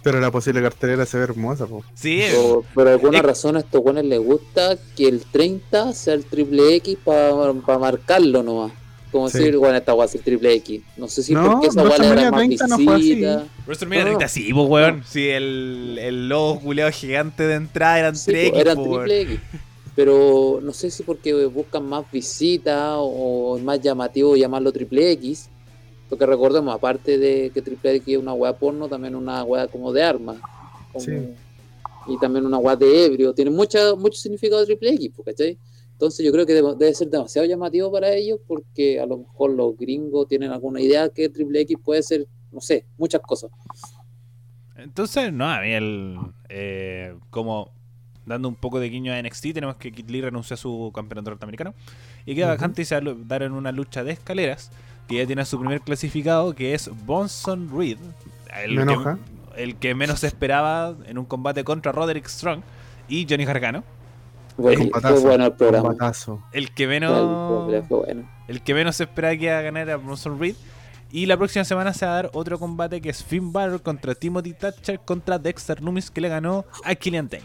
[0.02, 1.82] Pero la posible cartelera se ve hermosa, po.
[1.94, 6.24] Sí, O por alguna razón a estos buenos les gusta que el 30 sea el
[6.24, 7.32] triple X para
[7.78, 8.72] marcarlo nomás.
[9.10, 9.38] Como Sí.
[9.38, 10.82] decir, bueno, esta weá es el triple X.
[10.96, 13.14] No sé si No, porque esa WrestleMania da más 30 no fue así.
[13.14, 13.44] visita.
[13.66, 14.18] WrestleMania No, no.
[14.18, 15.04] 30 sí, pues, weón.
[15.08, 19.40] Sí, el, el logo culeado gigante de entrada eran Sí, 3 po, eran triple X.
[19.96, 25.48] Pero no sé si porque buscan más visitas o es más llamativo llamarlo triple X.
[26.08, 29.92] Porque recordemos, aparte de que triple X es una weá porno, también una weá como
[29.92, 30.38] de armas.
[30.92, 31.12] como- Sí.
[32.06, 33.32] Y también una weá de ebrio.
[33.32, 35.58] Tiene mucha, mucho significado triple X, po, ¿cachai?
[35.92, 39.52] Entonces yo creo que debe debe ser demasiado llamativo para ellos porque a lo mejor
[39.52, 43.50] los gringos tienen alguna idea que triple X puede ser, no sé, muchas cosas.
[44.76, 46.16] Entonces, no, a mí el.
[46.48, 47.70] eh, como
[48.26, 51.30] dando un poco de guiño a NXT, tenemos que Kid Lee renunció a su campeonato
[51.30, 51.74] norteamericano.
[52.26, 52.54] Y queda Ujú.
[52.56, 54.70] vacante y se va a dar en una lucha de escaleras.
[55.08, 57.98] Que ya tiene a su primer clasificado, que es Bonson Reed.
[58.62, 59.18] El Me que, enoja.
[59.56, 62.62] el que menos se esperaba en un combate contra Roderick Strong
[63.08, 63.84] y Johnny Gargano.
[64.56, 64.76] Fue
[65.20, 65.94] bueno el programa.
[66.52, 67.88] El que El menos.
[67.88, 68.30] bueno.
[68.48, 70.54] El que menos se esperaba que iba a ganar era Bronson Reed.
[71.10, 74.14] Y la próxima semana se va a dar otro combate que es Finn Balor contra
[74.14, 77.44] Timothy Thatcher contra Dexter Loomis que le ganó a Killian Dane.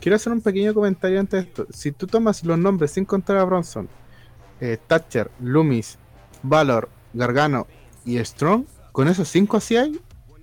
[0.00, 1.66] Quiero hacer un pequeño comentario antes de esto.
[1.72, 3.88] Si tú tomas los nombres sin contar a Bronson,
[4.60, 5.98] eh, Thatcher, Loomis,
[6.42, 7.66] Valor, Gargano
[8.04, 9.98] y Strong, con esos cinco así hay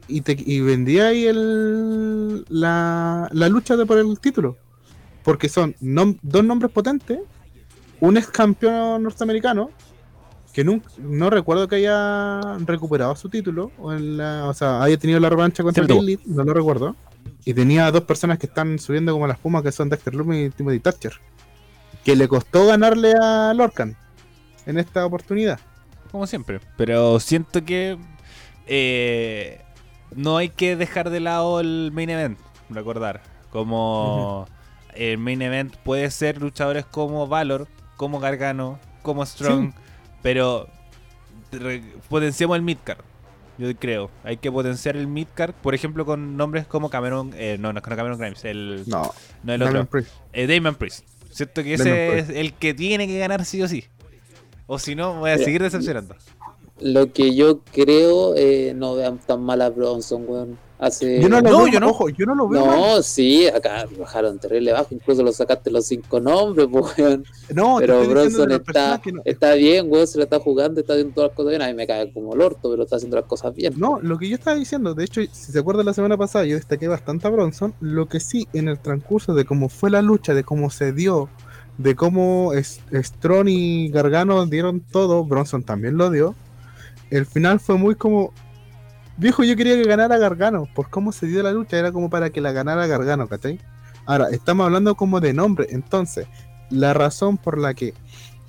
[0.07, 4.57] y, te, y vendía ahí el, la, la lucha de por el título.
[5.23, 7.19] Porque son nom- dos nombres potentes,
[7.99, 9.69] un ex campeón norteamericano,
[10.53, 14.97] que nunca, no recuerdo que haya recuperado su título, o, en la- o sea, haya
[14.97, 15.83] tenido la revancha contra.
[16.01, 16.95] Lilith, no lo recuerdo.
[17.45, 20.49] Y tenía dos personas que están subiendo como la espuma, que son Dexter Loomis y
[20.49, 21.13] Timothy Thatcher.
[22.03, 23.95] Que le costó ganarle a Lorcan
[24.65, 25.59] en esta oportunidad.
[26.11, 26.59] Como siempre.
[26.77, 27.97] Pero siento que
[28.67, 29.61] eh,
[30.15, 32.37] no hay que dejar de lado el main event.
[32.69, 33.21] Recordar.
[33.51, 34.47] Como
[34.93, 37.67] el main event puede ser luchadores como Valor,
[37.97, 39.73] como Gargano, como Strong.
[40.21, 40.67] Pero
[42.09, 42.99] potenciamos el midcard.
[43.59, 44.09] Yo creo.
[44.23, 45.53] Hay que potenciar el midcard.
[45.53, 47.31] Por ejemplo, con nombres como Cameron.
[47.35, 48.43] eh, no, no es Cameron Grimes.
[48.45, 49.13] El, No,
[49.43, 49.85] no el otro.
[49.85, 50.09] Priest.
[50.33, 51.05] Eh, Damon Priest.
[51.29, 52.39] Siento que Damon ese es Priest.
[52.39, 53.83] el que tiene que ganar sí o sí.
[54.65, 56.15] O si no, voy a seguir decepcionando.
[56.81, 60.57] Lo que yo creo, eh, no vean tan mal a Bronson, weón.
[60.81, 61.21] Hace...
[61.21, 61.89] Yo no lo No, veo, yo no.
[61.89, 62.65] ojo, yo no lo veo.
[62.65, 62.79] mal.
[62.79, 67.25] No, sí, acá bajaron terrible bajo, incluso lo sacaste los cinco nombres, weón.
[67.53, 71.31] No, Pero Bronson está, no- está bien, weón, se la está jugando, está haciendo todas
[71.31, 71.61] las cosas bien.
[71.63, 73.73] A mí me cae como el orto, pero está haciendo las cosas bien.
[73.75, 76.55] No, lo que yo estaba diciendo, de hecho, si se acuerdan la semana pasada, yo
[76.55, 77.73] destaqué bastante a Bronson.
[77.81, 81.27] Lo que sí, en el transcurso de cómo fue la lucha, de cómo se dio,
[81.77, 86.35] de cómo es- Strong y Gargano dieron todo, Bronson también lo dio.
[87.09, 88.33] El final fue muy como.
[89.17, 92.29] Viejo, yo quería que ganara Gargano, por cómo se dio la lucha, era como para
[92.29, 93.59] que la ganara Gargano, ¿cachai?
[94.05, 96.25] Ahora, estamos hablando como de nombre, entonces,
[96.69, 97.93] la razón por la que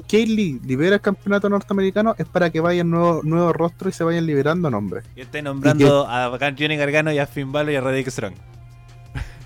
[0.02, 4.04] Kate Lee libera el campeonato norteamericano es para que vayan nuevos nuevos rostros y se
[4.04, 5.04] vayan liberando nombres.
[5.16, 8.34] Y estoy nombrando a Johnny Gargano y a Finn Balor y a Roderick Strong.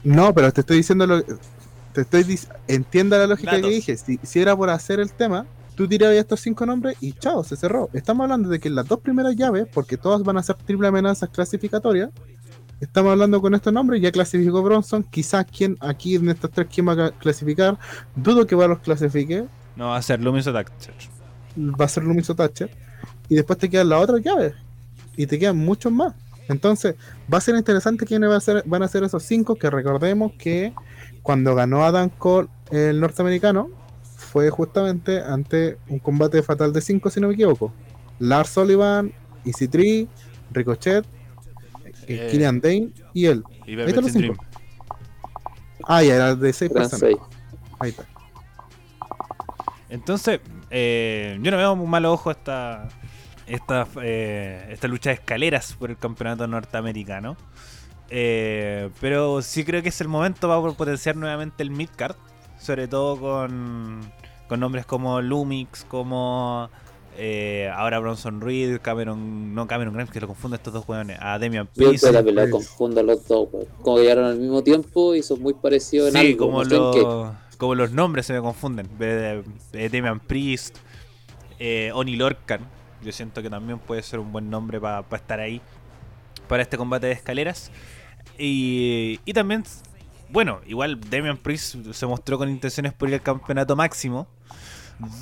[0.04, 2.38] No, pero te estoy diciendo lo te estoy
[2.68, 3.96] entienda la lógica que dije.
[3.96, 7.56] Si, si era por hacer el tema, tú tirabas estos cinco nombres y chao, se
[7.56, 7.88] cerró.
[7.92, 11.28] Estamos hablando de que las dos primeras llaves, porque todas van a ser triple amenazas
[11.30, 12.10] clasificatorias,
[12.80, 16.88] estamos hablando con estos nombres, ya clasificó Bronson, quizás quién aquí en estos tres quién
[16.88, 17.78] va a ca- clasificar,
[18.14, 19.44] dudo que va los clasifique,
[19.76, 20.94] No va a ser Lumis o Thatcher.
[21.58, 22.70] va a ser Lumis o Thatcher,
[23.28, 24.54] y después te quedan las otras llaves,
[25.16, 26.14] y te quedan muchos más.
[26.48, 26.94] Entonces,
[27.32, 30.32] va a ser interesante quiénes va a ser, van a ser esos cinco, que recordemos
[30.38, 30.74] que
[31.22, 33.70] cuando ganó Adam Cole el norteamericano,
[34.34, 37.72] fue justamente ante un combate fatal de cinco, si no me equivoco.
[38.18, 39.12] Lars Sullivan,
[39.44, 40.08] Easy Tree,
[40.50, 42.28] Ricochet, eh, Eh.
[42.32, 43.44] Killian Dane y él.
[43.64, 44.44] Y Ahí están los cinco.
[45.84, 47.00] Ah, ya era de seis Gran personas.
[47.00, 47.16] seis.
[47.78, 48.04] Ahí está.
[49.88, 52.88] Entonces, eh, yo no veo muy mal ojo esta,
[53.46, 57.36] esta, eh, esta lucha de escaleras por el campeonato norteamericano.
[58.10, 62.16] Eh, pero sí creo que es el momento para potenciar nuevamente el midcard.
[62.58, 64.00] Sobre todo con,
[64.48, 66.70] con nombres como Lumix, como
[67.16, 71.38] eh, ahora Bronson Reed, Cameron, no Cameron Grimes, que lo confundo estos dos weones, a
[71.38, 72.04] Demian Priest.
[72.10, 73.68] la pelea confundo a los dos, weón.
[73.82, 76.46] Como llegaron al mismo tiempo y son muy parecidos en algo.
[76.46, 78.88] como, en los, como los nombres se me confunden.
[78.98, 80.76] De, de Damian Priest,
[81.58, 82.60] eh, Oni Lorcan.
[83.02, 85.60] Yo siento que también puede ser un buen nombre para estar ahí.
[86.48, 87.70] Para este combate de escaleras.
[88.38, 89.62] Y, y también,
[90.34, 94.26] bueno, igual Damian Priest se mostró con intenciones por ir al campeonato máximo.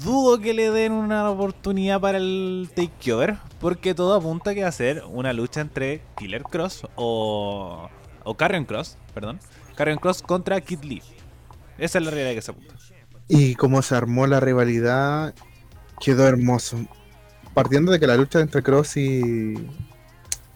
[0.03, 3.37] Dudo que le den una oportunidad para el takeover.
[3.61, 7.91] Porque todo apunta a que va a ser una lucha entre Killer Cross o.
[8.25, 9.39] O Carrion Cross, perdón.
[9.77, 11.03] Carrion Cross contra Kid Lee.
[11.77, 12.75] Esa es la realidad que se apunta.
[13.29, 15.35] Y como se armó la rivalidad,
[16.01, 16.79] quedó hermoso.
[17.53, 19.55] Partiendo de que la lucha entre Cross y,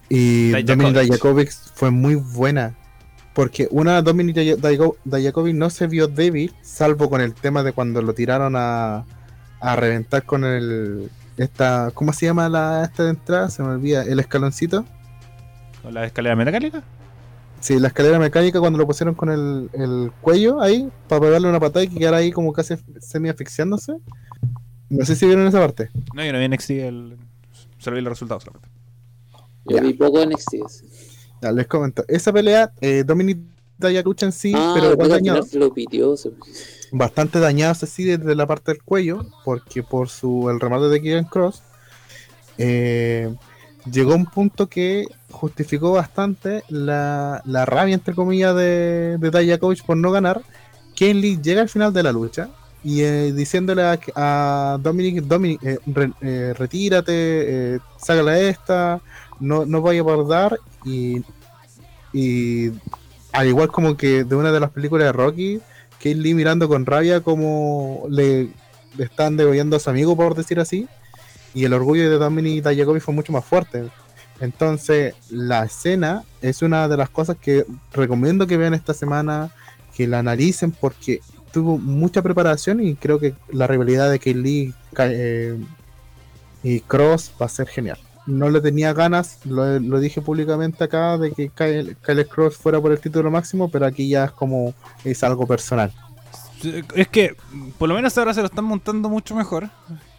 [0.08, 0.62] y.
[0.62, 2.74] Dominic Dijakovic fue muy buena.
[3.36, 4.34] Porque una Dominic
[5.04, 9.04] Dijakovic no se vio débil, salvo con el tema de cuando lo tiraron a,
[9.60, 11.10] a reventar con el.
[11.36, 13.50] Esta, ¿Cómo se llama la esta de entrada?
[13.50, 14.04] Se me olvida.
[14.04, 14.86] ¿El escaloncito?
[15.82, 16.82] ¿Con la escalera mecánica?
[17.60, 21.60] Sí, la escalera mecánica cuando lo pusieron con el, el cuello ahí, para pegarle una
[21.60, 23.98] patada y que quedara ahí como casi semi asfixiándose.
[24.88, 25.90] No sé si vieron esa parte.
[26.14, 27.16] No, yo no vi en NXT el.
[27.76, 28.70] Solo vi los resultados solamente.
[29.66, 29.82] Yo Ya.
[29.82, 30.54] vi poco NXT.
[31.42, 32.04] Ya, les comento.
[32.08, 33.38] Esa pelea, eh, Dominic
[33.78, 35.46] Dijakovic en sí, ah, pero igual al dañado,
[36.92, 41.24] bastante dañado así desde la parte del cuello, porque por su el remate de Kieran
[41.24, 41.62] Cross,
[42.58, 43.34] eh,
[43.90, 49.96] llegó a un punto que justificó bastante la, la rabia, entre comillas, de, de por
[49.96, 50.42] no ganar.
[50.98, 52.48] Kane Lee llega al final de la lucha
[52.82, 59.00] y eh, diciéndole a, a Dominic, Dominic eh, re- eh, retírate, sácala esta,
[59.40, 61.22] no, no vaya a abordar y,
[62.12, 62.70] y
[63.32, 65.60] al igual como que de una de las películas de Rocky,
[66.02, 68.50] Kane Lee mirando con rabia como le,
[68.98, 70.88] están degollando a su amigo, por decir así,
[71.54, 73.88] y el orgullo de Dominic Dijakovic fue mucho más fuerte.
[74.40, 79.50] Entonces, la escena es una de las cosas que recomiendo que vean esta semana,
[79.94, 81.20] que la analicen, porque
[81.52, 85.58] tuvo mucha preparación y creo que la rivalidad de Kane Lee eh,
[86.62, 87.98] y Cross va a ser genial.
[88.26, 92.80] No le tenía ganas, lo, lo dije públicamente acá, de que Kyle, Kyle Cross fuera
[92.80, 94.74] por el título máximo, pero aquí ya es como
[95.04, 95.92] es algo personal.
[96.94, 97.36] Es que,
[97.78, 99.70] por lo menos ahora se lo están montando mucho mejor.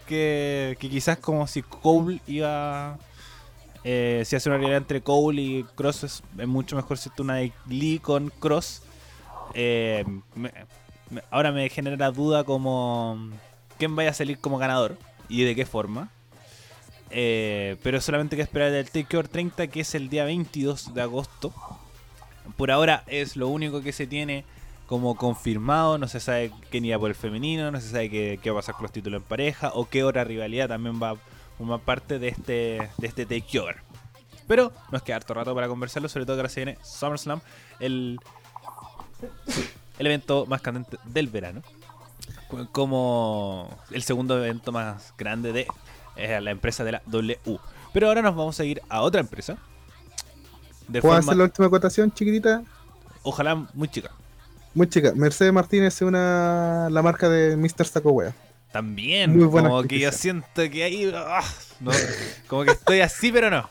[0.06, 2.98] Que, quizás como si Cole iba.
[3.84, 7.52] Eh, si hace una realidad entre Cole y Cross, es, mucho mejor si una de
[7.68, 8.84] Lee con Cross.
[9.54, 10.06] Eh,
[11.32, 13.30] ahora me genera duda como.
[13.78, 14.98] ¿Quién vaya a salir como ganador?
[15.30, 16.10] ¿Y de qué forma?
[17.10, 21.02] Eh, pero solamente hay que esperar del Takeover 30, que es el día 22 de
[21.02, 21.54] agosto.
[22.56, 24.46] Por ahora es lo único que se tiene
[24.88, 25.98] como confirmado.
[25.98, 28.76] No se sabe quién iba por el femenino, no se sabe qué, va a pasar
[28.76, 31.16] con los títulos en pareja o qué otra rivalidad también va,
[31.58, 33.78] forma parte de este, de este takeover.
[34.48, 37.42] Pero nos queda harto rato para conversarlo, sobre todo que ahora se viene SummerSlam,
[37.80, 38.18] el,
[40.00, 41.62] el evento más candente del verano.
[42.72, 45.68] Como el segundo evento más grande de
[46.18, 47.40] eh, la empresa de la W.
[47.94, 49.58] Pero ahora nos vamos a ir a otra empresa.
[50.88, 52.64] De ¿Puedo forma, hacer la última acotación, chiquitita?
[53.24, 54.12] ojalá muy chica.
[54.74, 55.12] Muy chica.
[55.16, 57.86] Mercedes Martínez es una la marca de Mr.
[57.86, 58.34] Saco Wea.
[58.72, 61.12] También, Muy buena como que yo siento que ahí.
[61.16, 61.42] ah,
[61.80, 61.92] no,
[62.48, 63.68] como que estoy así, pero no.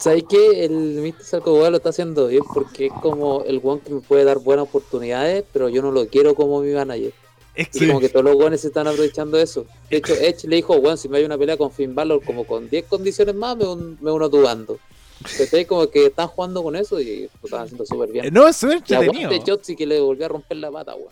[0.00, 0.64] ¿Sabes qué?
[0.64, 1.22] El Mr.
[1.22, 4.64] Sarko lo está haciendo bien porque es como el one que me puede dar buenas
[4.64, 7.12] oportunidades, pero yo no lo quiero como mi manager.
[7.56, 9.66] Es Y como que todos los guanes se están aprovechando de eso.
[9.90, 12.44] De hecho, Edge le dijo, bueno, si me hay una pelea con Finn Balor como
[12.44, 14.78] con 10 condiciones más, me, un- me uno bando.
[15.38, 15.64] ¿Cachai?
[15.64, 18.32] Como que están jugando con eso y lo están haciendo súper bien.
[18.32, 19.28] No, es entretenido.
[19.30, 21.08] aguante Shotzi que le volvió a romper la pata, weón.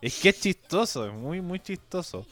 [0.00, 2.24] Es que es chistoso, es muy, muy chistoso.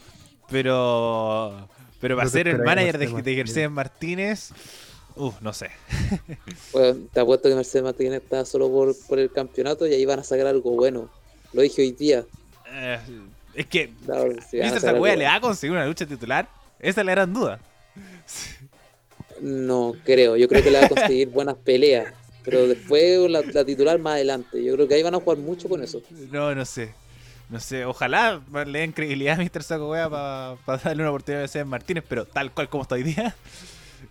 [0.49, 1.69] Pero.
[2.01, 4.51] Pero para No ser el manager de, de Mercedes Martínez.
[5.17, 5.71] Uf, no sé.
[7.13, 10.25] Te apuesto que Mercedes Martínez está solo por, por el campeonato y ahí van a
[10.25, 11.09] sacar algo bueno.
[11.53, 12.25] Lo dije hoy día.
[12.79, 12.99] Eh,
[13.55, 13.93] es que.
[14.07, 14.81] No, si ¿Mr.
[14.81, 16.47] Sakuya le va a conseguir una lucha titular?
[16.79, 17.59] Esa es la gran duda.
[19.41, 22.13] No creo, yo creo que le va a conseguir buenas peleas.
[22.45, 24.63] Pero después la, la titular más adelante.
[24.63, 26.01] Yo creo que ahí van a jugar mucho con eso.
[26.31, 26.95] No, no sé.
[27.49, 29.63] No sé, ojalá le den credibilidad a Mr.
[29.63, 33.05] Saco Wea para darle una oportunidad a Mercedes Martínez, pero tal cual como está hoy
[33.05, 33.37] día,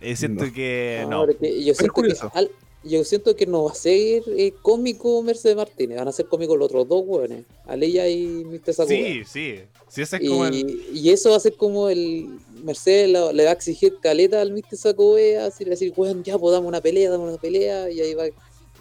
[0.00, 0.52] eh, siento No.
[0.54, 1.32] que No, no.
[1.32, 2.30] yo, siento que, curioso.
[2.34, 2.50] al-
[2.88, 6.56] yo siento que no va a ser eh, cómico Mercedes Martínez, van a ser cómicos
[6.58, 8.72] los otros dos hueones, Aleya y Mr.
[8.74, 8.96] Sakuga.
[8.96, 9.60] Sí, sí.
[9.88, 10.80] Sí, ese es como el.
[10.92, 14.52] Y, eso va a ser como el Mercedes la- le va a exigir caleta al
[14.52, 14.76] Mr.
[14.76, 17.88] Sakuga, así le va a decir, weón, ya pues dame una pelea, dame una pelea,
[17.90, 18.24] y ahí va,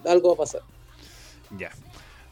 [0.06, 0.62] algo va a pasar.
[1.58, 1.72] Ya.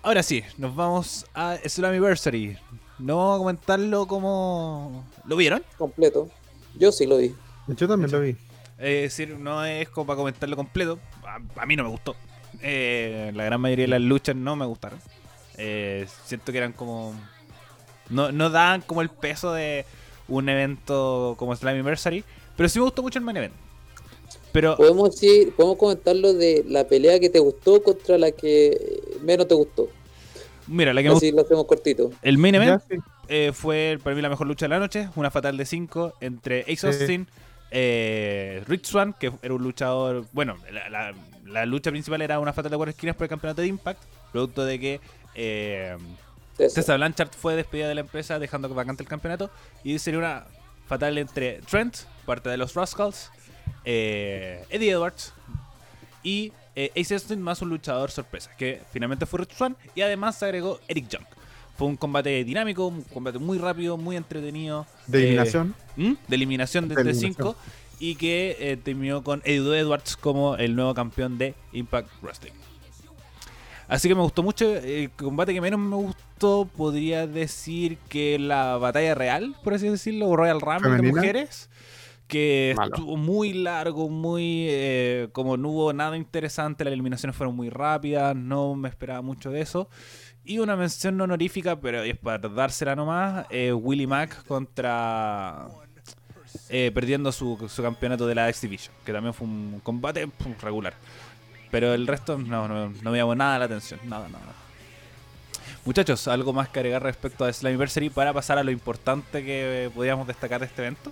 [0.01, 2.57] Ahora sí, nos vamos a Slammiversary.
[2.99, 5.05] No vamos a comentarlo como.
[5.25, 5.63] ¿Lo vieron?
[5.77, 6.29] Completo.
[6.77, 7.33] Yo sí lo vi.
[7.67, 8.35] Yo también lo vi.
[8.77, 10.99] Es decir, no es como para comentarlo completo.
[11.33, 12.15] A, a mí no me gustó.
[12.61, 14.99] Eh, la gran mayoría de las luchas no me gustaron.
[15.57, 17.13] Eh, siento que eran como.
[18.09, 19.85] No, no daban como el peso de
[20.27, 22.23] un evento como Slammiversary.
[22.55, 23.53] Pero sí me gustó mucho el main event.
[24.51, 29.01] Pero Podemos decir, podemos comentar lo de la pelea que te gustó contra la que
[29.21, 29.89] menos te gustó.
[30.67, 32.11] mira, la que me Así lo hacemos cortito.
[32.21, 32.97] El main Ya, event sí.
[33.29, 35.09] eh, fue para mí la mejor lucha de la noche.
[35.15, 37.25] Una fatal de 5 entre Ace Sí.
[37.75, 40.25] Eh, Rich Swan, que era un luchador.
[40.31, 41.13] Bueno, la, la-
[41.45, 44.01] la lucha principal era una fatal de cuatro esquinas por el campeonato de Impact.
[44.31, 45.01] Producto de que
[45.35, 45.97] eh.
[46.55, 49.49] Tessa Blanchard fue despedida de la empresa dejando vacante el campeonato.
[49.83, 50.45] Y sería una
[50.87, 51.97] fatal entre Trent,
[52.27, 53.31] parte de los Rascals,
[53.85, 55.33] eh, Eddie Edwards
[56.21, 59.75] y eh, Ace Austin más un luchador sorpresa, que finalmente fue Rich Swan.
[59.95, 61.25] Y además se agregó Eric Young.
[61.75, 64.85] Fue un combate dinámico, un combate muy rápido, muy entretenido.
[65.07, 65.75] De eh, eliminación.
[65.95, 66.13] ¿Mm?
[66.27, 67.55] de eliminación De desde eliminación.
[67.55, 67.55] 5
[67.99, 72.51] y que eh, terminó con Eddie Edwards como el nuevo campeón de Impact Wrestling.
[73.87, 74.75] Así que me gustó mucho.
[74.75, 80.29] El combate que menos me gustó podría decir que la batalla real, por así decirlo,
[80.29, 81.69] o Royal Rumble de mujeres.
[82.27, 82.95] Que Malo.
[82.95, 84.65] estuvo muy largo, muy.
[84.69, 89.51] eh, como no hubo nada interesante, las eliminaciones fueron muy rápidas, no me esperaba mucho
[89.51, 89.89] de eso.
[90.45, 95.67] Y una mención no honorífica, pero es para dársela nomás: eh, Willie Mack contra.
[96.69, 100.29] eh, perdiendo su, su campeonato de la X Division, que también fue un combate
[100.61, 100.93] regular.
[101.71, 103.99] Pero el resto no, no, no me llamó nada la atención.
[104.05, 104.53] Nada, nada.
[105.85, 110.27] Muchachos, ¿algo más que agregar respecto a Slammiversary para pasar a lo importante que podíamos
[110.27, 111.11] destacar de este evento?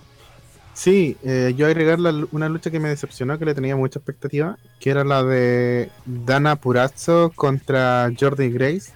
[0.72, 4.56] Sí, eh, yo agregar la- una lucha que me decepcionó, que le tenía mucha expectativa,
[4.80, 8.92] que era la de Dana Purazzo contra Jordi Grace.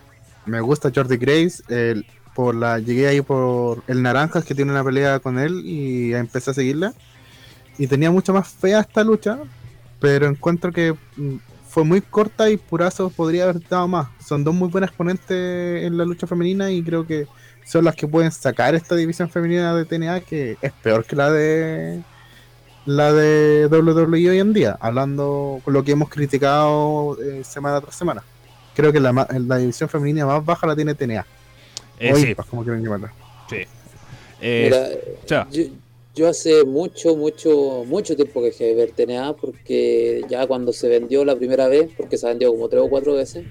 [0.47, 1.63] Me gusta Jordi Grace,
[2.35, 6.51] por la llegué ahí por el Naranjas que tiene una pelea con él y empecé
[6.51, 6.95] a seguirla.
[7.79, 9.39] Y tenía mucho más fea esta lucha,
[10.01, 11.37] pero encuentro que mm,
[11.69, 14.09] fue muy corta y Purazo podría haber dado más.
[14.25, 17.27] Son dos muy buenas exponentes en la lucha femenina y creo que
[17.65, 21.31] son las que pueden sacar esta división femenina de TNA que es peor que la
[21.31, 22.03] de
[22.87, 27.97] la de WWE hoy en día, hablando con lo que hemos criticado eh, semana tras
[27.97, 28.23] semana.
[28.77, 31.27] Creo que la, ma- la división femenina más baja la tiene TNA.
[31.99, 33.13] Eh, o sí, Impact, como llamarla.
[33.49, 33.57] sí.
[34.41, 35.63] Eh, Mira, yo,
[36.15, 40.89] yo hace mucho, mucho, mucho tiempo que dejé de ver TNA porque ya cuando se
[40.89, 43.45] vendió la primera vez, porque se vendió como tres o cuatro veces,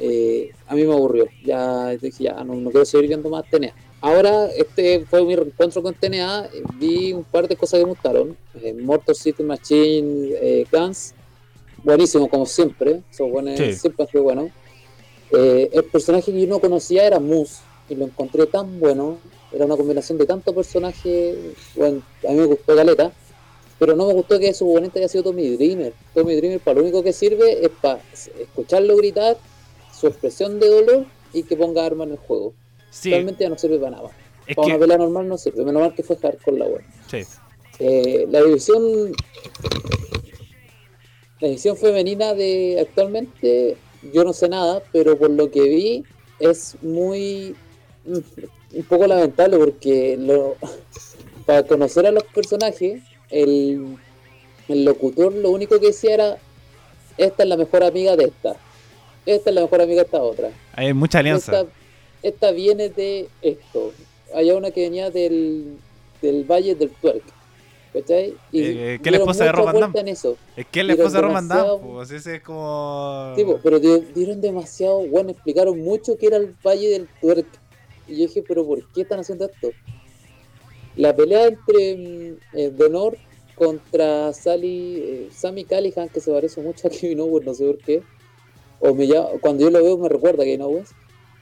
[0.00, 1.26] eh, a mí me aburrió.
[1.44, 3.72] Ya dije, ya no, no quiero seguir viendo más TNA.
[4.00, 6.46] Ahora, este fue mi reencuentro con TNA.
[6.52, 8.36] eh, Vi un par de cosas que me gustaron.
[8.60, 11.14] Eh, Mortal City Machine, eh, Guns,
[11.84, 13.02] buenísimo como siempre.
[13.10, 13.72] Esos buenos Sí.
[13.74, 14.50] siempre han sido buenos.
[15.32, 19.18] Eh, el personaje que yo no conocía era Moose y lo encontré tan bueno.
[19.52, 21.36] Era una combinación de tantos personajes.
[21.76, 23.12] Bueno, a mí me gustó Galeta.
[23.78, 25.92] pero no me gustó que su oponente haya sido Tommy Dreamer.
[26.14, 28.00] Tommy Dreamer para lo único que sirve es para
[28.40, 29.36] escucharlo gritar,
[29.92, 32.54] su expresión de dolor y que ponga armas en el juego.
[32.90, 34.10] Sí, Realmente ya no sirve para nada.
[34.46, 35.64] es Para una pelea normal no sirve.
[35.64, 36.82] Menos mal que fue con la web.
[37.10, 37.22] Sí.
[37.80, 39.12] Eh, la división
[41.44, 43.76] la división femenina de actualmente
[44.14, 46.04] yo no sé nada pero por lo que vi
[46.40, 47.54] es muy
[48.06, 50.56] mm, un poco lamentable porque lo,
[51.46, 53.98] para conocer a los personajes el,
[54.68, 56.38] el locutor lo único que decía era
[57.18, 58.56] esta es la mejor amiga de esta
[59.26, 61.60] esta es la mejor amiga de esta otra Hay mucha alianza.
[61.60, 61.72] esta,
[62.22, 63.92] esta viene de esto.
[64.34, 65.76] Hay una que venía del,
[66.20, 67.22] del Valle del Twerk.
[67.94, 68.34] ¿Cachai?
[68.50, 70.06] Y Eh, ¿qué dieron esposa de mucha Roman vuelta Damm?
[70.08, 70.36] en eso.
[70.56, 73.32] Es que la esposa de Roman Damm, demasiado- pues ese es como.
[73.36, 77.46] Sí, po, pero di- dieron demasiado, bueno, explicaron mucho que era el Valle del Twerk.
[78.08, 79.70] Y yo dije, pero ¿por qué están haciendo esto?
[80.96, 83.16] La pelea entre mm, eh, North
[83.54, 87.78] contra Sally, eh, Sammy Callihan, que se parece mucho a Kevin Owens, no sé por
[87.78, 88.02] qué.
[88.80, 90.90] O me llama- cuando yo lo veo me recuerda a Kevin Owens.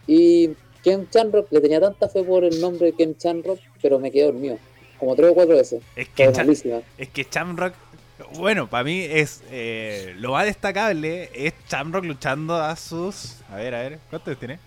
[0.06, 0.50] Y
[0.84, 4.24] Ken Chanrock, le tenía tanta fe por el nombre de Ken Chanrock, pero me quedé
[4.24, 4.58] dormido.
[5.02, 5.82] Como tres o cuatro veces.
[5.96, 6.76] es que malísima.
[6.96, 7.74] Es que Shamrock,
[8.36, 13.38] bueno, para mí es eh, lo más destacable es Shamrock luchando a sus.
[13.50, 14.60] A ver, a ver, ¿cuántos tiene?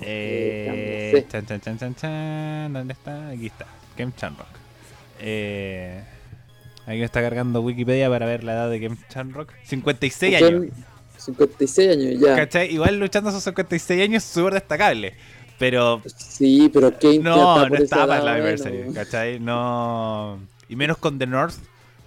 [0.00, 3.28] Eh, Eh, chan, chan, chan, chan, chan, ¿Dónde está?
[3.28, 3.66] Aquí está,
[3.96, 4.48] Kem Shamrock.
[5.20, 6.00] Eh,
[6.86, 9.52] aquí me está cargando Wikipedia para ver la edad de Kem Shamrock.
[9.62, 10.66] 56 Ken- años.
[11.18, 12.34] 56 años ya.
[12.34, 12.72] ¿Cachai?
[12.74, 15.14] Igual luchando a sus 56 años es súper destacable.
[15.60, 18.94] Pero Sí, pero Kane ya no, no estaba en la edad, Anniversary, bueno.
[18.94, 19.38] ¿cachai?
[19.38, 20.40] No.
[20.70, 21.56] Y menos con The North,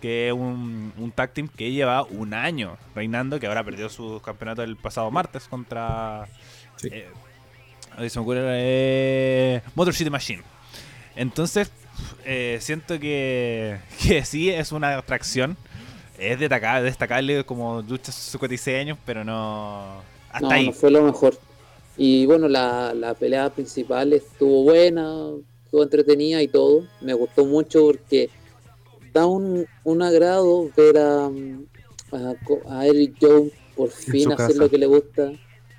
[0.01, 4.19] que es un, un tag team que lleva un año reinando, que ahora perdió su
[4.25, 6.27] campeonato el pasado martes contra.
[6.77, 6.89] Sí.
[6.91, 10.41] eh, se me ocurre, eh, Motor City Machine.
[11.15, 11.71] Entonces,
[12.25, 15.57] eh, siento que, que sí es una atracción.
[16.17, 20.01] Es destacable, destacable como lucha a sus 56 años, pero no.
[20.31, 20.65] Hasta no, ahí.
[20.67, 21.37] no fue lo mejor.
[21.97, 25.31] Y bueno, la, la pelea principal estuvo buena,
[25.65, 26.87] estuvo entretenida y todo.
[27.01, 28.29] Me gustó mucho porque
[29.13, 31.25] da un, un agrado ver a,
[32.11, 32.35] a,
[32.67, 34.59] a Eric Jones por fin hacer casa.
[34.59, 35.31] lo que le gusta.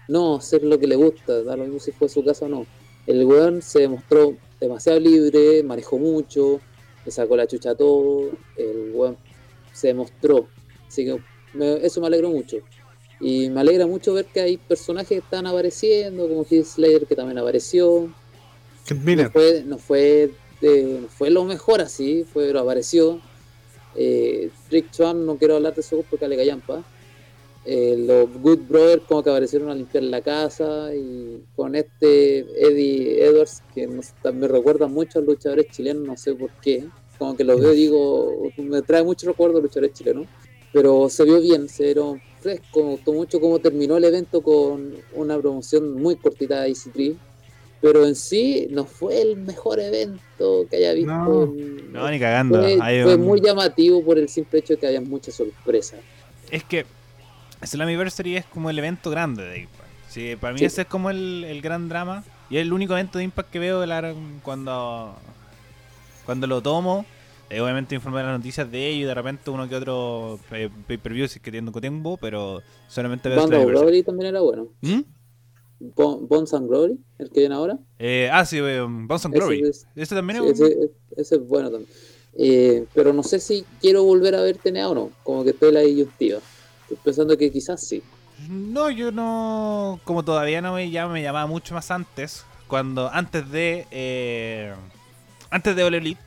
[0.07, 2.67] No, hacer lo que le gusta, da lo mismo si fue su casa o no.
[3.07, 6.61] El weón se demostró demasiado libre, manejó mucho,
[7.05, 8.31] le sacó la chucha a todo.
[8.57, 9.17] El weón
[9.73, 10.47] se demostró.
[10.87, 11.19] Así que
[11.55, 12.59] me- eso me alegró mucho.
[13.25, 17.39] Y me alegra mucho ver que hay personajes que están apareciendo, como Slayer que también
[17.39, 18.13] apareció.
[19.25, 19.79] No fue, no
[21.09, 23.23] fue, lo mejor así, fue, pero apareció.
[23.97, 26.85] Eh, Rick Swan, no quiero hablar de eso porque le callampa.
[27.65, 33.25] Eh, los Good Brothers como que aparecieron a limpiar la casa y con este Eddie
[33.25, 33.89] Edwards que
[34.35, 36.85] me recuerda mucho a luchadores chilenos, no sé por qué,
[37.17, 40.27] como que los veo digo, me trae mucho recuerdo a luchadores chilenos,
[40.75, 42.61] pero se vio bien, se dieron 3.
[42.71, 47.17] Como gustó mucho cómo terminó el evento con una promoción muy cortita de Easy Tree.
[47.81, 51.13] Pero en sí no fue el mejor evento que haya visto.
[51.13, 52.63] No, mm, ni cagando.
[52.63, 56.01] Fue, muy llamativo por el simple hecho de que había muchas sorpresas.
[56.51, 56.87] Es que
[57.63, 59.79] Slammiversary es como el evento grande de Impact.
[59.79, 60.13] Pues.
[60.13, 62.25] Sí, para mí ese es como el, el, gran drama.
[62.49, 65.15] Y es el único evento de Impact que veo de la, cuando,
[66.25, 67.05] cuando lo tomo
[67.51, 70.71] eh, obviamente informo de las noticias de ello y de repente uno que otro eh,
[70.87, 73.87] pay-per-view si es que tengo tiempo, pero solamente veo of Slammiversary.
[73.87, 74.69] Glory también era bueno.
[74.83, 75.01] ¿Mm?
[75.97, 77.79] Bon- Bones and Glory, el que viene ahora.
[77.99, 79.63] Eh, ah, sí, eh, Bounce and Glory.
[79.69, 81.91] es- Ese también Sí, es ese, ese es bueno también.
[82.37, 85.11] Eh, pero no sé si quiero volver a ver TNA o no.
[85.23, 86.39] Como que estoy la disyuntiva.
[86.83, 88.03] Estoy pensando que quizás sí.
[88.49, 90.01] No, yo no.
[90.05, 92.45] Como todavía no me llama, me llamaba mucho más antes.
[92.67, 93.09] Cuando.
[93.09, 93.87] Antes de.
[93.91, 94.73] eh,
[95.51, 96.21] antes de All Elite.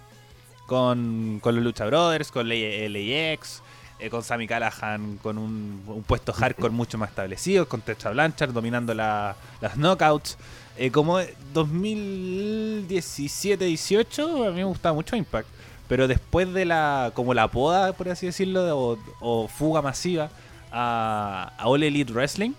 [0.67, 3.63] Con, con los Lucha Brothers, con LAX.
[3.99, 7.67] eh, con Sammy Callahan con un, puesto hardcore mucho más establecido.
[7.67, 10.37] Con Tetra Blanchard dominando la- las knockouts.
[10.77, 11.19] Eh, como
[11.53, 15.47] 2017-18, a mí me gustaba mucho Impact.
[15.87, 17.11] Pero después de la.
[17.15, 20.29] como la poda, por así decirlo, o, o fuga masiva
[20.71, 22.51] a, a All Elite Wrestling,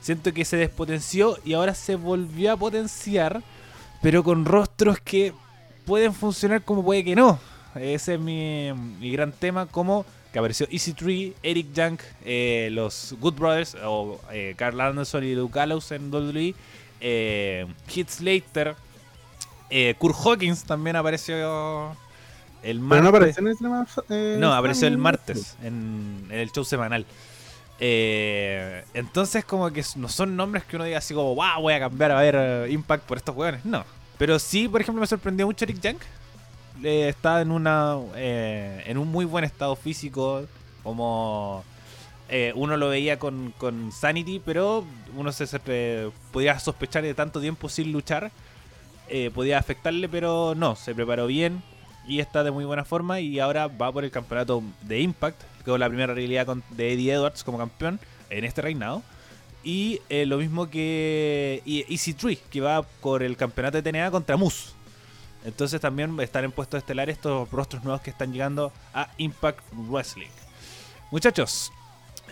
[0.00, 3.42] siento que se despotenció y ahora se volvió a potenciar,
[4.02, 5.32] pero con rostros que
[5.84, 7.40] pueden funcionar como puede que no.
[7.80, 13.34] Ese es mi, mi gran tema, como que apareció EC3, Eric Young, eh, los Good
[13.34, 16.54] Brothers, o eh, Carl Anderson y Luke Gallows en WWE,
[17.00, 18.74] eh, Heath Slater,
[19.70, 21.92] eh, Kurt Hawkins también apareció
[22.62, 23.02] el Pero martes.
[23.02, 27.06] no apareció en el eh, No, apareció el martes en, en el show semanal.
[27.78, 31.80] Eh, entonces, como que no son nombres que uno diga así como, wow, voy a
[31.80, 33.64] cambiar a ver Impact por estos hueones.
[33.64, 33.84] No.
[34.18, 35.98] Pero sí, por ejemplo, me sorprendió mucho Eric Young.
[36.82, 40.44] Eh, está en una eh, en un muy buen estado físico,
[40.82, 41.64] como
[42.28, 44.84] eh, uno lo veía con, con Sanity, pero
[45.16, 45.46] uno se,
[46.32, 48.30] podía sospechar de tanto tiempo sin luchar,
[49.34, 51.62] podía afectarle, pero no, se preparó bien
[52.08, 55.80] y está de muy buena forma y ahora va por el campeonato de Impact, con
[55.80, 58.00] la primera realidad de Eddie Edwards como campeón
[58.30, 59.02] en este reinado.
[59.62, 64.75] Y lo mismo que Easy Tree, que va por el campeonato de TNA contra Moose.
[65.46, 70.26] Entonces también están en puestos estelares estos rostros nuevos que están llegando a Impact Wrestling.
[71.12, 71.70] Muchachos,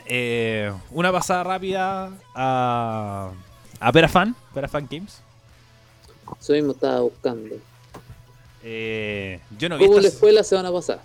[0.06, 3.30] eh, una pasada rápida a,
[3.78, 5.22] a Perafan, Perafan Games.
[6.40, 7.54] Eso mismo estaba buscando.
[8.64, 11.00] Eh, yo no vi ¿Cómo les fue la semana pasada?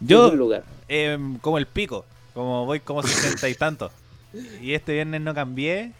[0.00, 0.64] Yo, lugar.
[0.88, 3.90] em, como el pico, como voy como 60 y tanto.
[4.62, 5.92] Y este viernes no cambié.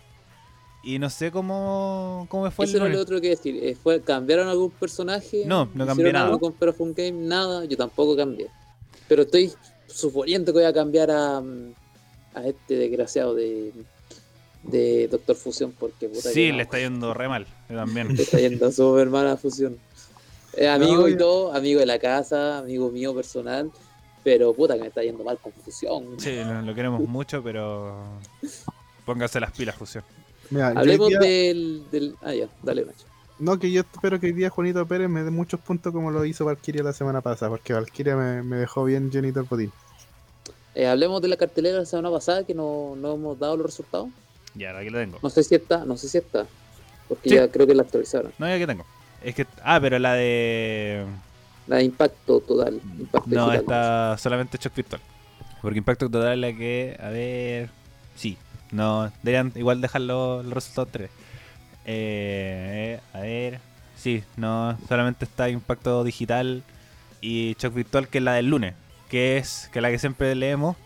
[0.83, 3.59] Y no sé cómo, cómo fue Eso el era lo otro que decir.
[3.63, 5.43] Eh, fue, ¿Cambiaron algún personaje?
[5.45, 6.27] No, no cambié ¿Hicieron nada.
[6.27, 7.13] algo con Perafun Game?
[7.27, 8.49] Nada, yo tampoco cambié.
[9.09, 9.53] Pero estoy
[9.87, 11.73] suponiendo que voy a cambiar a, mm,
[12.35, 13.73] a este desgraciado de,
[14.63, 17.47] de Doctor Fusión porque puta Sí, que no, le está yendo re mal.
[17.69, 18.15] Yo también.
[18.15, 19.79] le está yendo súper mal a Fusión.
[20.55, 23.71] Es amigo No, y todo, amigo de la casa, amigo mío personal,
[24.25, 26.19] pero puta que me está yendo mal con Fusión.
[26.19, 27.97] Sí, lo, lo queremos mucho, pero
[29.05, 30.05] póngase las pilas, Fusión.
[30.51, 32.15] Mira, Hablemos día- del, del...
[32.23, 33.05] Ah, ya, dale, Nacho.
[33.39, 36.25] No, que yo espero que hoy día Juanito Pérez me dé muchos puntos como lo
[36.25, 39.71] hizo Valkyria la semana pasada, porque Valkyria me, me dejó bien llenito el botín.
[40.75, 43.67] Eh, hablemos de la cartelera de la semana pasada que no, no hemos dado los
[43.67, 44.09] resultados.
[44.55, 45.19] Ya, aquí lo tengo.
[45.23, 46.47] No sé si está, no sé si está.
[47.09, 47.35] Porque Sí.
[47.37, 48.33] ya creo que la actualizaron.
[48.39, 48.85] No, ya que tengo.
[49.23, 49.47] Es que.
[49.63, 51.05] Ah, pero la de.
[51.67, 52.81] La de impacto total.
[52.99, 53.61] Impacto No, digital.
[53.61, 55.01] está solamente shock virtual.
[55.63, 56.97] Porque Impacto Total es la que.
[57.01, 57.71] A ver.
[58.15, 58.37] Sí.
[58.71, 61.11] No, deberían igual dejar los, resultados 3.
[61.87, 63.61] Eh, a ver.
[63.97, 66.63] Sí, no, solamente está Impacto Digital
[67.21, 68.75] y Shock Virtual, que es la del lunes.
[69.09, 70.77] Que es que la que siempre leemos.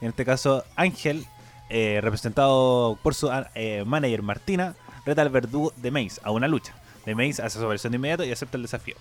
[0.00, 1.26] En este caso, Ángel,
[1.68, 4.74] eh, representado por su eh, manager Martina,
[5.06, 6.74] reta al verdugo de Maze a una lucha.
[7.06, 8.96] De Maze hace su versión de inmediato y acepta el desafío.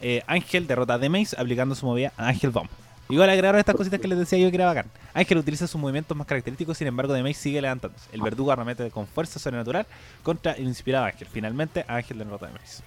[0.00, 2.70] Eh, Ángel derrota a The Maze aplicando su movida a Ángel Bomb.
[3.10, 4.86] Igual agregaron estas cositas que les decía yo que era bacán.
[5.14, 8.04] Ángel utiliza sus movimientos más característicos, sin embargo, The Maze sigue levantándose.
[8.12, 9.86] El verdugo arremete con fuerza sobrenatural
[10.22, 11.26] contra el inspirado Ángel.
[11.30, 12.82] Finalmente, Ángel derrota a The.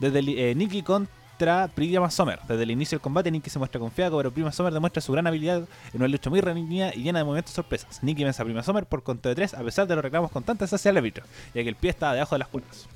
[0.00, 2.38] Desde el- eh, Nikki contra Prima Summer.
[2.48, 5.26] Desde el inicio del combate, Nikki se muestra confiada, pero Prima Summer demuestra su gran
[5.26, 5.58] habilidad
[5.92, 8.02] en una lucha muy reñida y llena de movimientos sorpresas.
[8.02, 10.72] Nikki vence a Prima Summer por conteo de 3, a pesar de los reclamos constantes
[10.72, 11.24] hacia el árbitro,
[11.54, 12.88] ya que el pie estaba debajo de las cuerdas.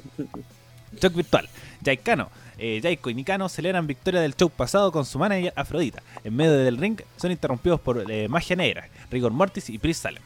[1.01, 1.49] Shock virtual.
[1.85, 6.03] Jaikano, eh, y Nikano celebran victoria del show pasado con su manager Afrodita.
[6.23, 10.23] En medio del ring son interrumpidos por eh, Magia Negra, Rigor Mortis y Pris Salem.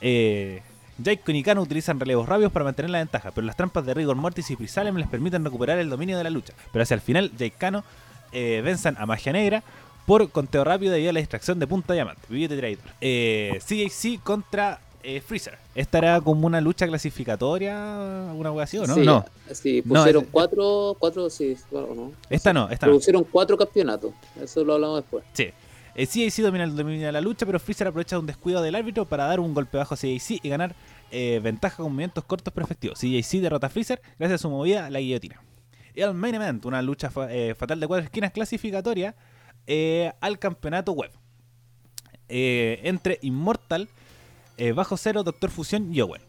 [0.00, 0.62] Eh,
[0.98, 4.50] y Nikano utilizan relevos rápidos para mantener la ventaja, pero las trampas de Rigor Mortis
[4.50, 6.52] y Pris Salem les permiten recuperar el dominio de la lucha.
[6.72, 7.84] Pero hacia el final, Jaikano
[8.32, 9.62] eh, venzan a Magia Negra
[10.06, 12.84] por conteo rápido debido a la distracción de Punta Diamante, Billete Traidor.
[13.00, 15.58] Eh, CJC contra eh, Freezer.
[15.74, 18.94] Esta era como una lucha clasificatoria, alguna wea así, ¿o no?
[18.94, 22.12] Sí, no, sí, No, pusieron es- cuatro, cuatro, sí, claro, ¿no?
[22.28, 22.92] esta no, esta no.
[22.94, 24.12] Pusieron cuatro campeonatos.
[24.40, 25.24] Eso lo hablamos después.
[25.32, 25.48] Sí.
[25.96, 29.40] Eh, CAC domina, domina la lucha, pero Freezer aprovecha un descuido del árbitro para dar
[29.40, 30.74] un golpe bajo a CAC y ganar
[31.10, 32.98] eh, ventaja con movimientos cortos pero efectivos.
[33.00, 35.42] CAC derrota a Freezer gracias a su movida la guillotina.
[35.94, 39.16] Y el main event, una lucha fa- eh, fatal de cuatro esquinas clasificatoria
[39.66, 41.10] eh, al campeonato web.
[42.28, 43.88] Eh, entre Immortal,
[44.56, 46.22] eh, Bajo Cero, Doctor Fusión y Owen.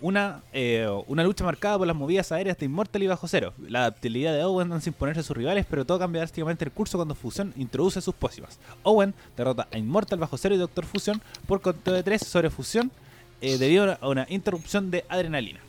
[0.00, 3.52] Una, eh, una lucha marcada por las movidas aéreas de Immortal y Bajo Cero.
[3.58, 6.98] La adaptabilidad de Owen hace imponerse a sus rivales, pero todo cambia drásticamente el curso
[6.98, 8.58] cuando Fusión introduce sus pócimas.
[8.84, 12.92] Owen derrota a Immortal, Bajo Cero y Doctor Fusión por conteo de 3 sobre Fusión
[13.40, 15.60] eh, debido a una interrupción de adrenalina.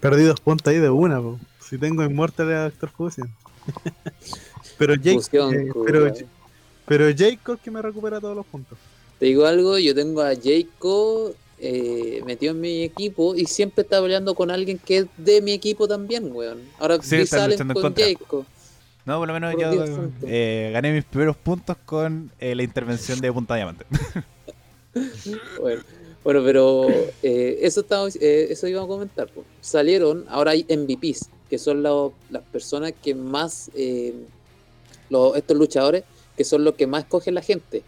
[0.00, 1.40] Perdí dos puntos ahí de una, po.
[1.60, 3.28] Si tengo Immortal a Doctor Fusion.
[4.78, 6.14] pero Jake, Fusión, eh, pero,
[6.86, 8.78] pero Jake que me recupera todos los puntos.
[9.18, 14.00] Te digo algo, yo tengo a Jayco eh, metido en mi equipo y siempre está
[14.00, 16.60] peleando con alguien que es de mi equipo también, weón.
[16.78, 17.94] Ahora Sí, salen con.
[17.94, 18.46] Jayco.
[19.04, 23.18] No, por lo menos Por yo eh, gané mis primeros puntos con eh, la intervención
[23.20, 23.84] de Punta Diamante.
[25.60, 25.82] Bueno,
[26.24, 26.88] bueno, pero
[27.22, 29.28] eh, eso estaba, eh, eso iba a comentar.
[29.28, 29.44] po.
[29.60, 34.14] Salieron, ahora hay MVPs, que son las personas que más, eh,
[35.10, 36.04] los, estos luchadores,
[36.36, 37.82] que son los que más cogen la gente.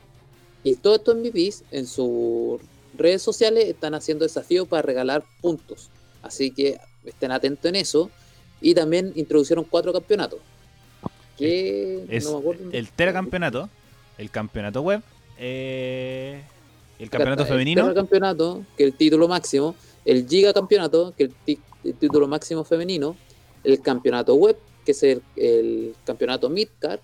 [0.63, 2.61] Y todos estos MVPs en sus
[2.97, 5.91] redes sociales están haciendo desafíos para regalar puntos.
[6.23, 8.11] Así que estén atentos en eso.
[8.61, 10.41] Y también introducieron cuatro campeonatos.
[11.39, 12.71] Que Es no me acuerdo.
[12.73, 13.71] el Tera Campeonato,
[14.19, 15.03] el Campeonato Web,
[15.39, 16.43] eh,
[16.99, 17.89] el Campeonato Femenino.
[17.89, 19.75] El campeonato, que es el título máximo.
[20.05, 21.31] El Giga Campeonato, que es
[21.85, 23.17] el, título máximo femenino.
[23.65, 27.01] El Campeonato Web, que que es el, el campeonato Midcard,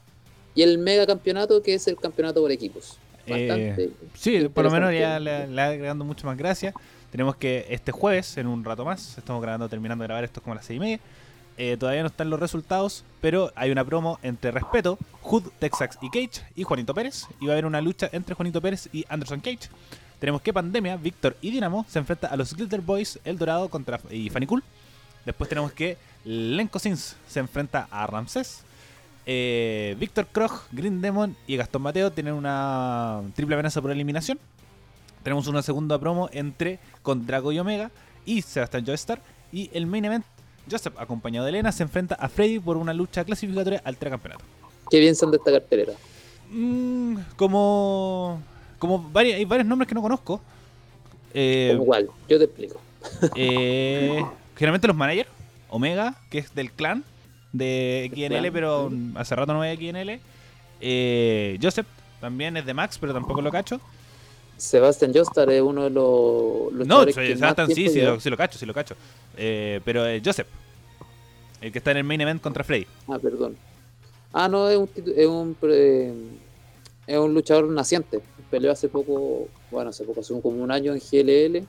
[0.54, 2.96] y el mega campeonato, que es el campeonato por equipos.
[3.28, 6.74] Bastante Eh, sí, por lo menos ya le, le agregando mucho más gracias.
[7.10, 10.52] Tenemos que este jueves, en un rato más, estamos grabando, terminando de grabar esto como
[10.52, 11.00] a las 6 y media.
[11.58, 16.10] eh, todavía no están los resultados, pero hay una promo entre Respeto, Hood, Texax y
[16.10, 17.26] Cage y Juanito Pérez.
[17.40, 19.70] Y va a haber una lucha entre Juanito Pérez y Anderson Cage.
[20.18, 24.00] Tenemos que Pandemia, Víctor y Dinamo se enfrentan a los Glitter Boys, El Dorado contra
[24.10, 24.62] y Fanny Cool.
[25.24, 28.62] Después tenemos que Lenko Sins se enfrenta a Ramsés.
[29.26, 34.38] Eh, Víctor Krog, Green Demon y Gastón Mateo tienen una triple amenaza por eliminación.
[35.24, 37.90] Tenemos una segunda promo entre con Drago y Omega
[38.24, 39.20] y Sebastián Joestar.
[39.52, 40.24] Y el main event,
[40.70, 44.44] Joseph, acompañado de Elena, se enfrenta a Freddy por una lucha clasificatoria al campeonato.
[44.90, 45.92] ¿Qué piensan de esta cartelera?
[46.50, 48.40] Mm, como.
[48.78, 50.40] Como vari- hay varios nombres que no conozco.
[51.34, 52.80] Eh, igual, yo te explico.
[53.34, 54.24] eh,
[54.54, 55.28] generalmente los managers.
[55.68, 57.02] Omega, que es del clan
[57.56, 60.20] de XNL, pero hace rato no ve XNL.
[60.80, 61.86] Eh, Joseph
[62.20, 63.80] también es de Max, pero tampoco lo cacho.
[64.56, 68.18] Sebastian Jostar es uno de los No, luchadores soy- que más Sebastian sí, sí lo,
[68.20, 68.94] sí lo cacho, sí lo cacho.
[69.36, 70.46] Eh, pero eh, Joseph,
[71.60, 72.86] el que está en el main event contra Freddy.
[73.08, 73.56] Ah, perdón.
[74.32, 75.56] Ah, no, es un, es un,
[77.06, 78.20] es un luchador naciente.
[78.50, 81.66] Peleó hace poco, bueno, hace poco, hace un- como un año en GLL.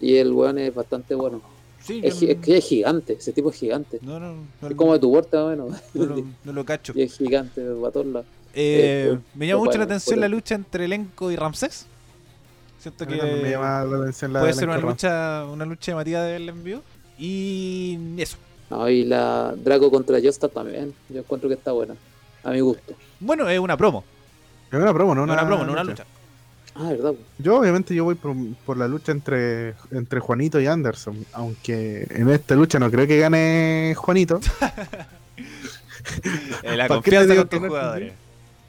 [0.00, 1.40] Y el weón es bastante bueno.
[1.86, 4.00] Sí, Es, que es gigante, ese tipo es gigante.
[4.02, 5.68] no, no, no, Es como de tu puerta, bueno.
[5.94, 6.92] no lo, no lo cacho.
[6.96, 8.26] y es gigante, va a todos lados.
[8.54, 11.86] Eh, Eh, me llama mucho la atención la lucha entre Elenco y Ramsés.
[12.78, 15.92] Siento también me que llama la atención la puede de ser una lucha, una lucha
[15.92, 16.82] llamativa del envío.
[17.18, 18.36] Y eso.
[18.70, 20.92] No, y la Draco contra Jostar también.
[21.08, 21.94] Yo encuentro que está buena.
[22.42, 22.94] A mi gusto.
[23.20, 24.04] Bueno, es una promo.
[24.70, 26.04] Es una promo, no No una, una promo, no una lucha.
[26.78, 27.14] Ah, ¿verdad?
[27.38, 28.34] Yo obviamente yo voy por,
[28.66, 33.18] por la lucha entre, entre Juanito y Anderson, aunque en esta lucha no creo que
[33.18, 34.40] gane Juanito.
[36.62, 38.12] Eh, la ¿Para qué te confianza con tus que no jugadores.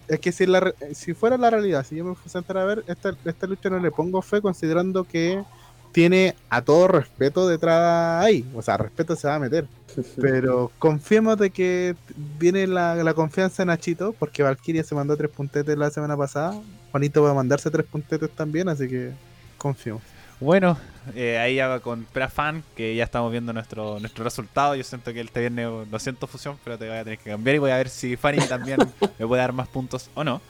[0.07, 2.65] Es que si, la, si fuera la realidad, si yo me fuese a entrar a
[2.65, 5.43] ver, esta, esta lucha no le pongo fe considerando que
[5.91, 8.45] tiene a todo respeto detrás ahí.
[8.55, 9.67] O sea, respeto se va a meter.
[10.21, 11.95] Pero confiemos de que
[12.39, 16.61] viene la, la confianza en Nachito, porque Valkyria se mandó tres puntetes la semana pasada.
[16.97, 19.11] Juanito va a mandarse tres puntetes también, así que
[19.59, 20.01] confío.
[20.39, 20.79] Bueno,
[21.13, 24.73] eh, ahí ya va con Prafan, que ya estamos viendo nuestro nuestro resultado.
[24.73, 27.55] Yo siento que este viernes, lo siento Fusión, pero te voy a tener que cambiar
[27.55, 28.79] y voy a ver si Fanny también
[29.19, 30.41] me puede dar más puntos o no.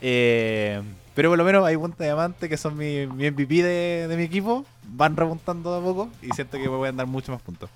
[0.00, 0.82] Eh,
[1.14, 4.24] pero por lo menos hay punta diamante, que son mi, mi MVP de, de mi
[4.24, 4.66] equipo.
[4.82, 7.70] Van remontando de a poco y siento que me pueden dar mucho más puntos.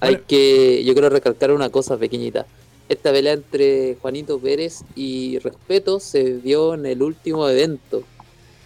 [0.00, 2.44] Hay que, yo quiero recalcar una cosa pequeñita.
[2.92, 8.02] Esta pelea entre Juanito Pérez y Respeto se dio en el último evento.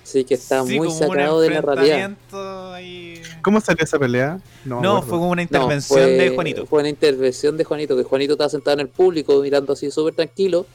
[0.03, 1.99] Así que está Sí, muy sacado de la realidad.
[2.11, 4.41] enfrentamiento ahí- ¿Cómo salió esa pelea?
[4.65, 6.67] No, fue como una No, intervención fue- de Juanito.
[6.67, 10.15] Fue una intervención de Juanito, que Juanito estaba sentado en el público mirando así súper
[10.15, 10.67] tranquilo.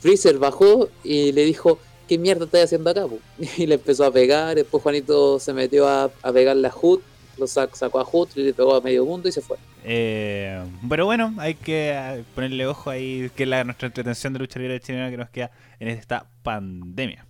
[0.00, 1.78] Freezer bajó y le dijo,
[2.08, 3.06] ¿qué mierda estás haciendo acá?
[3.06, 3.18] po?"
[3.58, 7.00] Y le empezó a pegar, después Juanito se metió a, a pegarle a Hood,
[7.38, 9.56] lo sac- sacó a Hood, le pegó a medio mundo y se fue.
[9.84, 14.58] Eh, pero bueno, hay que ponerle ojo ahí, que es la, nuestra entretención de lucha
[14.58, 17.24] libre chilena que nos queda en esta pandemia.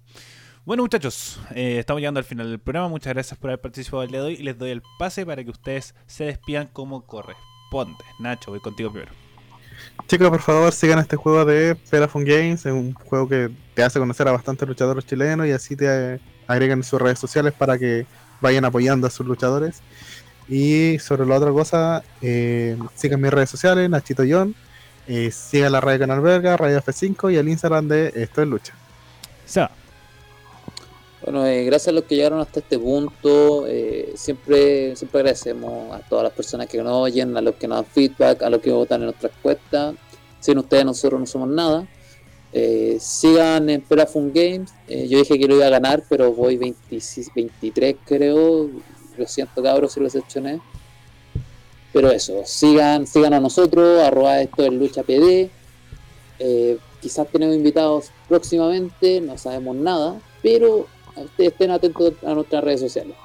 [0.64, 2.88] Bueno, muchachos, eh, estamos llegando al final del programa.
[2.88, 5.42] Muchas gracias por haber participado el día de hoy y les doy el pase para
[5.42, 8.04] que ustedes se despidan como corresponde.
[8.18, 9.12] Nacho, voy contigo primero.
[10.08, 12.66] Chicos, por favor, sigan este juego de Pelafon Games.
[12.66, 16.80] Es un juego que te hace conocer a bastantes luchadores chilenos y así te agregan
[16.80, 18.04] en sus redes sociales para que
[18.40, 19.80] vayan apoyando a sus luchadores.
[20.48, 24.54] Y sobre la otra cosa, eh, sigan mis redes sociales, Nachito John.
[25.06, 28.74] Eh, sigan la radio Canal Verga, Radio F5 y el Instagram de Esto es Lucha.
[29.46, 29.70] Seba.
[31.22, 33.66] Bueno, eh, gracias a los que llegaron hasta este punto.
[33.66, 37.78] eh, siempre, siempre agradecemos a todas las personas que nos oyen, a los que nos
[37.78, 39.94] dan feedback, a los que votan en nuestras encuestas.
[40.40, 41.86] Sin ustedes nosotros no somos nada.
[42.52, 44.72] Eh, sigan en Pelafun Games.
[44.88, 48.70] Eh, yo dije que lo iba a ganar, pero voy 26, 23 creo.
[49.16, 50.60] Lo siento cabros si los hechoné.
[51.92, 55.50] Pero eso, sigan, sigan a nosotros, arroba esto en lucha PD.
[56.38, 62.80] Eh, quizás tenemos invitados próximamente, no sabemos nada, pero ustedes estén atentos a nuestras redes
[62.80, 63.16] sociales.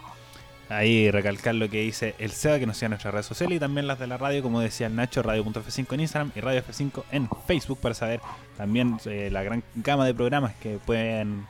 [0.70, 3.60] Ahí recalcar lo que dice el Seba, que nos siga en nuestras redes sociales y
[3.60, 7.04] también las de la radio, como decía el Nacho, radio.f5 en Instagram y radio F5
[7.12, 8.22] en Facebook para saber
[8.58, 11.46] también eh, la gran gama de programas que pueden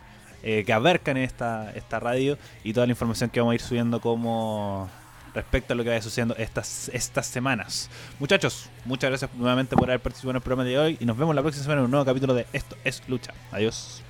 [0.45, 4.01] eh, que abarcan esta, esta radio y toda la información que vamos a ir subiendo
[4.01, 4.89] como
[5.33, 7.89] respecto a lo que vaya sucediendo estas, estas semanas.
[8.19, 11.33] Muchachos, muchas gracias nuevamente por haber participado en el programa de hoy y nos vemos
[11.33, 13.33] la próxima semana en un nuevo capítulo de Esto es Lucha.
[13.51, 14.03] Adiós.